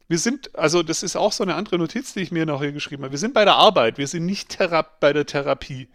Wir 0.08 0.18
sind, 0.18 0.54
also 0.56 0.82
das 0.82 1.02
ist 1.02 1.16
auch 1.16 1.32
so 1.32 1.44
eine 1.44 1.56
andere 1.56 1.78
Notiz, 1.78 2.14
die 2.14 2.20
ich 2.20 2.32
mir 2.32 2.46
noch 2.46 2.62
hier 2.62 2.72
geschrieben 2.72 3.02
habe. 3.02 3.12
Wir 3.12 3.18
sind 3.18 3.34
bei 3.34 3.44
der 3.44 3.56
Arbeit, 3.56 3.98
wir 3.98 4.06
sind 4.06 4.24
nicht 4.24 4.48
Thera 4.48 4.82
bei 4.82 5.12
der 5.12 5.26
Therapie. 5.26 5.88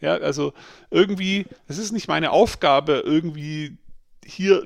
Ja, 0.00 0.14
also 0.14 0.52
irgendwie, 0.90 1.46
es 1.66 1.78
ist 1.78 1.92
nicht 1.92 2.08
meine 2.08 2.30
Aufgabe, 2.30 3.02
irgendwie 3.04 3.78
hier 4.24 4.62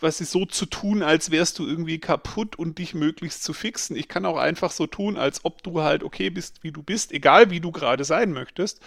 was 0.00 0.20
ist 0.20 0.30
so 0.30 0.44
zu 0.44 0.66
tun, 0.66 1.02
als 1.02 1.30
wärst 1.30 1.58
du 1.58 1.66
irgendwie 1.66 1.98
kaputt 1.98 2.56
und 2.56 2.78
dich 2.78 2.94
möglichst 2.94 3.42
zu 3.42 3.52
fixen. 3.52 3.96
Ich 3.96 4.08
kann 4.08 4.26
auch 4.26 4.36
einfach 4.36 4.70
so 4.70 4.86
tun, 4.86 5.16
als 5.16 5.44
ob 5.44 5.62
du 5.62 5.82
halt 5.82 6.02
okay 6.02 6.30
bist, 6.30 6.62
wie 6.62 6.72
du 6.72 6.82
bist, 6.82 7.12
egal 7.12 7.50
wie 7.50 7.60
du 7.60 7.72
gerade 7.72 8.04
sein 8.04 8.32
möchtest, 8.32 8.80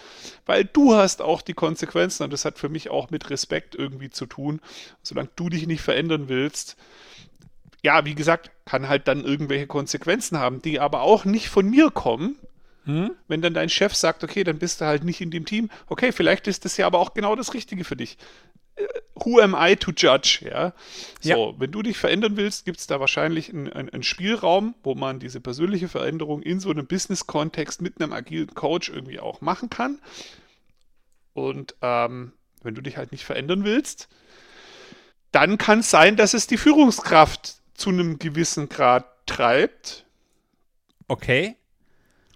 weil 0.46 0.64
du 0.64 0.94
hast 0.94 1.22
auch 1.22 1.42
die 1.42 1.54
Konsequenzen 1.54 2.22
und 2.22 2.32
das 2.32 2.44
hat 2.44 2.58
für 2.58 2.68
mich 2.68 2.90
auch 2.90 3.10
mit 3.10 3.30
Respekt 3.30 3.74
irgendwie 3.74 4.10
zu 4.10 4.26
tun. 4.26 4.60
Solange 5.02 5.30
du 5.36 5.48
dich 5.48 5.66
nicht 5.66 5.82
verändern 5.82 6.28
willst, 6.28 6.76
ja, 7.82 8.04
wie 8.04 8.14
gesagt, 8.14 8.50
kann 8.64 8.88
halt 8.88 9.08
dann 9.08 9.24
irgendwelche 9.24 9.66
Konsequenzen 9.66 10.38
haben, 10.38 10.62
die 10.62 10.80
aber 10.80 11.02
auch 11.02 11.24
nicht 11.24 11.48
von 11.48 11.68
mir 11.68 11.90
kommen. 11.90 12.36
Hm? 12.84 13.12
Wenn 13.28 13.42
dann 13.42 13.54
dein 13.54 13.68
Chef 13.68 13.94
sagt, 13.94 14.24
okay, 14.24 14.44
dann 14.44 14.58
bist 14.58 14.80
du 14.80 14.86
halt 14.86 15.04
nicht 15.04 15.20
in 15.20 15.30
dem 15.30 15.44
Team, 15.44 15.70
okay, 15.88 16.12
vielleicht 16.12 16.46
ist 16.46 16.64
das 16.64 16.76
ja 16.76 16.86
aber 16.86 16.98
auch 16.98 17.14
genau 17.14 17.36
das 17.36 17.54
Richtige 17.54 17.84
für 17.84 17.96
dich. 17.96 18.16
Who 19.24 19.40
am 19.40 19.54
I 19.58 19.76
to 19.76 19.92
judge? 19.94 20.40
Ja. 20.50 20.72
So, 21.20 21.52
ja. 21.52 21.60
wenn 21.60 21.70
du 21.70 21.82
dich 21.82 21.98
verändern 21.98 22.36
willst, 22.36 22.64
gibt 22.64 22.80
es 22.80 22.86
da 22.86 23.00
wahrscheinlich 23.00 23.50
einen, 23.50 23.72
einen, 23.72 24.02
Spielraum, 24.02 24.74
wo 24.82 24.94
man 24.94 25.20
diese 25.20 25.40
persönliche 25.40 25.88
Veränderung 25.88 26.42
in 26.42 26.60
so 26.60 26.70
einem 26.70 26.86
Business-Kontext 26.86 27.82
mit 27.82 28.00
einem 28.00 28.12
agilen 28.12 28.54
Coach 28.54 28.88
irgendwie 28.88 29.20
auch 29.20 29.40
machen 29.40 29.70
kann. 29.70 29.98
Und 31.34 31.74
ähm, 31.82 32.32
wenn 32.62 32.74
du 32.74 32.80
dich 32.80 32.96
halt 32.96 33.12
nicht 33.12 33.24
verändern 33.24 33.64
willst, 33.64 34.08
dann 35.32 35.58
kann 35.58 35.80
es 35.80 35.90
sein, 35.90 36.16
dass 36.16 36.34
es 36.34 36.46
die 36.46 36.56
Führungskraft 36.56 37.56
zu 37.74 37.90
einem 37.90 38.18
gewissen 38.18 38.68
Grad 38.68 39.06
treibt. 39.26 40.04
Okay. 41.08 41.56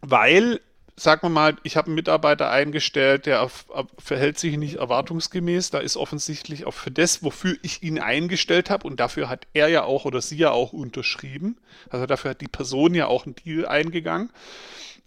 Weil, 0.00 0.60
sagen 0.96 1.22
wir 1.22 1.30
mal, 1.30 1.56
ich 1.62 1.76
habe 1.76 1.86
einen 1.86 1.96
Mitarbeiter 1.96 2.50
eingestellt, 2.50 3.26
der 3.26 3.42
auf, 3.42 3.68
auf, 3.70 3.86
verhält 3.98 4.38
sich 4.38 4.56
nicht 4.56 4.76
erwartungsgemäß. 4.76 5.70
Da 5.70 5.78
ist 5.78 5.96
offensichtlich 5.96 6.66
auch 6.66 6.74
für 6.74 6.90
das, 6.90 7.22
wofür 7.22 7.56
ich 7.62 7.82
ihn 7.82 7.98
eingestellt 7.98 8.70
habe, 8.70 8.86
und 8.86 9.00
dafür 9.00 9.28
hat 9.28 9.46
er 9.52 9.68
ja 9.68 9.84
auch 9.84 10.04
oder 10.04 10.20
sie 10.20 10.36
ja 10.36 10.50
auch 10.50 10.72
unterschrieben. 10.72 11.58
Also 11.90 12.06
dafür 12.06 12.32
hat 12.32 12.40
die 12.40 12.48
Person 12.48 12.94
ja 12.94 13.06
auch 13.06 13.26
einen 13.26 13.34
Deal 13.34 13.66
eingegangen. 13.66 14.30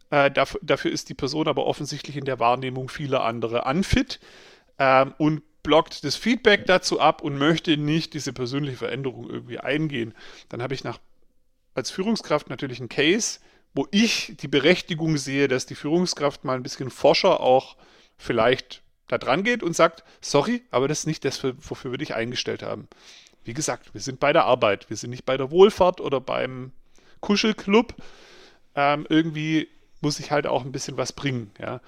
Äh, 0.10 0.32
dafür, 0.32 0.60
dafür, 0.64 0.92
ist 0.92 1.10
die 1.10 1.14
Person 1.14 1.48
aber 1.48 1.66
offensichtlich 1.66 2.18
in 2.18 2.26
der 2.26 2.40
Wahrnehmung 2.40 2.90
vieler 2.90 3.24
andere 3.24 3.64
unfit 3.64 4.20
ähm, 4.80 5.14
und 5.18 5.42
blockt 5.64 6.06
das 6.06 6.16
Feedback 6.16 6.66
dazu 6.66 7.02
ab 7.02 7.22
und 7.22 7.38
möchte 7.38 7.76
nicht 7.76 8.14
diese 8.14 8.32
persönliche 8.32 8.78
Veränderung 8.78 9.30
irgendwie 9.30 9.60
eingehen, 9.60 10.14
dann 10.48 10.62
habe 10.62 10.74
ich 10.74 10.86
nach, 10.86 10.98
als 11.74 11.92
Führungskraft 11.92 12.50
natürlich 12.50 12.80
einen 12.80 12.88
Case, 12.88 13.40
wo 13.78 13.88
ich 13.92 14.34
die 14.38 14.48
Berechtigung 14.48 15.18
sehe, 15.18 15.48
dass 15.48 15.68
die 15.68 15.76
Führungskraft 15.76 16.44
mal 16.44 16.56
ein 16.56 16.64
bisschen 16.64 16.90
forscher 16.90 17.40
auch 17.40 17.78
vielleicht 18.18 18.82
da 19.08 19.20
dran 19.20 19.44
geht 19.44 19.62
und 19.62 19.76
sagt, 19.76 20.04
sorry, 20.20 20.64
aber 20.72 20.88
das 20.88 21.02
ist 21.02 21.06
nicht 21.06 21.24
das, 21.24 21.44
wofür 21.44 21.92
wir 21.92 22.00
dich 22.00 22.16
eingestellt 22.16 22.64
haben. 22.64 22.88
Wie 23.44 23.54
gesagt, 23.54 23.94
wir 23.94 24.02
sind 24.02 24.20
bei 24.20 24.34
der 24.34 24.46
Arbeit, 24.46 24.90
wir 24.90 24.98
sind 24.98 25.12
nicht 25.12 25.26
bei 25.26 25.38
der 25.38 25.52
Wohlfahrt 25.52 26.02
oder 26.02 26.20
beim 26.20 26.72
Kuschelclub. 27.22 27.94
Ähm, 28.74 29.06
irgendwie 29.10 29.68
muss 30.02 30.20
ich 30.20 30.32
halt 30.32 30.48
auch 30.48 30.66
ein 30.66 30.72
bisschen 30.72 30.98
was 30.98 31.14
bringen. 31.14 31.52
Ja. 31.60 31.80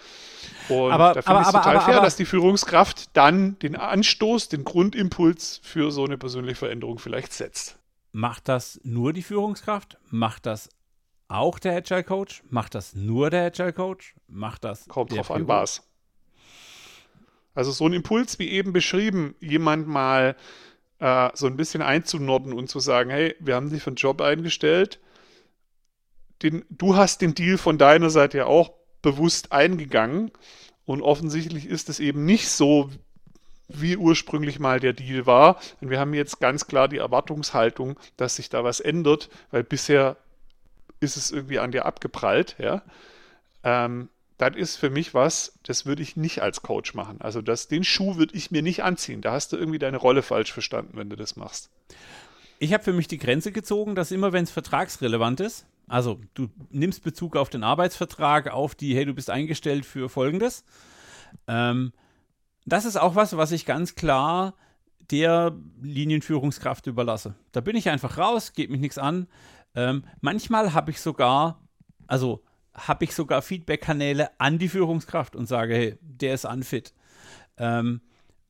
Und 0.69 0.91
aber, 0.91 1.15
da 1.15 1.23
finde 1.23 1.41
ich 1.41 1.47
es 1.47 1.53
total 1.53 1.75
aber, 1.75 1.85
fair, 1.85 1.95
aber, 1.95 2.05
dass 2.05 2.15
die 2.15 2.25
Führungskraft 2.25 3.09
dann 3.17 3.57
den 3.59 3.75
Anstoß, 3.75 4.47
den 4.49 4.63
Grundimpuls 4.63 5.59
für 5.63 5.91
so 5.91 6.05
eine 6.05 6.19
persönliche 6.19 6.55
Veränderung 6.55 6.99
vielleicht 6.99 7.33
setzt. 7.33 7.79
Macht 8.11 8.47
das 8.47 8.79
nur 8.83 9.11
die 9.11 9.23
Führungskraft? 9.23 9.97
Macht 10.11 10.45
das 10.45 10.69
auch 11.29 11.59
der 11.59 11.77
Agile 11.77 12.03
Coach? 12.03 12.43
Macht 12.49 12.75
das 12.75 12.95
nur 12.95 13.29
der 13.29 13.45
Agile 13.45 13.71
Coach? 13.71 14.15
Macht 14.27 14.65
das 14.65 14.87
Kommt 14.87 15.15
drauf 15.15 15.31
an, 15.31 15.47
was. 15.47 15.87
Also 17.53 17.71
so 17.71 17.85
ein 17.85 17.93
Impuls, 17.93 18.39
wie 18.39 18.49
eben 18.49 18.73
beschrieben, 18.73 19.35
jemand 19.39 19.87
mal 19.87 20.35
äh, 20.99 21.29
so 21.33 21.47
ein 21.47 21.55
bisschen 21.55 21.81
einzunorden 21.81 22.53
und 22.53 22.69
zu 22.69 22.79
sagen, 22.79 23.09
hey, 23.09 23.35
wir 23.39 23.55
haben 23.55 23.69
dich 23.69 23.83
für 23.83 23.91
einen 23.91 23.95
Job 23.95 24.21
eingestellt, 24.21 24.99
den, 26.41 26.65
du 26.69 26.95
hast 26.95 27.21
den 27.21 27.35
Deal 27.35 27.57
von 27.57 27.77
deiner 27.77 28.09
Seite 28.09 28.39
ja 28.39 28.45
auch 28.45 28.71
bewusst 29.01 29.51
eingegangen 29.51 30.31
und 30.85 31.01
offensichtlich 31.01 31.65
ist 31.65 31.89
es 31.89 31.99
eben 31.99 32.25
nicht 32.25 32.49
so, 32.49 32.89
wie 33.67 33.97
ursprünglich 33.97 34.59
mal 34.59 34.79
der 34.79 34.93
Deal 34.93 35.25
war. 35.25 35.59
Und 35.79 35.89
wir 35.89 35.99
haben 35.99 36.13
jetzt 36.13 36.39
ganz 36.39 36.65
klar 36.65 36.87
die 36.87 36.97
Erwartungshaltung, 36.97 37.99
dass 38.17 38.37
sich 38.37 38.49
da 38.49 38.63
was 38.63 38.79
ändert, 38.79 39.29
weil 39.51 39.63
bisher 39.63 40.17
ist 40.99 41.17
es 41.17 41.31
irgendwie 41.31 41.59
an 41.59 41.71
dir 41.71 41.85
abgeprallt, 41.85 42.55
ja. 42.59 42.81
Ähm, 43.63 44.09
das 44.37 44.55
ist 44.55 44.77
für 44.77 44.89
mich 44.89 45.13
was, 45.13 45.59
das 45.63 45.85
würde 45.85 46.01
ich 46.01 46.15
nicht 46.15 46.41
als 46.41 46.61
Coach 46.61 46.93
machen. 46.93 47.19
Also 47.19 47.41
das, 47.41 47.67
den 47.67 47.83
Schuh 47.83 48.15
würde 48.15 48.35
ich 48.35 48.51
mir 48.51 48.61
nicht 48.61 48.83
anziehen. 48.83 49.21
Da 49.21 49.33
hast 49.33 49.51
du 49.51 49.57
irgendwie 49.57 49.79
deine 49.79 49.97
Rolle 49.97 50.21
falsch 50.21 50.53
verstanden, 50.53 50.97
wenn 50.97 51.09
du 51.09 51.17
das 51.17 51.35
machst. 51.35 51.69
Ich 52.57 52.73
habe 52.73 52.83
für 52.83 52.93
mich 52.93 53.07
die 53.09 53.17
Grenze 53.17 53.51
gezogen, 53.51 53.95
dass 53.95 54.11
immer, 54.11 54.31
wenn 54.31 54.45
es 54.45 54.51
vertragsrelevant 54.51 55.41
ist, 55.41 55.65
also 55.89 56.21
du 56.35 56.49
nimmst 56.69 57.03
Bezug 57.03 57.35
auf 57.35 57.49
den 57.49 57.63
Arbeitsvertrag, 57.63 58.49
auf 58.51 58.75
die, 58.75 58.95
hey, 58.95 59.05
du 59.05 59.13
bist 59.13 59.29
eingestellt 59.29 59.85
für 59.85 60.07
Folgendes. 60.07 60.63
Ähm, 61.47 61.91
das 62.65 62.85
ist 62.85 62.95
auch 62.95 63.15
was, 63.15 63.35
was 63.35 63.51
ich 63.51 63.65
ganz 63.65 63.95
klar 63.95 64.53
der 65.11 65.57
Linienführungskraft 65.81 66.85
überlasse. 66.87 67.33
Da 67.51 67.61
bin 67.61 67.75
ich 67.75 67.89
einfach 67.89 68.17
raus, 68.17 68.53
geht 68.53 68.69
mich 68.69 68.79
nichts 68.79 68.99
an. 68.99 69.27
Ähm, 69.75 70.03
manchmal 70.21 70.73
habe 70.73 70.91
ich 70.91 71.01
sogar, 71.01 71.61
also 72.07 72.43
habe 72.73 73.03
ich 73.05 73.13
sogar 73.13 73.41
Feedback-Kanäle 73.41 74.29
an 74.39 74.57
die 74.57 74.69
Führungskraft 74.69 75.35
und 75.35 75.47
sage, 75.47 75.75
hey, 75.75 75.97
der 76.01 76.33
ist 76.33 76.45
unfit. 76.45 76.93
Ähm, 77.57 78.01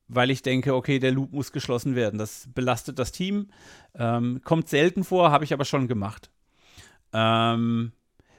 weil 0.08 0.30
ich 0.30 0.42
denke, 0.42 0.74
okay, 0.74 0.98
der 0.98 1.12
Loop 1.12 1.32
muss 1.32 1.52
geschlossen 1.52 1.94
werden. 1.94 2.18
Das 2.18 2.48
belastet 2.52 2.98
das 2.98 3.12
Team. 3.12 3.48
Ähm, 3.94 4.40
kommt 4.44 4.68
selten 4.68 5.04
vor, 5.04 5.30
habe 5.30 5.44
ich 5.44 5.52
aber 5.52 5.64
schon 5.64 5.88
gemacht. 5.88 6.30
Ähm, 7.12 7.92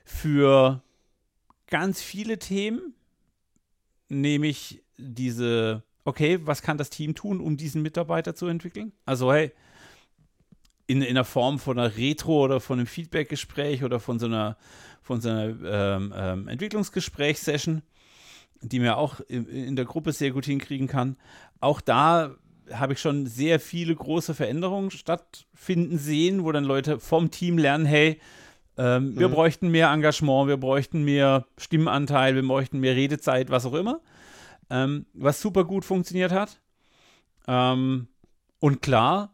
für 0.04 0.82
ganz 1.68 2.02
viele 2.02 2.40
Themen 2.40 2.94
nehme 4.10 4.48
ich 4.48 4.84
diese, 4.98 5.84
okay, 6.04 6.40
was 6.44 6.62
kann 6.62 6.78
das 6.78 6.90
Team 6.90 7.16
tun, 7.16 7.40
um 7.40 7.56
diesen 7.56 7.82
Mitarbeiter 7.82 8.36
zu 8.36 8.48
entwickeln? 8.48 8.92
Also, 9.06 9.32
hey, 9.32 9.54
in, 10.92 11.02
in 11.02 11.16
der 11.16 11.24
Form 11.24 11.58
von 11.58 11.80
einer 11.80 11.96
Retro 11.96 12.44
oder 12.44 12.60
von 12.60 12.80
einem 12.80 12.88
Feedback-Gespräch 12.88 13.84
oder 13.84 14.00
von 14.00 14.20
so 14.20 14.26
einer, 14.26 14.58
von 15.02 15.22
so 15.22 15.30
einer 15.30 15.56
ähm, 15.64 16.14
ähm, 16.16 16.48
Entwicklungsgesprächssession, 16.50 17.82
die 18.62 18.80
mir 18.80 18.98
auch 18.98 19.22
in, 19.22 19.48
in 19.48 19.76
der 19.76 19.86
Gruppe 19.86 20.12
sehr 20.12 20.32
gut 20.32 20.46
hinkriegen 20.46 20.88
kann. 20.88 21.16
Auch 21.62 21.80
da 21.80 22.36
habe 22.74 22.94
ich 22.94 23.00
schon 23.00 23.26
sehr 23.26 23.60
viele 23.60 23.96
große 23.96 24.34
Veränderungen 24.34 24.92
stattfinden 24.92 25.98
sehen, 25.98 26.44
wo 26.44 26.52
dann 26.52 26.66
Leute 26.66 27.00
vom 27.00 27.32
Team 27.32 27.58
lernen, 27.58 27.86
hey, 27.86 28.20
ähm, 28.78 29.12
mhm. 29.12 29.20
Wir 29.20 29.28
bräuchten 29.28 29.70
mehr 29.70 29.92
Engagement, 29.92 30.48
wir 30.48 30.58
bräuchten 30.58 31.04
mehr 31.04 31.46
Stimmenanteil, 31.58 32.36
wir 32.36 32.48
bräuchten 32.48 32.80
mehr 32.80 32.96
Redezeit, 32.96 33.50
was 33.50 33.66
auch 33.66 33.74
immer. 33.74 34.00
Ähm, 34.70 35.06
was 35.14 35.42
super 35.42 35.66
gut 35.66 35.84
funktioniert 35.84 36.32
hat. 36.32 36.60
Ähm, 37.48 38.08
und 38.60 38.82
klar, 38.82 39.34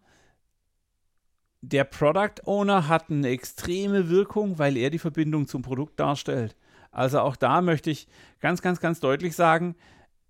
der 1.61 1.83
Product 1.83 2.45
Owner 2.45 2.87
hat 2.87 3.09
eine 3.09 3.29
extreme 3.29 4.09
Wirkung, 4.09 4.59
weil 4.59 4.77
er 4.77 4.89
die 4.89 4.99
Verbindung 4.99 5.47
zum 5.47 5.61
Produkt 5.61 5.99
darstellt. 5.99 6.55
Also 6.91 7.19
auch 7.19 7.35
da 7.35 7.61
möchte 7.61 7.89
ich 7.91 8.07
ganz, 8.39 8.61
ganz, 8.61 8.79
ganz 8.79 8.99
deutlich 8.99 9.35
sagen, 9.35 9.75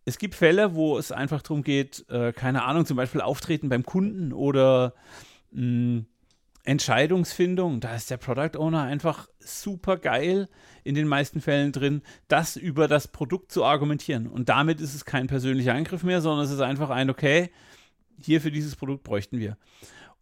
es 0.06 0.18
gibt 0.18 0.36
Fälle, 0.36 0.74
wo 0.74 0.98
es 0.98 1.12
einfach 1.12 1.42
darum 1.42 1.64
geht, 1.64 2.06
äh, 2.10 2.32
keine 2.32 2.64
Ahnung, 2.64 2.86
zum 2.86 2.96
Beispiel 2.96 3.20
Auftreten 3.20 3.68
beim 3.68 3.84
Kunden 3.84 4.32
oder 4.32 4.94
mh, 5.52 5.62
hm, 5.62 6.06
Entscheidungsfindung. 6.64 7.80
Da 7.80 7.96
ist 7.96 8.10
der 8.10 8.18
Product 8.18 8.58
Owner 8.58 8.84
einfach 8.84 9.30
super 9.40 9.98
geil 9.98 10.50
in 10.84 10.96
den 10.96 11.08
meisten 11.08 11.42
Fällen 11.42 11.72
drin, 11.72 12.02
das 12.28 12.58
über 12.58 12.88
das 12.88 13.08
Produkt 13.08 13.52
zu 13.52 13.64
argumentieren. 13.64 14.28
Und 14.28 14.50
damit 14.50 14.82
ist 14.82 14.94
es 14.94 15.06
kein 15.06 15.28
persönlicher 15.28 15.74
Angriff 15.74 16.04
mehr, 16.04 16.22
sondern 16.22 16.46
es 16.46 16.52
ist 16.52 16.62
einfach 16.62 16.90
ein, 16.90 17.10
okay, 17.10 17.52
hier 18.22 18.42
für 18.42 18.52
dieses 18.52 18.76
Produkt 18.76 19.04
bräuchten 19.04 19.40
wir. 19.40 19.58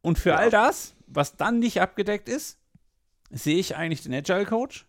Und 0.05 0.19
für 0.19 0.29
ja. 0.29 0.35
all 0.35 0.51
das, 0.51 0.93
was 1.07 1.35
dann 1.35 1.57
nicht 1.57 1.81
abgedeckt 1.81 2.29
ist, 2.29 2.59
sehe 3.31 3.57
ich 3.57 3.75
eigentlich 3.75 4.03
den 4.03 4.13
Agile 4.13 4.45
Coach. 4.45 4.85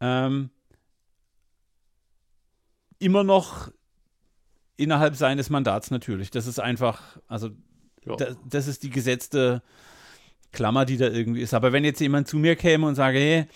Ähm, 0.00 0.48
immer 2.98 3.24
noch 3.24 3.70
innerhalb 4.78 5.16
seines 5.16 5.50
Mandats 5.50 5.90
natürlich. 5.90 6.30
Das 6.30 6.46
ist 6.46 6.58
einfach, 6.58 7.18
also 7.26 7.50
ja. 8.06 8.16
das, 8.16 8.36
das 8.48 8.68
ist 8.68 8.84
die 8.84 8.90
gesetzte 8.90 9.62
Klammer, 10.50 10.86
die 10.86 10.96
da 10.96 11.08
irgendwie 11.08 11.42
ist. 11.42 11.52
Aber 11.52 11.70
wenn 11.70 11.84
jetzt 11.84 12.00
jemand 12.00 12.26
zu 12.26 12.38
mir 12.38 12.56
käme 12.56 12.86
und 12.86 12.94
sage, 12.94 13.18
hey, 13.18 13.46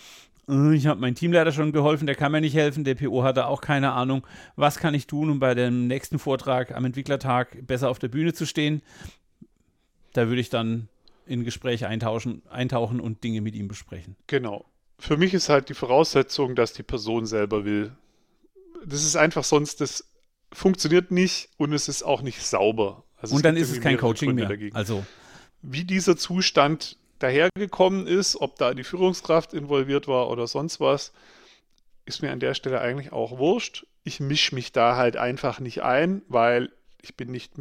äh, 0.47 0.75
ich 0.75 0.89
habe 0.89 1.01
meinem 1.01 1.15
Teamleiter 1.15 1.53
schon 1.53 1.73
geholfen, 1.73 2.05
der 2.05 2.17
kann 2.17 2.33
mir 2.33 2.43
nicht 2.43 2.55
helfen, 2.55 2.85
der 2.85 2.97
PO 2.97 3.23
hat 3.23 3.39
da 3.39 3.47
auch 3.47 3.63
keine 3.63 3.93
Ahnung, 3.93 4.27
was 4.57 4.79
kann 4.79 4.93
ich 4.93 5.07
tun, 5.07 5.31
um 5.31 5.41
bei 5.41 5.55
dem 5.55 5.87
nächsten 5.87 6.19
Vortrag 6.19 6.77
am 6.77 6.85
Entwicklertag 6.85 7.67
besser 7.67 7.89
auf 7.89 7.99
der 7.99 8.09
Bühne 8.09 8.35
zu 8.35 8.45
stehen, 8.45 8.83
da 10.13 10.29
würde 10.29 10.41
ich 10.41 10.51
dann 10.51 10.89
in 11.27 11.45
Gespräche 11.45 11.89
eintauschen, 11.89 12.43
eintauchen 12.51 13.01
und 13.01 13.23
Dinge 13.25 13.41
mit 13.41 13.55
ihm 13.55 13.69
besprechen. 13.69 14.17
Genau. 14.27 14.65
Für 14.99 15.17
mich 15.17 15.35
ist 15.35 15.49
halt 15.49 15.69
die 15.69 15.75
Voraussetzung, 15.75 16.55
dass 16.55 16.73
die 16.73 16.83
Person 16.83 17.27
selber 17.27 17.65
will. 17.65 17.93
Das 18.85 19.05
ist 19.05 19.17
einfach 19.17 19.45
sonst, 19.45 19.81
das 19.81 20.05
funktioniert 20.53 21.11
nicht 21.11 21.51
und 21.57 21.73
es 21.73 21.89
ist 21.89 22.03
auch 22.03 22.23
nicht 22.23 22.43
sauber. 22.43 23.05
Also 23.17 23.37
und 23.37 23.45
dann 23.45 23.57
ist 23.57 23.71
es 23.71 23.81
kein 23.81 23.97
Coaching 23.97 24.35
mehr. 24.35 24.49
Dagegen. 24.49 24.75
Also 24.77 25.05
wie 25.63 25.85
dieser 25.85 26.17
Zustand 26.17 26.99
dahergekommen 27.21 28.07
ist, 28.07 28.37
ob 28.37 28.57
da 28.57 28.75
die 28.75 28.85
Führungskraft 28.85 29.55
involviert 29.55 30.09
war 30.09 30.29
oder 30.29 30.47
sonst 30.47 30.81
was, 30.81 31.13
ist 32.05 32.21
mir 32.21 32.33
an 32.33 32.41
der 32.41 32.55
Stelle 32.55 32.81
eigentlich 32.81 33.13
auch 33.13 33.39
wurscht. 33.39 33.87
Ich 34.03 34.19
mische 34.19 34.55
mich 34.57 34.73
da 34.73 34.97
halt 34.97 35.17
einfach 35.17 35.61
nicht 35.61 35.83
ein, 35.83 36.23
weil 36.29 36.73
ich 37.01 37.17
bin 37.17 37.31
nicht 37.31 37.53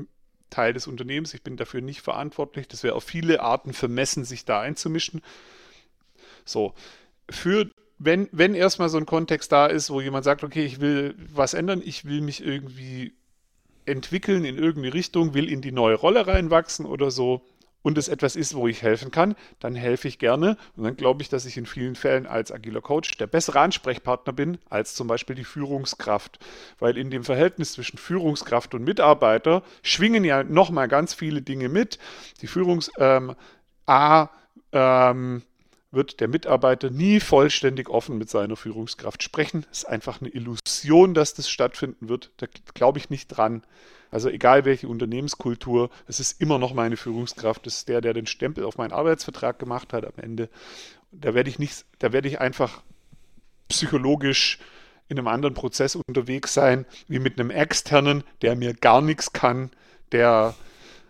Teil 0.52 0.74
des 0.74 0.86
Unternehmens, 0.86 1.34
ich 1.34 1.42
bin 1.42 1.58
dafür 1.58 1.82
nicht 1.82 2.02
verantwortlich. 2.02 2.68
Das 2.68 2.84
wäre 2.84 2.94
auf 2.94 3.04
viele 3.04 3.42
Arten 3.42 3.74
vermessen, 3.74 4.24
sich 4.24 4.46
da 4.46 4.62
einzumischen. 4.62 5.22
So, 6.46 6.76
für 7.30 7.72
wenn, 7.98 8.30
wenn 8.32 8.56
erstmal 8.56 8.90
so 8.90 8.98
ein 8.98 9.06
Kontext 9.06 9.52
da 9.52 9.68
ist, 9.68 9.90
wo 9.90 10.02
jemand 10.02 10.24
sagt, 10.24 10.44
okay, 10.44 10.66
ich 10.66 10.82
will 10.82 11.16
was 11.34 11.54
ändern, 11.54 11.82
ich 11.84 12.06
will 12.06 12.22
mich 12.22 12.44
irgendwie 12.44 13.14
entwickeln 13.86 14.44
in 14.44 14.58
irgendeine 14.58 14.94
Richtung, 14.94 15.34
will 15.34 15.50
in 15.50 15.62
die 15.62 15.72
neue 15.72 15.96
Rolle 15.96 16.26
reinwachsen 16.26 16.86
oder 16.86 17.12
so, 17.12 17.42
und 17.84 17.98
es 17.98 18.08
etwas 18.08 18.36
ist, 18.36 18.56
wo 18.56 18.68
ich 18.68 18.82
helfen 18.82 19.12
kann, 19.12 19.36
dann 19.60 19.76
helfe 19.76 20.08
ich 20.08 20.20
gerne. 20.20 20.58
Und 20.76 20.84
dann 20.84 20.96
glaube 20.96 21.22
ich, 21.22 21.30
dass 21.30 21.46
ich 21.46 21.58
in 21.58 21.66
vielen 21.66 21.96
Fällen 21.96 22.28
als 22.28 22.52
agiler 22.52 22.82
Coach 22.82 23.18
der 23.18 23.28
bessere 23.28 23.60
Ansprechpartner 23.60 24.34
bin 24.34 24.58
als 24.70 24.94
zum 24.94 25.08
Beispiel 25.08 25.36
die 25.36 25.44
Führungskraft. 25.44 26.40
Weil 26.80 26.98
in 26.98 27.10
dem 27.10 27.24
Verhältnis 27.24 27.74
zwischen 27.74 27.98
Führungskraft 27.98 28.74
und 28.74 28.84
Mitarbeiter 28.84 29.64
schwingen 29.82 30.24
ja 30.24 30.44
nochmal 30.44 30.88
ganz 30.88 31.14
viele 31.14 31.42
Dinge 31.42 31.70
mit. 31.70 32.00
Die 32.42 32.48
Führungs... 32.48 32.92
Ähm, 32.98 33.36
A, 33.88 34.30
ähm, 34.72 35.42
wird 35.92 36.22
der 36.22 36.30
Mitarbeiter 36.30 36.90
nie 36.90 37.20
vollständig 37.20 37.90
offen 37.90 38.18
mit 38.18 38.30
seiner 38.30 38.56
Führungskraft 38.56 39.22
sprechen. 39.22 39.66
Es 39.72 39.80
ist 39.80 39.86
einfach 39.86 40.22
eine 40.22 40.30
Illusion, 40.30 41.14
dass 41.14 41.34
das 41.34 41.50
stattfinden 41.50 42.08
wird. 42.08 42.32
Da 42.38 42.48
glaube 42.74 42.98
ich 42.98 43.10
nicht 43.10 43.28
dran. 43.28 43.64
Also 44.10 44.30
egal 44.30 44.66
welche 44.66 44.88
Unternehmenskultur, 44.88 45.90
es 46.08 46.20
ist 46.20 46.42
immer 46.42 46.60
noch 46.60 46.74
meine 46.74 46.98
Führungskraft. 46.98 47.66
Das 47.66 47.78
ist 47.78 47.90
der, 47.90 48.02
der 48.02 48.14
den 48.14 48.28
Stempel 48.28 48.64
auf 48.64 48.78
meinen 48.78 48.94
Arbeitsvertrag 48.94 49.60
gemacht 49.60 49.94
hat 49.94 50.06
am 50.06 50.14
Ende. 50.22 50.50
Da 51.12 51.34
werde 51.34 51.50
ich 51.50 51.60
nicht, 51.60 51.86
da 52.00 52.14
werde 52.14 52.30
ich 52.30 52.40
einfach 52.40 52.82
psychologisch 53.68 54.60
in 55.10 55.18
einem 55.18 55.28
anderen 55.28 55.54
Prozess 55.54 55.96
unterwegs 55.96 56.54
sein, 56.54 56.86
wie 57.10 57.20
mit 57.20 57.38
einem 57.38 57.52
externen, 57.52 58.24
der 58.42 58.56
mir 58.56 58.74
gar 58.74 59.02
nichts 59.02 59.34
kann, 59.34 59.72
der 60.14 60.56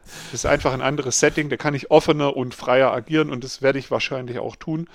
das 0.03 0.33
ist 0.33 0.45
einfach 0.45 0.73
ein 0.73 0.81
anderes 0.81 1.19
Setting, 1.19 1.49
da 1.49 1.57
kann 1.57 1.73
ich 1.73 1.91
offener 1.91 2.35
und 2.35 2.53
freier 2.53 2.91
agieren 2.91 3.29
und 3.29 3.43
das 3.43 3.61
werde 3.61 3.79
ich 3.79 3.91
wahrscheinlich 3.91 4.39
auch 4.39 4.55
tun. 4.55 4.89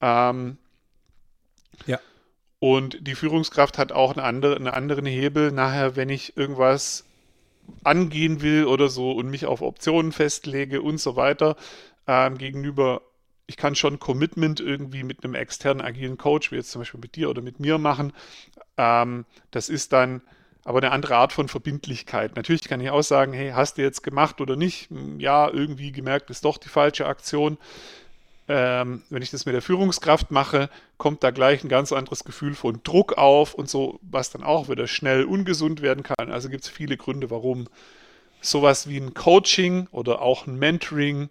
Ähm, 0.00 0.58
ja. 1.86 1.98
Und 2.58 3.06
die 3.06 3.14
Führungskraft 3.14 3.78
hat 3.78 3.92
auch 3.92 4.12
eine 4.12 4.22
andere, 4.22 4.56
einen 4.56 4.68
anderen 4.68 5.06
Hebel 5.06 5.52
nachher, 5.52 5.96
wenn 5.96 6.08
ich 6.08 6.36
irgendwas 6.36 7.04
angehen 7.84 8.42
will 8.42 8.64
oder 8.66 8.88
so 8.88 9.12
und 9.12 9.28
mich 9.28 9.46
auf 9.46 9.62
Optionen 9.62 10.12
festlege 10.12 10.82
und 10.82 10.98
so 10.98 11.16
weiter 11.16 11.56
ähm, 12.06 12.38
gegenüber. 12.38 13.02
Ich 13.46 13.56
kann 13.56 13.74
schon 13.74 13.98
Commitment 13.98 14.60
irgendwie 14.60 15.04
mit 15.04 15.22
einem 15.22 15.34
externen 15.34 15.84
agilen 15.84 16.16
Coach, 16.16 16.50
wie 16.50 16.56
jetzt 16.56 16.70
zum 16.70 16.80
Beispiel 16.80 17.00
mit 17.00 17.14
dir 17.14 17.30
oder 17.30 17.42
mit 17.42 17.60
mir 17.60 17.78
machen. 17.78 18.12
Ähm, 18.76 19.24
das 19.50 19.68
ist 19.68 19.92
dann 19.92 20.22
aber 20.66 20.78
eine 20.78 20.90
andere 20.90 21.14
Art 21.14 21.32
von 21.32 21.46
Verbindlichkeit. 21.46 22.34
Natürlich 22.34 22.64
kann 22.64 22.80
ich 22.80 22.90
auch 22.90 23.02
sagen, 23.02 23.32
hey, 23.32 23.52
hast 23.54 23.78
du 23.78 23.82
jetzt 23.82 24.02
gemacht 24.02 24.40
oder 24.40 24.56
nicht? 24.56 24.90
Hm, 24.90 25.20
ja, 25.20 25.48
irgendwie 25.48 25.92
gemerkt, 25.92 26.28
ist 26.28 26.44
doch 26.44 26.58
die 26.58 26.68
falsche 26.68 27.06
Aktion. 27.06 27.56
Ähm, 28.48 29.02
wenn 29.08 29.22
ich 29.22 29.30
das 29.30 29.46
mit 29.46 29.54
der 29.54 29.62
Führungskraft 29.62 30.32
mache, 30.32 30.68
kommt 30.98 31.22
da 31.22 31.30
gleich 31.30 31.62
ein 31.62 31.68
ganz 31.68 31.92
anderes 31.92 32.24
Gefühl 32.24 32.56
von 32.56 32.80
Druck 32.82 33.16
auf 33.16 33.54
und 33.54 33.70
so, 33.70 34.00
was 34.02 34.30
dann 34.30 34.42
auch 34.42 34.68
wieder 34.68 34.88
schnell 34.88 35.24
ungesund 35.24 35.82
werden 35.82 36.02
kann. 36.02 36.32
Also 36.32 36.48
gibt 36.48 36.64
es 36.64 36.68
viele 36.68 36.96
Gründe, 36.96 37.30
warum 37.30 37.68
sowas 38.40 38.88
wie 38.88 38.98
ein 38.98 39.14
Coaching 39.14 39.86
oder 39.92 40.20
auch 40.20 40.48
ein 40.48 40.58
Mentoring 40.58 41.28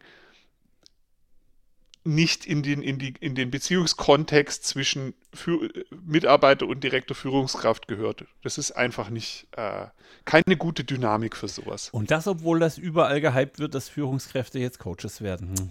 nicht 2.06 2.46
in 2.46 2.62
den, 2.62 2.82
in, 2.82 3.00
die, 3.00 3.16
in 3.20 3.34
den 3.36 3.50
Beziehungskontext 3.50 4.64
zwischen 4.64 5.16
Für 5.34 5.70
Mitarbeiter 6.06 6.68
und 6.68 6.84
direkter 6.84 7.16
Führungskraft 7.16 7.88
gehört. 7.88 8.26
Das 8.44 8.58
ist 8.58 8.72
einfach 8.72 9.10
nicht 9.10 9.48
äh, 9.54 9.88
keine 10.24 10.56
gute 10.56 10.84
Dynamik 10.84 11.36
für 11.36 11.48
sowas. 11.48 11.90
Und 11.92 12.12
das, 12.12 12.28
obwohl 12.28 12.60
das 12.60 12.78
überall 12.78 13.22
gehypt 13.22 13.60
wird, 13.60 13.74
dass 13.74 13.90
Führungskräfte 13.90 14.60
jetzt 14.60 14.80
Coaches 14.80 15.22
werden. 15.22 15.56
Hm. 15.58 15.70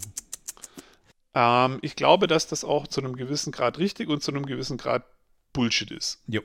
Ähm, 1.35 1.79
ich 1.83 1.95
glaube, 1.95 2.27
dass 2.27 2.49
das 2.49 2.65
auch 2.65 2.89
zu 2.89 3.01
einem 3.01 3.17
gewissen 3.17 3.53
Grad 3.53 3.79
richtig 3.79 4.09
und 4.09 4.23
zu 4.23 4.33
einem 4.33 4.45
gewissen 4.45 4.77
Grad 4.77 5.05
Bullshit 5.53 5.91
ist. 5.93 6.21
Jo. 6.27 6.43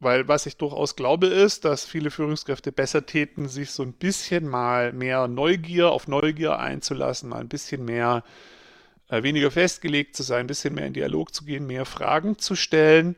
Weil 0.00 0.28
was 0.28 0.46
ich 0.46 0.56
durchaus 0.56 0.96
glaube, 0.96 1.26
ist, 1.26 1.64
dass 1.64 1.84
viele 1.84 2.10
Führungskräfte 2.10 2.70
besser 2.70 3.06
täten, 3.06 3.48
sich 3.48 3.70
so 3.70 3.82
ein 3.82 3.92
bisschen 3.92 4.48
mal 4.48 4.92
mehr 4.92 5.26
Neugier 5.26 5.90
auf 5.90 6.06
Neugier 6.06 6.58
einzulassen, 6.58 7.28
mal 7.28 7.40
ein 7.40 7.48
bisschen 7.48 7.84
mehr 7.84 8.22
weniger 9.08 9.50
festgelegt 9.50 10.16
zu 10.16 10.22
sein, 10.22 10.40
ein 10.40 10.46
bisschen 10.46 10.74
mehr 10.74 10.86
in 10.86 10.92
Dialog 10.92 11.34
zu 11.34 11.44
gehen, 11.44 11.66
mehr 11.66 11.84
Fragen 11.84 12.38
zu 12.38 12.54
stellen. 12.54 13.16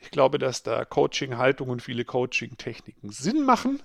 Ich 0.00 0.10
glaube, 0.10 0.38
dass 0.38 0.62
da 0.62 0.84
Coaching-Haltung 0.84 1.68
und 1.68 1.82
viele 1.82 2.04
Coaching-Techniken 2.04 3.10
Sinn 3.10 3.42
machen. 3.42 3.80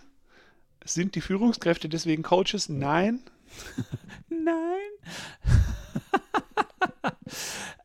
Sind 0.86 1.16
die 1.16 1.22
Führungskräfte 1.22 1.90
deswegen 1.90 2.24
Coaches? 2.24 2.70
Nein. 2.70 3.22
Nein. 4.30 4.90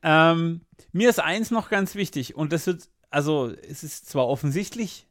ähm, 0.02 0.60
mir 0.92 1.10
ist 1.10 1.20
eins 1.20 1.50
noch 1.50 1.70
ganz 1.70 1.94
wichtig 1.94 2.34
und 2.34 2.52
das 2.52 2.66
wird, 2.66 2.88
also 3.10 3.52
es 3.68 3.84
ist 3.84 4.08
zwar 4.08 4.26
offensichtlich, 4.26 5.06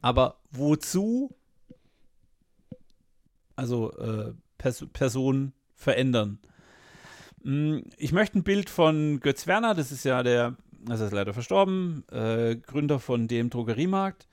aber 0.00 0.38
wozu, 0.50 1.34
also 3.56 3.92
äh, 3.98 4.32
Pers 4.58 4.86
Personen 4.92 5.52
verändern? 5.74 6.38
Mm, 7.48 7.78
ich 7.96 8.12
möchte 8.12 8.38
ein 8.38 8.42
Bild 8.42 8.68
von 8.68 9.20
Götz 9.20 9.46
Werner, 9.46 9.74
das 9.74 9.90
ist 9.90 10.04
ja 10.04 10.22
der, 10.22 10.56
das 10.84 11.00
ist 11.00 11.12
leider 11.12 11.32
verstorben, 11.32 12.04
äh, 12.10 12.56
Gründer 12.56 13.00
von 13.00 13.26
dem 13.26 13.48
Drogeriemarkt. 13.48 14.28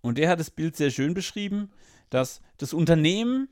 Und 0.00 0.18
der 0.18 0.28
hat 0.28 0.40
das 0.40 0.50
Bild 0.50 0.74
sehr 0.74 0.90
schön 0.90 1.14
beschrieben, 1.14 1.70
dass 2.08 2.40
das 2.58 2.72
Unternehmen 2.72 3.48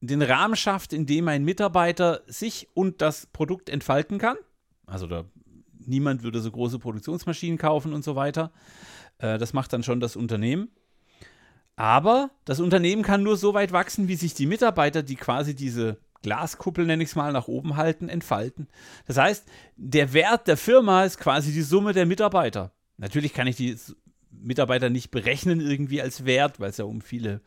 den 0.00 0.22
Rahmen 0.22 0.54
schafft, 0.54 0.92
in 0.92 1.06
dem 1.06 1.26
ein 1.26 1.44
Mitarbeiter 1.44 2.22
sich 2.28 2.68
und 2.74 3.02
das 3.02 3.26
Produkt 3.26 3.68
entfalten 3.68 4.18
kann. 4.18 4.36
Also 4.86 5.08
da, 5.08 5.24
niemand 5.84 6.22
würde 6.22 6.40
so 6.40 6.52
große 6.52 6.78
Produktionsmaschinen 6.78 7.58
kaufen 7.58 7.92
und 7.94 8.04
so 8.04 8.14
weiter. 8.14 8.52
Äh, 9.18 9.38
das 9.38 9.54
macht 9.54 9.72
dann 9.72 9.82
schon 9.82 9.98
das 9.98 10.14
Unternehmen. 10.14 10.70
Aber 11.74 12.30
das 12.44 12.60
Unternehmen 12.60 13.02
kann 13.02 13.24
nur 13.24 13.36
so 13.36 13.54
weit 13.54 13.72
wachsen, 13.72 14.06
wie 14.06 14.14
sich 14.14 14.34
die 14.34 14.46
Mitarbeiter, 14.46 15.02
die 15.02 15.16
quasi 15.16 15.56
diese 15.56 15.98
Glaskuppel, 16.22 16.86
nenne 16.86 17.02
ich 17.02 17.10
es 17.10 17.16
mal, 17.16 17.32
nach 17.32 17.48
oben 17.48 17.76
halten, 17.76 18.08
entfalten. 18.08 18.68
Das 19.06 19.18
heißt, 19.18 19.44
der 19.76 20.12
Wert 20.12 20.48
der 20.48 20.56
Firma 20.56 21.04
ist 21.04 21.18
quasi 21.18 21.52
die 21.52 21.62
Summe 21.62 21.92
der 21.92 22.06
Mitarbeiter. 22.06 22.72
Natürlich 22.96 23.34
kann 23.34 23.46
ich 23.46 23.56
die 23.56 23.76
Mitarbeiter 24.30 24.90
nicht 24.90 25.10
berechnen 25.10 25.60
irgendwie 25.60 26.00
als 26.02 26.24
Wert, 26.24 26.60
weil 26.60 26.70
es 26.70 26.78
ja 26.78 26.84
um 26.84 27.00
viele 27.00 27.40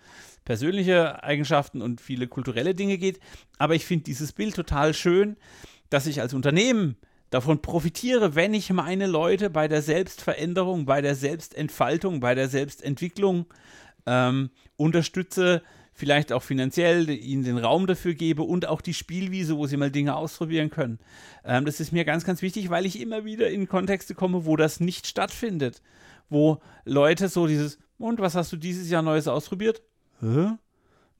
persönliche 0.43 1.23
Eigenschaften 1.23 1.81
und 1.81 2.01
viele 2.01 2.27
kulturelle 2.27 2.75
Dinge 2.75 2.97
geht. 2.97 3.19
Aber 3.57 3.75
ich 3.75 3.85
finde 3.85 4.03
dieses 4.03 4.31
Bild 4.31 4.55
total 4.55 4.93
schön, 4.93 5.37
dass 5.89 6.07
ich 6.07 6.21
als 6.21 6.33
Unternehmen 6.33 6.97
davon 7.29 7.61
profitiere, 7.61 8.35
wenn 8.35 8.53
ich 8.53 8.71
meine 8.71 9.07
Leute 9.07 9.49
bei 9.49 9.67
der 9.67 9.81
Selbstveränderung, 9.81 10.85
bei 10.85 11.01
der 11.01 11.15
Selbstentfaltung, 11.15 12.19
bei 12.19 12.35
der 12.35 12.47
Selbstentwicklung 12.47 13.45
ähm, 14.05 14.51
unterstütze, 14.77 15.61
vielleicht 15.95 16.33
auch 16.33 16.43
finanziell 16.43 17.09
ihnen 17.09 17.43
den 17.43 17.57
Raum 17.57 17.87
dafür 17.87 18.13
gebe 18.13 18.43
und 18.43 18.67
auch 18.67 18.81
die 18.81 18.93
Spielwiese, 18.93 19.57
wo 19.57 19.65
sie 19.65 19.77
mal 19.77 19.89
Dinge 19.89 20.15
ausprobieren 20.15 20.69
können. 20.69 20.99
Ähm, 21.45 21.65
das 21.65 21.79
ist 21.79 21.93
mir 21.93 22.03
ganz, 22.03 22.25
ganz 22.25 22.41
wichtig, 22.41 22.69
weil 22.69 22.85
ich 22.85 22.99
immer 22.99 23.23
wieder 23.23 23.49
in 23.49 23.67
Kontexte 23.67 24.13
komme, 24.13 24.45
wo 24.45 24.57
das 24.57 24.81
nicht 24.81 25.07
stattfindet. 25.07 25.81
Wo 26.29 26.59
Leute 26.83 27.29
so 27.29 27.47
dieses, 27.47 27.79
und 27.97 28.19
was 28.19 28.35
hast 28.35 28.51
du 28.51 28.57
dieses 28.57 28.89
Jahr 28.89 29.01
Neues 29.01 29.27
ausprobiert? 29.27 29.81
Hä? 30.19 30.51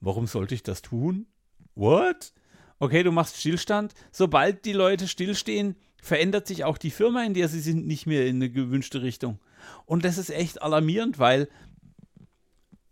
Warum 0.00 0.26
sollte 0.26 0.54
ich 0.54 0.62
das 0.62 0.82
tun? 0.82 1.26
What? 1.74 2.34
Okay, 2.78 3.02
du 3.02 3.12
machst 3.12 3.38
Stillstand. 3.38 3.94
Sobald 4.12 4.66
die 4.66 4.74
Leute 4.74 5.08
stillstehen, 5.08 5.76
verändert 6.02 6.46
sich 6.46 6.64
auch 6.64 6.76
die 6.76 6.90
Firma, 6.90 7.24
in 7.24 7.32
der 7.32 7.48
sie 7.48 7.60
sind, 7.60 7.86
nicht 7.86 8.06
mehr 8.06 8.26
in 8.26 8.36
eine 8.36 8.50
gewünschte 8.50 9.00
Richtung. 9.00 9.38
Und 9.86 10.04
das 10.04 10.18
ist 10.18 10.30
echt 10.30 10.60
alarmierend, 10.60 11.18
weil 11.18 11.48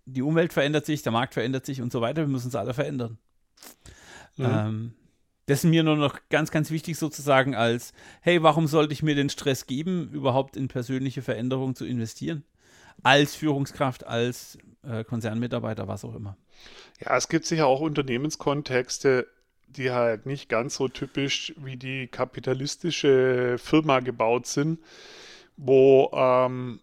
die 0.06 0.22
Umwelt 0.22 0.52
verändert 0.52 0.86
sich, 0.86 1.02
der 1.02 1.12
Markt 1.12 1.34
verändert 1.34 1.66
sich 1.66 1.80
und 1.80 1.92
so 1.92 2.00
weiter. 2.00 2.22
Wir 2.22 2.28
müssen 2.28 2.46
uns 2.46 2.54
alle 2.54 2.74
verändern. 2.74 3.18
Mhm. 4.36 4.44
Ähm, 4.44 4.94
das 5.46 5.58
ist 5.58 5.70
mir 5.70 5.82
nur 5.82 5.96
noch 5.96 6.18
ganz, 6.30 6.50
ganz 6.50 6.70
wichtig 6.70 6.96
sozusagen 6.96 7.54
als, 7.54 7.92
hey, 8.22 8.42
warum 8.42 8.66
sollte 8.66 8.92
ich 8.94 9.02
mir 9.02 9.14
den 9.14 9.28
Stress 9.28 9.66
geben, 9.66 10.10
überhaupt 10.10 10.56
in 10.56 10.68
persönliche 10.68 11.22
Veränderungen 11.22 11.74
zu 11.74 11.84
investieren? 11.84 12.44
Als 13.02 13.34
Führungskraft, 13.34 14.06
als 14.06 14.58
äh, 14.82 15.04
Konzernmitarbeiter, 15.04 15.88
was 15.88 16.04
auch 16.04 16.14
immer. 16.14 16.36
Ja, 17.00 17.16
es 17.16 17.28
gibt 17.28 17.44
sicher 17.44 17.66
auch 17.66 17.80
Unternehmenskontexte, 17.80 19.26
die 19.66 19.90
halt 19.90 20.24
nicht 20.26 20.48
ganz 20.48 20.76
so 20.76 20.88
typisch 20.88 21.52
wie 21.58 21.76
die 21.76 22.06
kapitalistische 22.06 23.56
Firma 23.58 24.00
gebaut 24.00 24.46
sind, 24.46 24.78
wo 25.56 26.10
ähm, 26.14 26.80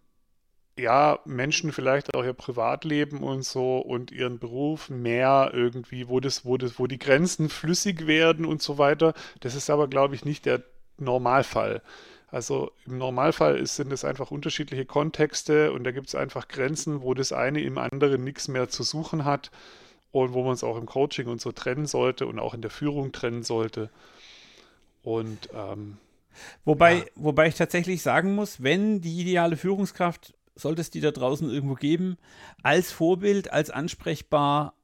ja, 0.78 1.18
Menschen 1.24 1.72
vielleicht 1.72 2.14
auch 2.14 2.24
ihr 2.24 2.32
Privatleben 2.32 3.22
und 3.22 3.44
so 3.44 3.78
und 3.78 4.10
ihren 4.10 4.38
Beruf 4.38 4.88
mehr 4.88 5.50
irgendwie, 5.52 6.08
wo 6.08 6.20
das, 6.20 6.44
wo 6.44 6.56
das, 6.56 6.78
wo 6.78 6.86
die 6.86 6.98
Grenzen 6.98 7.48
flüssig 7.48 8.06
werden 8.06 8.46
und 8.46 8.62
so 8.62 8.78
weiter. 8.78 9.14
Das 9.40 9.54
ist 9.54 9.68
aber, 9.70 9.88
glaube 9.88 10.14
ich, 10.14 10.24
nicht 10.24 10.46
der 10.46 10.62
Normalfall. 10.98 11.82
Also 12.28 12.72
im 12.86 12.96
Normalfall 12.96 13.58
ist, 13.58 13.76
sind 13.76 13.92
es 13.92 14.06
einfach 14.06 14.30
unterschiedliche 14.30 14.86
Kontexte 14.86 15.72
und 15.72 15.84
da 15.84 15.90
gibt 15.90 16.08
es 16.08 16.14
einfach 16.14 16.48
Grenzen, 16.48 17.02
wo 17.02 17.12
das 17.12 17.32
eine 17.32 17.60
im 17.60 17.76
anderen 17.76 18.24
nichts 18.24 18.48
mehr 18.48 18.70
zu 18.70 18.82
suchen 18.82 19.26
hat 19.26 19.50
und 20.12 20.32
wo 20.32 20.42
man 20.42 20.54
es 20.54 20.64
auch 20.64 20.78
im 20.78 20.86
Coaching 20.86 21.26
und 21.26 21.42
so 21.42 21.52
trennen 21.52 21.86
sollte 21.86 22.26
und 22.26 22.38
auch 22.38 22.54
in 22.54 22.62
der 22.62 22.70
Führung 22.70 23.12
trennen 23.12 23.42
sollte. 23.42 23.90
Und 25.02 25.50
ähm, 25.54 25.98
wobei, 26.64 26.94
ja. 26.94 27.04
wobei 27.16 27.48
ich 27.48 27.56
tatsächlich 27.56 28.00
sagen 28.00 28.34
muss, 28.34 28.62
wenn 28.62 29.02
die 29.02 29.20
ideale 29.20 29.58
Führungskraft 29.58 30.32
sollte 30.54 30.80
es 30.80 30.90
die 30.90 31.00
da 31.00 31.10
draußen 31.10 31.50
irgendwo 31.50 31.74
geben, 31.74 32.16
als 32.62 32.92
Vorbild, 32.92 33.52
als 33.52 33.70
ansprechbar 33.70 34.74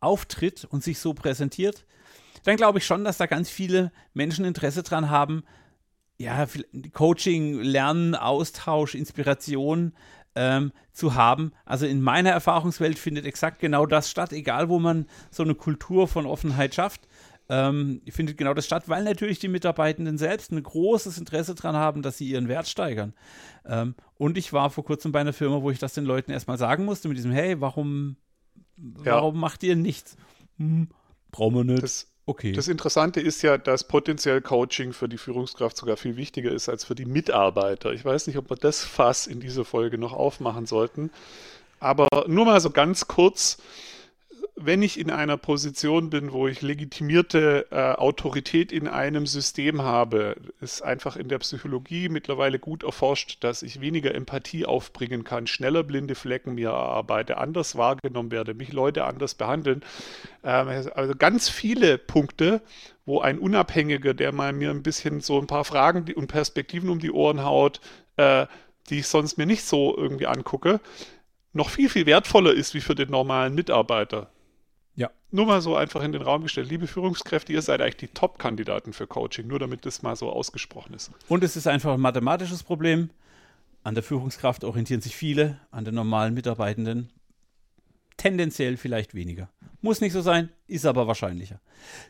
auftritt 0.00 0.64
und 0.64 0.82
sich 0.82 0.98
so 0.98 1.14
präsentiert, 1.14 1.86
dann 2.44 2.56
glaube 2.56 2.78
ich 2.78 2.86
schon, 2.86 3.04
dass 3.04 3.18
da 3.18 3.26
ganz 3.26 3.50
viele 3.50 3.92
Menschen 4.14 4.44
Interesse 4.44 4.82
dran 4.82 5.10
haben, 5.10 5.44
ja, 6.18 6.46
Coaching, 6.92 7.60
Lernen, 7.60 8.14
Austausch, 8.14 8.94
Inspiration 8.94 9.92
ähm, 10.34 10.72
zu 10.92 11.14
haben. 11.14 11.52
Also 11.64 11.86
in 11.86 12.00
meiner 12.00 12.30
Erfahrungswelt 12.30 12.98
findet 12.98 13.24
exakt 13.24 13.60
genau 13.60 13.86
das 13.86 14.10
statt, 14.10 14.32
egal 14.32 14.68
wo 14.68 14.78
man 14.78 15.06
so 15.30 15.42
eine 15.42 15.54
Kultur 15.54 16.08
von 16.08 16.26
Offenheit 16.26 16.74
schafft 16.74 17.08
ähm, 17.48 18.02
findet 18.10 18.36
genau 18.36 18.52
das 18.52 18.66
statt, 18.66 18.88
weil 18.88 19.04
natürlich 19.04 19.38
die 19.38 19.48
Mitarbeitenden 19.48 20.18
selbst 20.18 20.52
ein 20.52 20.62
großes 20.62 21.16
Interesse 21.18 21.54
daran 21.54 21.76
haben, 21.76 22.02
dass 22.02 22.18
sie 22.18 22.28
ihren 22.28 22.48
Wert 22.48 22.68
steigern. 22.68 23.14
Ähm, 23.64 23.94
und 24.16 24.36
ich 24.36 24.52
war 24.52 24.70
vor 24.70 24.84
kurzem 24.84 25.12
bei 25.12 25.20
einer 25.20 25.32
Firma, 25.32 25.62
wo 25.62 25.70
ich 25.70 25.78
das 25.78 25.94
den 25.94 26.04
Leuten 26.04 26.30
erstmal 26.30 26.58
sagen 26.58 26.84
musste, 26.84 27.08
mit 27.08 27.16
diesem, 27.16 27.32
hey, 27.32 27.60
warum, 27.60 28.16
ja. 28.76 29.14
warum 29.14 29.40
macht 29.40 29.62
ihr 29.62 29.76
nichts? 29.76 30.16
Hm, 30.58 30.88
brauchen 31.30 31.54
wir 31.54 31.64
nicht. 31.64 31.82
Das, 31.82 32.08
okay. 32.26 32.52
Das 32.52 32.68
Interessante 32.68 33.20
ist 33.20 33.40
ja, 33.42 33.56
dass 33.56 33.84
potenziell 33.84 34.42
Coaching 34.42 34.92
für 34.92 35.08
die 35.08 35.18
Führungskraft 35.18 35.76
sogar 35.76 35.96
viel 35.96 36.16
wichtiger 36.16 36.52
ist 36.52 36.68
als 36.68 36.84
für 36.84 36.94
die 36.94 37.06
Mitarbeiter. 37.06 37.92
Ich 37.92 38.04
weiß 38.04 38.26
nicht, 38.26 38.36
ob 38.36 38.50
wir 38.50 38.56
das 38.56 38.84
Fass 38.84 39.26
in 39.26 39.40
dieser 39.40 39.64
Folge 39.64 39.96
noch 39.96 40.12
aufmachen 40.12 40.66
sollten. 40.66 41.10
Aber 41.80 42.08
nur 42.26 42.44
mal 42.44 42.60
so 42.60 42.70
ganz 42.70 43.06
kurz 43.06 43.58
wenn 44.60 44.82
ich 44.82 44.98
in 44.98 45.10
einer 45.10 45.36
Position 45.36 46.10
bin, 46.10 46.32
wo 46.32 46.48
ich 46.48 46.62
legitimierte 46.62 47.66
äh, 47.70 47.92
Autorität 47.92 48.72
in 48.72 48.88
einem 48.88 49.26
System 49.26 49.82
habe, 49.82 50.36
ist 50.60 50.82
einfach 50.82 51.16
in 51.16 51.28
der 51.28 51.38
Psychologie 51.38 52.08
mittlerweile 52.08 52.58
gut 52.58 52.82
erforscht, 52.82 53.44
dass 53.44 53.62
ich 53.62 53.80
weniger 53.80 54.14
Empathie 54.14 54.66
aufbringen 54.66 55.24
kann, 55.24 55.46
schneller 55.46 55.84
blinde 55.84 56.14
Flecken 56.14 56.54
mir 56.54 56.70
erarbeite, 56.70 57.38
anders 57.38 57.76
wahrgenommen 57.76 58.30
werde, 58.30 58.54
mich 58.54 58.72
Leute 58.72 59.04
anders 59.04 59.34
behandeln. 59.34 59.82
Ähm, 60.42 60.68
also 60.94 61.14
ganz 61.14 61.48
viele 61.48 61.96
Punkte, 61.96 62.60
wo 63.06 63.20
ein 63.20 63.38
Unabhängiger, 63.38 64.12
der 64.12 64.32
mal 64.32 64.52
mir 64.52 64.70
ein 64.70 64.82
bisschen 64.82 65.20
so 65.20 65.38
ein 65.38 65.46
paar 65.46 65.64
Fragen 65.64 66.12
und 66.14 66.26
Perspektiven 66.26 66.90
um 66.90 66.98
die 66.98 67.12
Ohren 67.12 67.44
haut, 67.44 67.80
äh, 68.16 68.46
die 68.90 69.00
ich 69.00 69.06
sonst 69.06 69.38
mir 69.38 69.46
nicht 69.46 69.64
so 69.64 69.96
irgendwie 69.96 70.26
angucke, 70.26 70.80
noch 71.52 71.70
viel, 71.70 71.88
viel 71.88 72.06
wertvoller 72.06 72.52
ist 72.52 72.74
wie 72.74 72.80
für 72.80 72.94
den 72.94 73.10
normalen 73.10 73.54
Mitarbeiter. 73.54 74.30
Ja. 74.98 75.12
Nur 75.30 75.46
mal 75.46 75.60
so 75.60 75.76
einfach 75.76 76.02
in 76.02 76.10
den 76.10 76.22
Raum 76.22 76.42
gestellt. 76.42 76.68
Liebe 76.68 76.88
Führungskräfte, 76.88 77.52
ihr 77.52 77.62
seid 77.62 77.80
eigentlich 77.80 77.98
die 77.98 78.08
Top-Kandidaten 78.08 78.92
für 78.92 79.06
Coaching, 79.06 79.46
nur 79.46 79.60
damit 79.60 79.86
das 79.86 80.02
mal 80.02 80.16
so 80.16 80.28
ausgesprochen 80.28 80.92
ist. 80.92 81.12
Und 81.28 81.44
es 81.44 81.56
ist 81.56 81.68
einfach 81.68 81.94
ein 81.94 82.00
mathematisches 82.00 82.64
Problem. 82.64 83.10
An 83.84 83.94
der 83.94 84.02
Führungskraft 84.02 84.64
orientieren 84.64 85.00
sich 85.00 85.14
viele, 85.14 85.60
an 85.70 85.84
den 85.84 85.94
normalen 85.94 86.34
Mitarbeitenden 86.34 87.10
tendenziell 88.16 88.76
vielleicht 88.76 89.14
weniger. 89.14 89.48
Muss 89.82 90.00
nicht 90.00 90.12
so 90.12 90.20
sein, 90.20 90.48
ist 90.66 90.84
aber 90.84 91.06
wahrscheinlicher. 91.06 91.60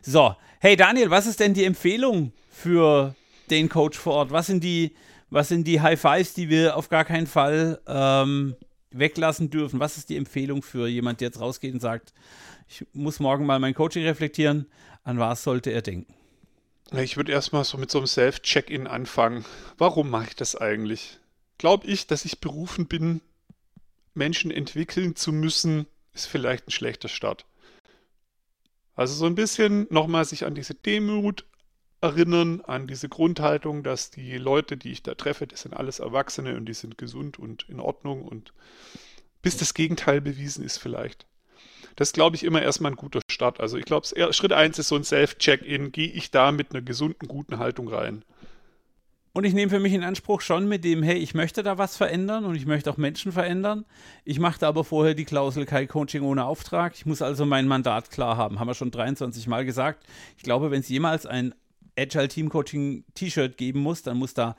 So, 0.00 0.34
hey 0.60 0.74
Daniel, 0.74 1.10
was 1.10 1.26
ist 1.26 1.40
denn 1.40 1.52
die 1.52 1.66
Empfehlung 1.66 2.32
für 2.48 3.14
den 3.50 3.68
Coach 3.68 3.98
vor 3.98 4.14
Ort? 4.14 4.30
Was 4.30 4.46
sind 4.46 4.64
die, 4.64 4.94
was 5.28 5.48
sind 5.48 5.66
die 5.66 5.82
High 5.82 6.00
Fives, 6.00 6.32
die 6.32 6.48
wir 6.48 6.74
auf 6.78 6.88
gar 6.88 7.04
keinen 7.04 7.26
Fall 7.26 7.82
ähm, 7.86 8.56
weglassen 8.90 9.50
dürfen? 9.50 9.80
Was 9.80 9.96
ist 9.96 10.08
die 10.08 10.16
Empfehlung 10.16 10.62
für 10.62 10.88
jemand, 10.88 11.20
der 11.20 11.28
jetzt 11.28 11.40
rausgeht 11.40 11.74
und 11.74 11.80
sagt, 11.80 12.12
ich 12.68 12.86
muss 12.92 13.18
morgen 13.18 13.46
mal 13.46 13.58
mein 13.58 13.74
Coaching 13.74 14.04
reflektieren. 14.04 14.66
An 15.02 15.18
was 15.18 15.42
sollte 15.42 15.70
er 15.70 15.82
denken? 15.82 16.14
Ich 16.92 17.16
würde 17.16 17.32
erstmal 17.32 17.64
so 17.64 17.78
mit 17.78 17.90
so 17.90 17.98
einem 17.98 18.06
Self-Check-In 18.06 18.86
anfangen. 18.86 19.44
Warum 19.76 20.10
mache 20.10 20.28
ich 20.28 20.36
das 20.36 20.54
eigentlich? 20.56 21.18
Glaube 21.58 21.86
ich, 21.86 22.06
dass 22.06 22.24
ich 22.24 22.40
berufen 22.40 22.86
bin, 22.86 23.20
Menschen 24.14 24.50
entwickeln 24.50 25.16
zu 25.16 25.32
müssen, 25.32 25.86
ist 26.12 26.26
vielleicht 26.26 26.68
ein 26.68 26.72
schlechter 26.72 27.08
Start. 27.08 27.46
Also 28.94 29.14
so 29.14 29.26
ein 29.26 29.34
bisschen 29.34 29.86
nochmal 29.90 30.24
sich 30.24 30.44
an 30.44 30.54
diese 30.54 30.74
Demut 30.74 31.44
erinnern, 32.00 32.60
an 32.60 32.86
diese 32.86 33.08
Grundhaltung, 33.08 33.82
dass 33.82 34.10
die 34.10 34.36
Leute, 34.38 34.76
die 34.76 34.92
ich 34.92 35.02
da 35.02 35.14
treffe, 35.14 35.46
das 35.46 35.62
sind 35.62 35.74
alles 35.74 35.98
Erwachsene 35.98 36.56
und 36.56 36.66
die 36.66 36.74
sind 36.74 36.98
gesund 36.98 37.38
und 37.38 37.68
in 37.68 37.80
Ordnung 37.80 38.22
und 38.22 38.52
bis 39.42 39.56
das 39.56 39.74
Gegenteil 39.74 40.20
bewiesen 40.20 40.64
ist 40.64 40.78
vielleicht. 40.78 41.26
Das 41.96 42.12
glaube 42.12 42.36
ich 42.36 42.44
immer 42.44 42.62
erstmal 42.62 42.92
ein 42.92 42.96
guter 42.96 43.20
Start. 43.30 43.60
Also 43.60 43.76
ich 43.76 43.84
glaube, 43.84 44.06
Schritt 44.32 44.52
1 44.52 44.78
ist 44.78 44.88
so 44.88 44.94
ein 44.94 45.04
Self-Check-In. 45.04 45.90
Gehe 45.90 46.06
ich 46.08 46.30
da 46.30 46.52
mit 46.52 46.72
einer 46.72 46.82
gesunden, 46.82 47.26
guten 47.26 47.58
Haltung 47.58 47.88
rein? 47.88 48.24
Und 49.32 49.44
ich 49.44 49.52
nehme 49.52 49.70
für 49.70 49.80
mich 49.80 49.92
in 49.92 50.04
Anspruch 50.04 50.40
schon 50.40 50.68
mit 50.68 50.84
dem, 50.84 51.02
hey, 51.02 51.16
ich 51.16 51.34
möchte 51.34 51.62
da 51.62 51.78
was 51.78 51.96
verändern 51.96 52.44
und 52.44 52.54
ich 52.54 52.66
möchte 52.66 52.90
auch 52.90 52.96
Menschen 52.96 53.32
verändern. 53.32 53.84
Ich 54.24 54.38
machte 54.38 54.66
aber 54.66 54.84
vorher 54.84 55.14
die 55.14 55.24
Klausel 55.24 55.66
kein 55.66 55.88
Coaching 55.88 56.22
ohne 56.22 56.44
Auftrag. 56.44 56.94
Ich 56.94 57.06
muss 57.06 57.22
also 57.22 57.46
mein 57.46 57.68
Mandat 57.68 58.10
klar 58.10 58.36
haben. 58.36 58.58
Haben 58.58 58.68
wir 58.68 58.74
schon 58.74 58.90
23 58.90 59.46
Mal 59.46 59.64
gesagt. 59.64 60.04
Ich 60.36 60.42
glaube, 60.42 60.70
wenn 60.70 60.80
es 60.80 60.88
jemals 60.88 61.26
ein 61.26 61.54
Agile 61.98 62.28
Team 62.28 62.48
Coaching 62.48 63.04
T-Shirt 63.14 63.56
geben 63.56 63.80
muss, 63.80 64.02
dann 64.02 64.16
muss 64.16 64.34
da 64.34 64.56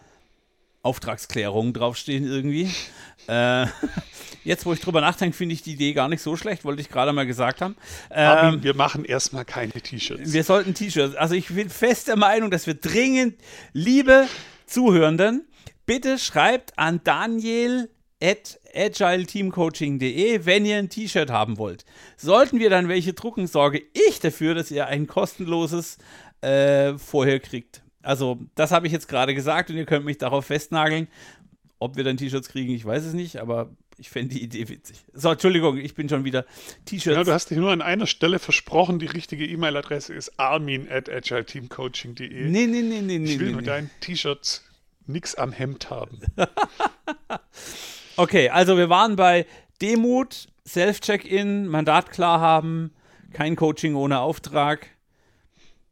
Auftragsklärung 0.82 1.74
draufstehen 1.74 2.26
irgendwie. 2.26 2.70
äh, 3.28 3.66
jetzt, 4.44 4.66
wo 4.66 4.74
ich 4.74 4.80
drüber 4.80 5.02
nachdenke, 5.02 5.36
finde 5.36 5.54
ich 5.54 5.62
die 5.62 5.74
Idee 5.74 5.94
gar 5.94 6.08
nicht 6.08 6.22
so 6.22 6.36
schlecht, 6.36 6.64
wollte 6.64 6.82
ich 6.82 6.90
gerade 6.90 7.12
mal 7.12 7.26
gesagt 7.26 7.62
haben. 7.62 7.76
Ähm, 8.12 8.64
wir 8.64 8.76
machen 8.76 9.04
erstmal 9.06 9.46
keine 9.46 9.72
T-Shirts. 9.72 10.32
Wir 10.32 10.44
sollten 10.44 10.74
T-Shirts. 10.74 11.16
Also 11.16 11.36
ich 11.36 11.48
bin 11.48 11.70
fest 11.70 12.08
der 12.08 12.18
Meinung, 12.18 12.50
dass 12.50 12.66
wir 12.66 12.76
dringend, 12.76 13.36
liebe 13.74 14.28
Zuhörenden, 14.66 15.48
bitte 15.86 16.18
schreibt 16.18 16.78
an 16.78 17.02
Daniel 17.04 17.90
at 18.22 18.60
agileteamcoaching.de, 18.74 20.46
wenn 20.46 20.66
ihr 20.66 20.78
ein 20.78 20.90
T-Shirt 20.90 21.30
haben 21.30 21.58
wollt. 21.58 21.86
Sollten 22.18 22.60
wir 22.60 22.70
dann 22.70 22.88
welche 22.88 23.14
drucken, 23.14 23.48
sorge 23.48 23.82
ich 24.08 24.20
dafür, 24.20 24.56
dass 24.56 24.72
ihr 24.72 24.88
ein 24.88 25.08
kostenloses 25.08 25.98
äh, 26.42 26.98
vorher 26.98 27.40
kriegt. 27.40 27.82
Also, 28.02 28.40
das 28.56 28.72
habe 28.72 28.88
ich 28.88 28.94
jetzt 28.94 29.08
gerade 29.08 29.36
gesagt 29.36 29.70
und 29.70 29.78
ihr 29.78 29.86
könnt 29.86 30.06
mich 30.06 30.18
darauf 30.18 30.46
festnageln. 30.46 31.08
Ob 31.80 31.96
wir 31.96 32.04
dann 32.04 32.18
T-Shirts 32.18 32.50
kriegen, 32.50 32.74
ich 32.74 32.86
weiß 32.86 33.06
es 33.06 33.14
nicht, 33.14 33.38
aber 33.38 33.70
Ich 33.98 34.10
fände 34.10 34.34
die 34.34 34.42
Idee 34.42 34.70
witzig. 34.70 34.98
So, 35.14 35.32
Entschuldigung, 35.32 35.78
ich 35.78 35.94
bin 35.94 36.08
schon 36.08 36.24
wieder 36.24 36.46
T-Shirts. 36.86 37.18
Ja, 37.18 37.24
du 37.26 37.34
hast 37.34 37.50
dich 37.50 37.58
nur 37.58 37.72
an 37.72 37.82
einer 37.82 38.08
Stelle 38.08 38.40
versprochen, 38.40 38.98
die 38.98 39.08
richtige 39.08 39.46
E-Mail-Adresse 39.46 40.14
ist 40.14 40.40
armin 40.40 40.90
at 40.90 41.10
agileteamcoaching.de. 41.10 42.46
Nee, 42.46 42.68
nee, 42.68 42.82
nee, 42.82 43.02
nee, 43.02 43.20
nee. 43.20 43.34
Ich 43.34 43.40
will 43.40 43.50
nee, 43.50 43.56
mit 43.56 43.66
nee. 43.66 43.72
deinen 43.72 43.92
T-Shirts 44.00 44.64
nichts 45.06 45.36
am 45.36 45.52
Hemd 45.52 45.90
haben. 45.90 46.22
Okay, 48.20 48.50
also 48.50 48.76
wir 48.76 48.90
waren 48.90 49.16
bei 49.16 49.46
Demut, 49.82 50.50
Self-Check-In, 50.68 51.68
Mandat 51.68 52.12
klar 52.12 52.42
haben, 52.42 52.92
kein 53.32 53.56
Coaching 53.56 53.96
ohne 53.96 54.20
Auftrag. 54.20 54.88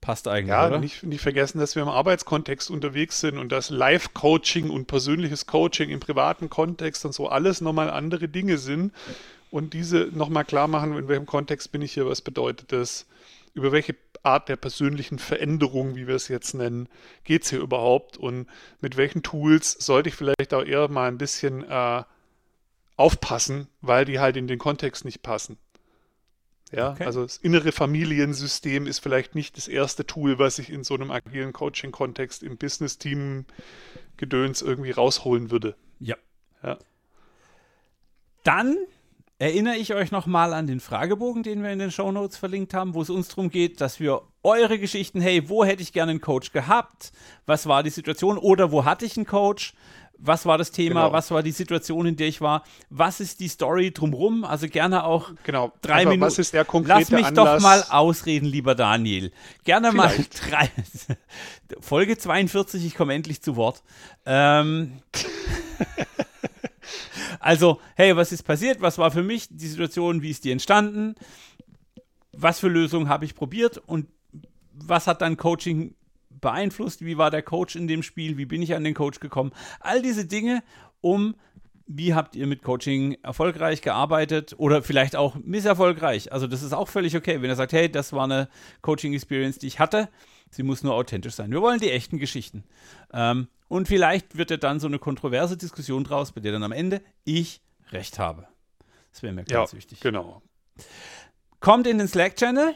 Passt 0.07 0.25
eigentlich, 0.29 0.51
Ja, 0.51 0.67
oder? 0.67 0.79
nicht, 0.79 1.03
nicht 1.03 1.19
vergessen, 1.19 1.59
dass 1.59 1.75
wir 1.75 1.83
im 1.83 1.89
Arbeitskontext 1.89 2.71
unterwegs 2.71 3.19
sind 3.19 3.37
und 3.37 3.51
dass 3.51 3.69
Live-Coaching 3.69 4.69
und 4.69 4.87
persönliches 4.87 5.47
Coaching 5.47 5.89
im 5.89 5.99
privaten 5.99 6.49
Kontext 6.49 7.03
und 7.03 7.11
so 7.11 7.27
alles 7.27 7.59
nochmal 7.59 7.89
andere 7.89 8.29
Dinge 8.29 8.57
sind 8.57 8.93
und 9.51 9.73
diese 9.73 10.09
nochmal 10.13 10.45
klar 10.45 10.69
machen, 10.69 10.97
in 10.97 11.09
welchem 11.09 11.25
Kontext 11.25 11.73
bin 11.73 11.81
ich 11.81 11.91
hier, 11.91 12.07
was 12.07 12.21
bedeutet 12.21 12.71
das, 12.71 13.05
über 13.53 13.73
welche 13.73 13.97
Art 14.23 14.47
der 14.47 14.55
persönlichen 14.55 15.19
Veränderung, 15.19 15.97
wie 15.97 16.07
wir 16.07 16.15
es 16.15 16.29
jetzt 16.29 16.53
nennen, 16.53 16.87
geht 17.25 17.43
es 17.43 17.49
hier 17.49 17.59
überhaupt 17.59 18.15
und 18.15 18.47
mit 18.79 18.95
welchen 18.95 19.23
Tools 19.23 19.73
sollte 19.73 20.07
ich 20.07 20.15
vielleicht 20.15 20.53
auch 20.53 20.63
eher 20.63 20.87
mal 20.87 21.09
ein 21.09 21.17
bisschen 21.17 21.69
äh, 21.69 22.03
aufpassen, 22.95 23.67
weil 23.81 24.05
die 24.05 24.19
halt 24.19 24.37
in 24.37 24.47
den 24.47 24.57
Kontext 24.57 25.03
nicht 25.03 25.21
passen. 25.21 25.57
Ja, 26.71 26.91
Okay. 26.91 27.05
also 27.05 27.23
das 27.23 27.37
innere 27.37 27.71
Familiensystem 27.71 28.87
ist 28.87 28.99
vielleicht 28.99 29.35
nicht 29.35 29.57
das 29.57 29.67
erste 29.67 30.05
Tool, 30.05 30.37
was 30.37 30.59
ich 30.59 30.69
in 30.69 30.83
so 30.83 30.95
einem 30.95 31.11
agilen 31.11 31.53
Coaching-Kontext 31.53 32.43
im 32.43 32.57
Business-Team-Gedöns 32.57 34.61
irgendwie 34.61 34.91
rausholen 34.91 35.51
würde. 35.51 35.75
Ja. 35.99 36.15
Ja. 36.63 36.77
Dann 38.43 38.77
erinnere 39.39 39.75
ich 39.75 39.93
euch 39.93 40.11
nochmal 40.11 40.53
an 40.53 40.67
den 40.67 40.79
Fragebogen, 40.79 41.43
den 41.43 41.63
wir 41.63 41.71
in 41.71 41.79
den 41.79 41.91
Shownotes 41.91 42.37
verlinkt 42.37 42.73
haben, 42.73 42.93
wo 42.93 43.01
es 43.01 43.09
uns 43.09 43.29
darum 43.29 43.49
geht, 43.49 43.81
dass 43.81 43.99
wir 43.99 44.21
eure 44.43 44.79
Geschichten, 44.79 45.21
hey, 45.21 45.49
wo 45.49 45.63
hätte 45.63 45.83
ich 45.83 45.93
gerne 45.93 46.11
einen 46.11 46.21
Coach 46.21 46.51
gehabt? 46.51 47.11
Was 47.45 47.67
war 47.67 47.83
die 47.83 47.89
Situation? 47.89 48.37
Oder 48.37 48.71
wo 48.71 48.85
hatte 48.85 49.05
ich 49.05 49.17
einen 49.17 49.25
Coach? 49.25 49.73
Was 50.19 50.45
war 50.45 50.57
das 50.57 50.71
Thema? 50.71 51.03
Genau. 51.05 51.13
Was 51.13 51.31
war 51.31 51.43
die 51.43 51.51
Situation, 51.51 52.05
in 52.07 52.15
der 52.15 52.27
ich 52.27 52.41
war? 52.41 52.63
Was 52.89 53.19
ist 53.19 53.39
die 53.39 53.47
Story 53.47 53.91
drumrum? 53.91 54.43
Also 54.43 54.67
gerne 54.67 55.03
auch 55.03 55.31
Genau. 55.43 55.71
drei 55.81 55.93
Einfach, 55.93 56.11
Minuten. 56.11 56.27
Was 56.27 56.39
ist 56.39 56.53
der 56.53 56.65
konkrete 56.65 56.99
Lass 56.99 57.11
mich 57.11 57.25
Anlass? 57.25 57.55
doch 57.55 57.61
mal 57.61 57.83
ausreden, 57.89 58.45
lieber 58.47 58.75
Daniel. 58.75 59.31
Gerne 59.63 59.91
Vielleicht. 59.91 60.51
mal 60.51 60.69
drei. 61.69 61.79
Folge 61.81 62.17
42, 62.17 62.85
ich 62.85 62.95
komme 62.95 63.13
endlich 63.13 63.41
zu 63.41 63.55
Wort. 63.55 63.83
Ähm, 64.25 64.99
also, 67.39 67.79
hey, 67.95 68.15
was 68.15 68.31
ist 68.31 68.43
passiert? 68.43 68.81
Was 68.81 68.97
war 68.97 69.11
für 69.11 69.23
mich 69.23 69.47
die 69.49 69.67
Situation? 69.67 70.21
Wie 70.21 70.31
ist 70.31 70.43
die 70.43 70.51
entstanden? 70.51 71.15
Was 72.31 72.59
für 72.59 72.67
Lösungen 72.69 73.09
habe 73.09 73.25
ich 73.25 73.35
probiert? 73.35 73.81
Und 73.85 74.07
was 74.73 75.07
hat 75.07 75.21
dann 75.21 75.37
Coaching 75.37 75.95
beeinflusst? 76.41 77.03
Wie 77.05 77.17
war 77.17 77.31
der 77.31 77.41
Coach 77.41 77.75
in 77.75 77.87
dem 77.87 78.03
Spiel? 78.03 78.37
Wie 78.37 78.45
bin 78.45 78.61
ich 78.61 78.75
an 78.75 78.83
den 78.83 78.93
Coach 78.93 79.19
gekommen? 79.19 79.51
All 79.79 80.01
diese 80.01 80.25
Dinge, 80.25 80.63
um 81.01 81.35
wie 81.89 82.13
habt 82.13 82.35
ihr 82.35 82.47
mit 82.47 82.63
Coaching 82.63 83.17
erfolgreich 83.23 83.81
gearbeitet 83.81 84.53
oder 84.57 84.83
vielleicht 84.83 85.15
auch 85.15 85.35
misserfolgreich? 85.35 86.33
Also 86.33 86.45
das 86.45 86.61
ist 86.61 86.73
auch 86.73 86.89
völlig 86.89 87.15
okay, 87.15 87.41
wenn 87.41 87.49
ihr 87.49 87.55
sagt, 87.55 87.71
hey, 87.71 87.89
das 87.89 88.11
war 88.11 88.25
eine 88.25 88.49
Coaching-Experience, 88.81 89.57
die 89.59 89.67
ich 89.67 89.79
hatte. 89.79 90.09
Sie 90.51 90.63
muss 90.63 90.83
nur 90.83 90.93
authentisch 90.93 91.33
sein. 91.35 91.49
Wir 91.51 91.61
wollen 91.61 91.79
die 91.79 91.89
echten 91.91 92.17
Geschichten. 92.19 92.65
Ähm, 93.13 93.47
und 93.69 93.87
vielleicht 93.87 94.37
wird 94.37 94.51
ja 94.51 94.57
dann 94.57 94.81
so 94.81 94.87
eine 94.87 94.99
kontroverse 94.99 95.55
Diskussion 95.55 96.03
draus, 96.03 96.33
bei 96.33 96.41
der 96.41 96.51
dann 96.51 96.63
am 96.63 96.73
Ende 96.73 97.01
ich 97.23 97.61
recht 97.91 98.19
habe. 98.19 98.47
Das 99.13 99.23
wäre 99.23 99.33
mir 99.33 99.45
Ja, 99.49 99.59
ganz 99.59 99.73
wichtig. 99.73 100.01
genau. 100.01 100.41
Kommt 101.61 101.87
in 101.87 101.97
den 101.97 102.07
Slack-Channel, 102.09 102.75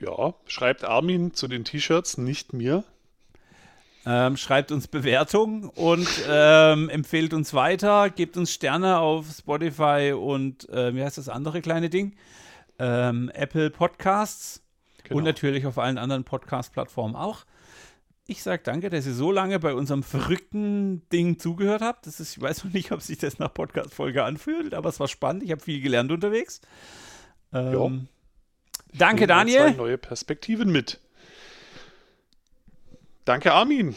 Ja, 0.00 0.34
schreibt 0.46 0.84
Armin 0.84 1.34
zu 1.34 1.48
den 1.48 1.64
T-Shirts, 1.64 2.16
nicht 2.18 2.52
mir. 2.52 2.84
Ähm, 4.06 4.36
schreibt 4.36 4.72
uns 4.72 4.88
Bewertungen 4.88 5.64
und 5.68 6.08
ähm, 6.28 6.88
empfehlt 6.88 7.32
uns 7.34 7.54
weiter, 7.54 8.10
gebt 8.10 8.36
uns 8.36 8.52
Sterne 8.52 8.98
auf 8.98 9.26
Spotify 9.38 10.12
und 10.18 10.68
äh, 10.70 10.94
wie 10.94 11.02
heißt 11.04 11.18
das 11.18 11.28
andere 11.28 11.60
kleine 11.62 11.88
Ding? 11.90 12.14
Ähm, 12.78 13.30
Apple 13.34 13.70
Podcasts 13.70 14.60
Genau. 15.04 15.18
und 15.18 15.24
natürlich 15.24 15.66
auf 15.66 15.78
allen 15.78 15.98
anderen 15.98 16.22
Podcast-Plattformen 16.22 17.16
auch. 17.16 17.44
Ich 18.28 18.42
sage 18.44 18.62
danke, 18.64 18.88
dass 18.88 19.04
ihr 19.04 19.14
so 19.14 19.32
lange 19.32 19.58
bei 19.58 19.74
unserem 19.74 20.04
verrückten 20.04 21.02
Ding 21.10 21.40
zugehört 21.40 21.82
habt. 21.82 22.06
Das 22.06 22.20
ist, 22.20 22.36
ich 22.36 22.40
weiß 22.42 22.62
noch 22.64 22.72
nicht, 22.72 22.92
ob 22.92 23.02
sich 23.02 23.18
das 23.18 23.40
nach 23.40 23.52
Podcast-Folge 23.52 24.22
anfühlt, 24.22 24.74
aber 24.74 24.88
es 24.90 25.00
war 25.00 25.08
spannend. 25.08 25.42
Ich 25.42 25.50
habe 25.50 25.60
viel 25.60 25.80
gelernt 25.80 26.12
unterwegs. 26.12 26.60
Ähm, 27.52 28.06
danke, 28.94 29.22
wir 29.22 29.26
Zwei 29.26 29.34
Daniel. 29.34 29.74
neue 29.74 29.98
Perspektiven 29.98 30.70
mit. 30.70 31.00
Danke, 33.24 33.52
Armin. 33.52 33.94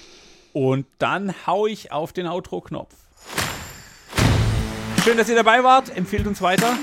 Und 0.54 0.86
dann 1.00 1.34
hau 1.48 1.68
ich 1.68 1.92
auf 1.92 2.14
den 2.14 2.28
Outro-Knopf. 2.28 2.94
Schön, 5.04 5.18
dass 5.18 5.30
ihr 5.30 5.36
dabei 5.36 5.64
wart. 5.64 5.96
Empfehlt 5.96 6.28
uns 6.28 6.42
weiter. 6.42 6.78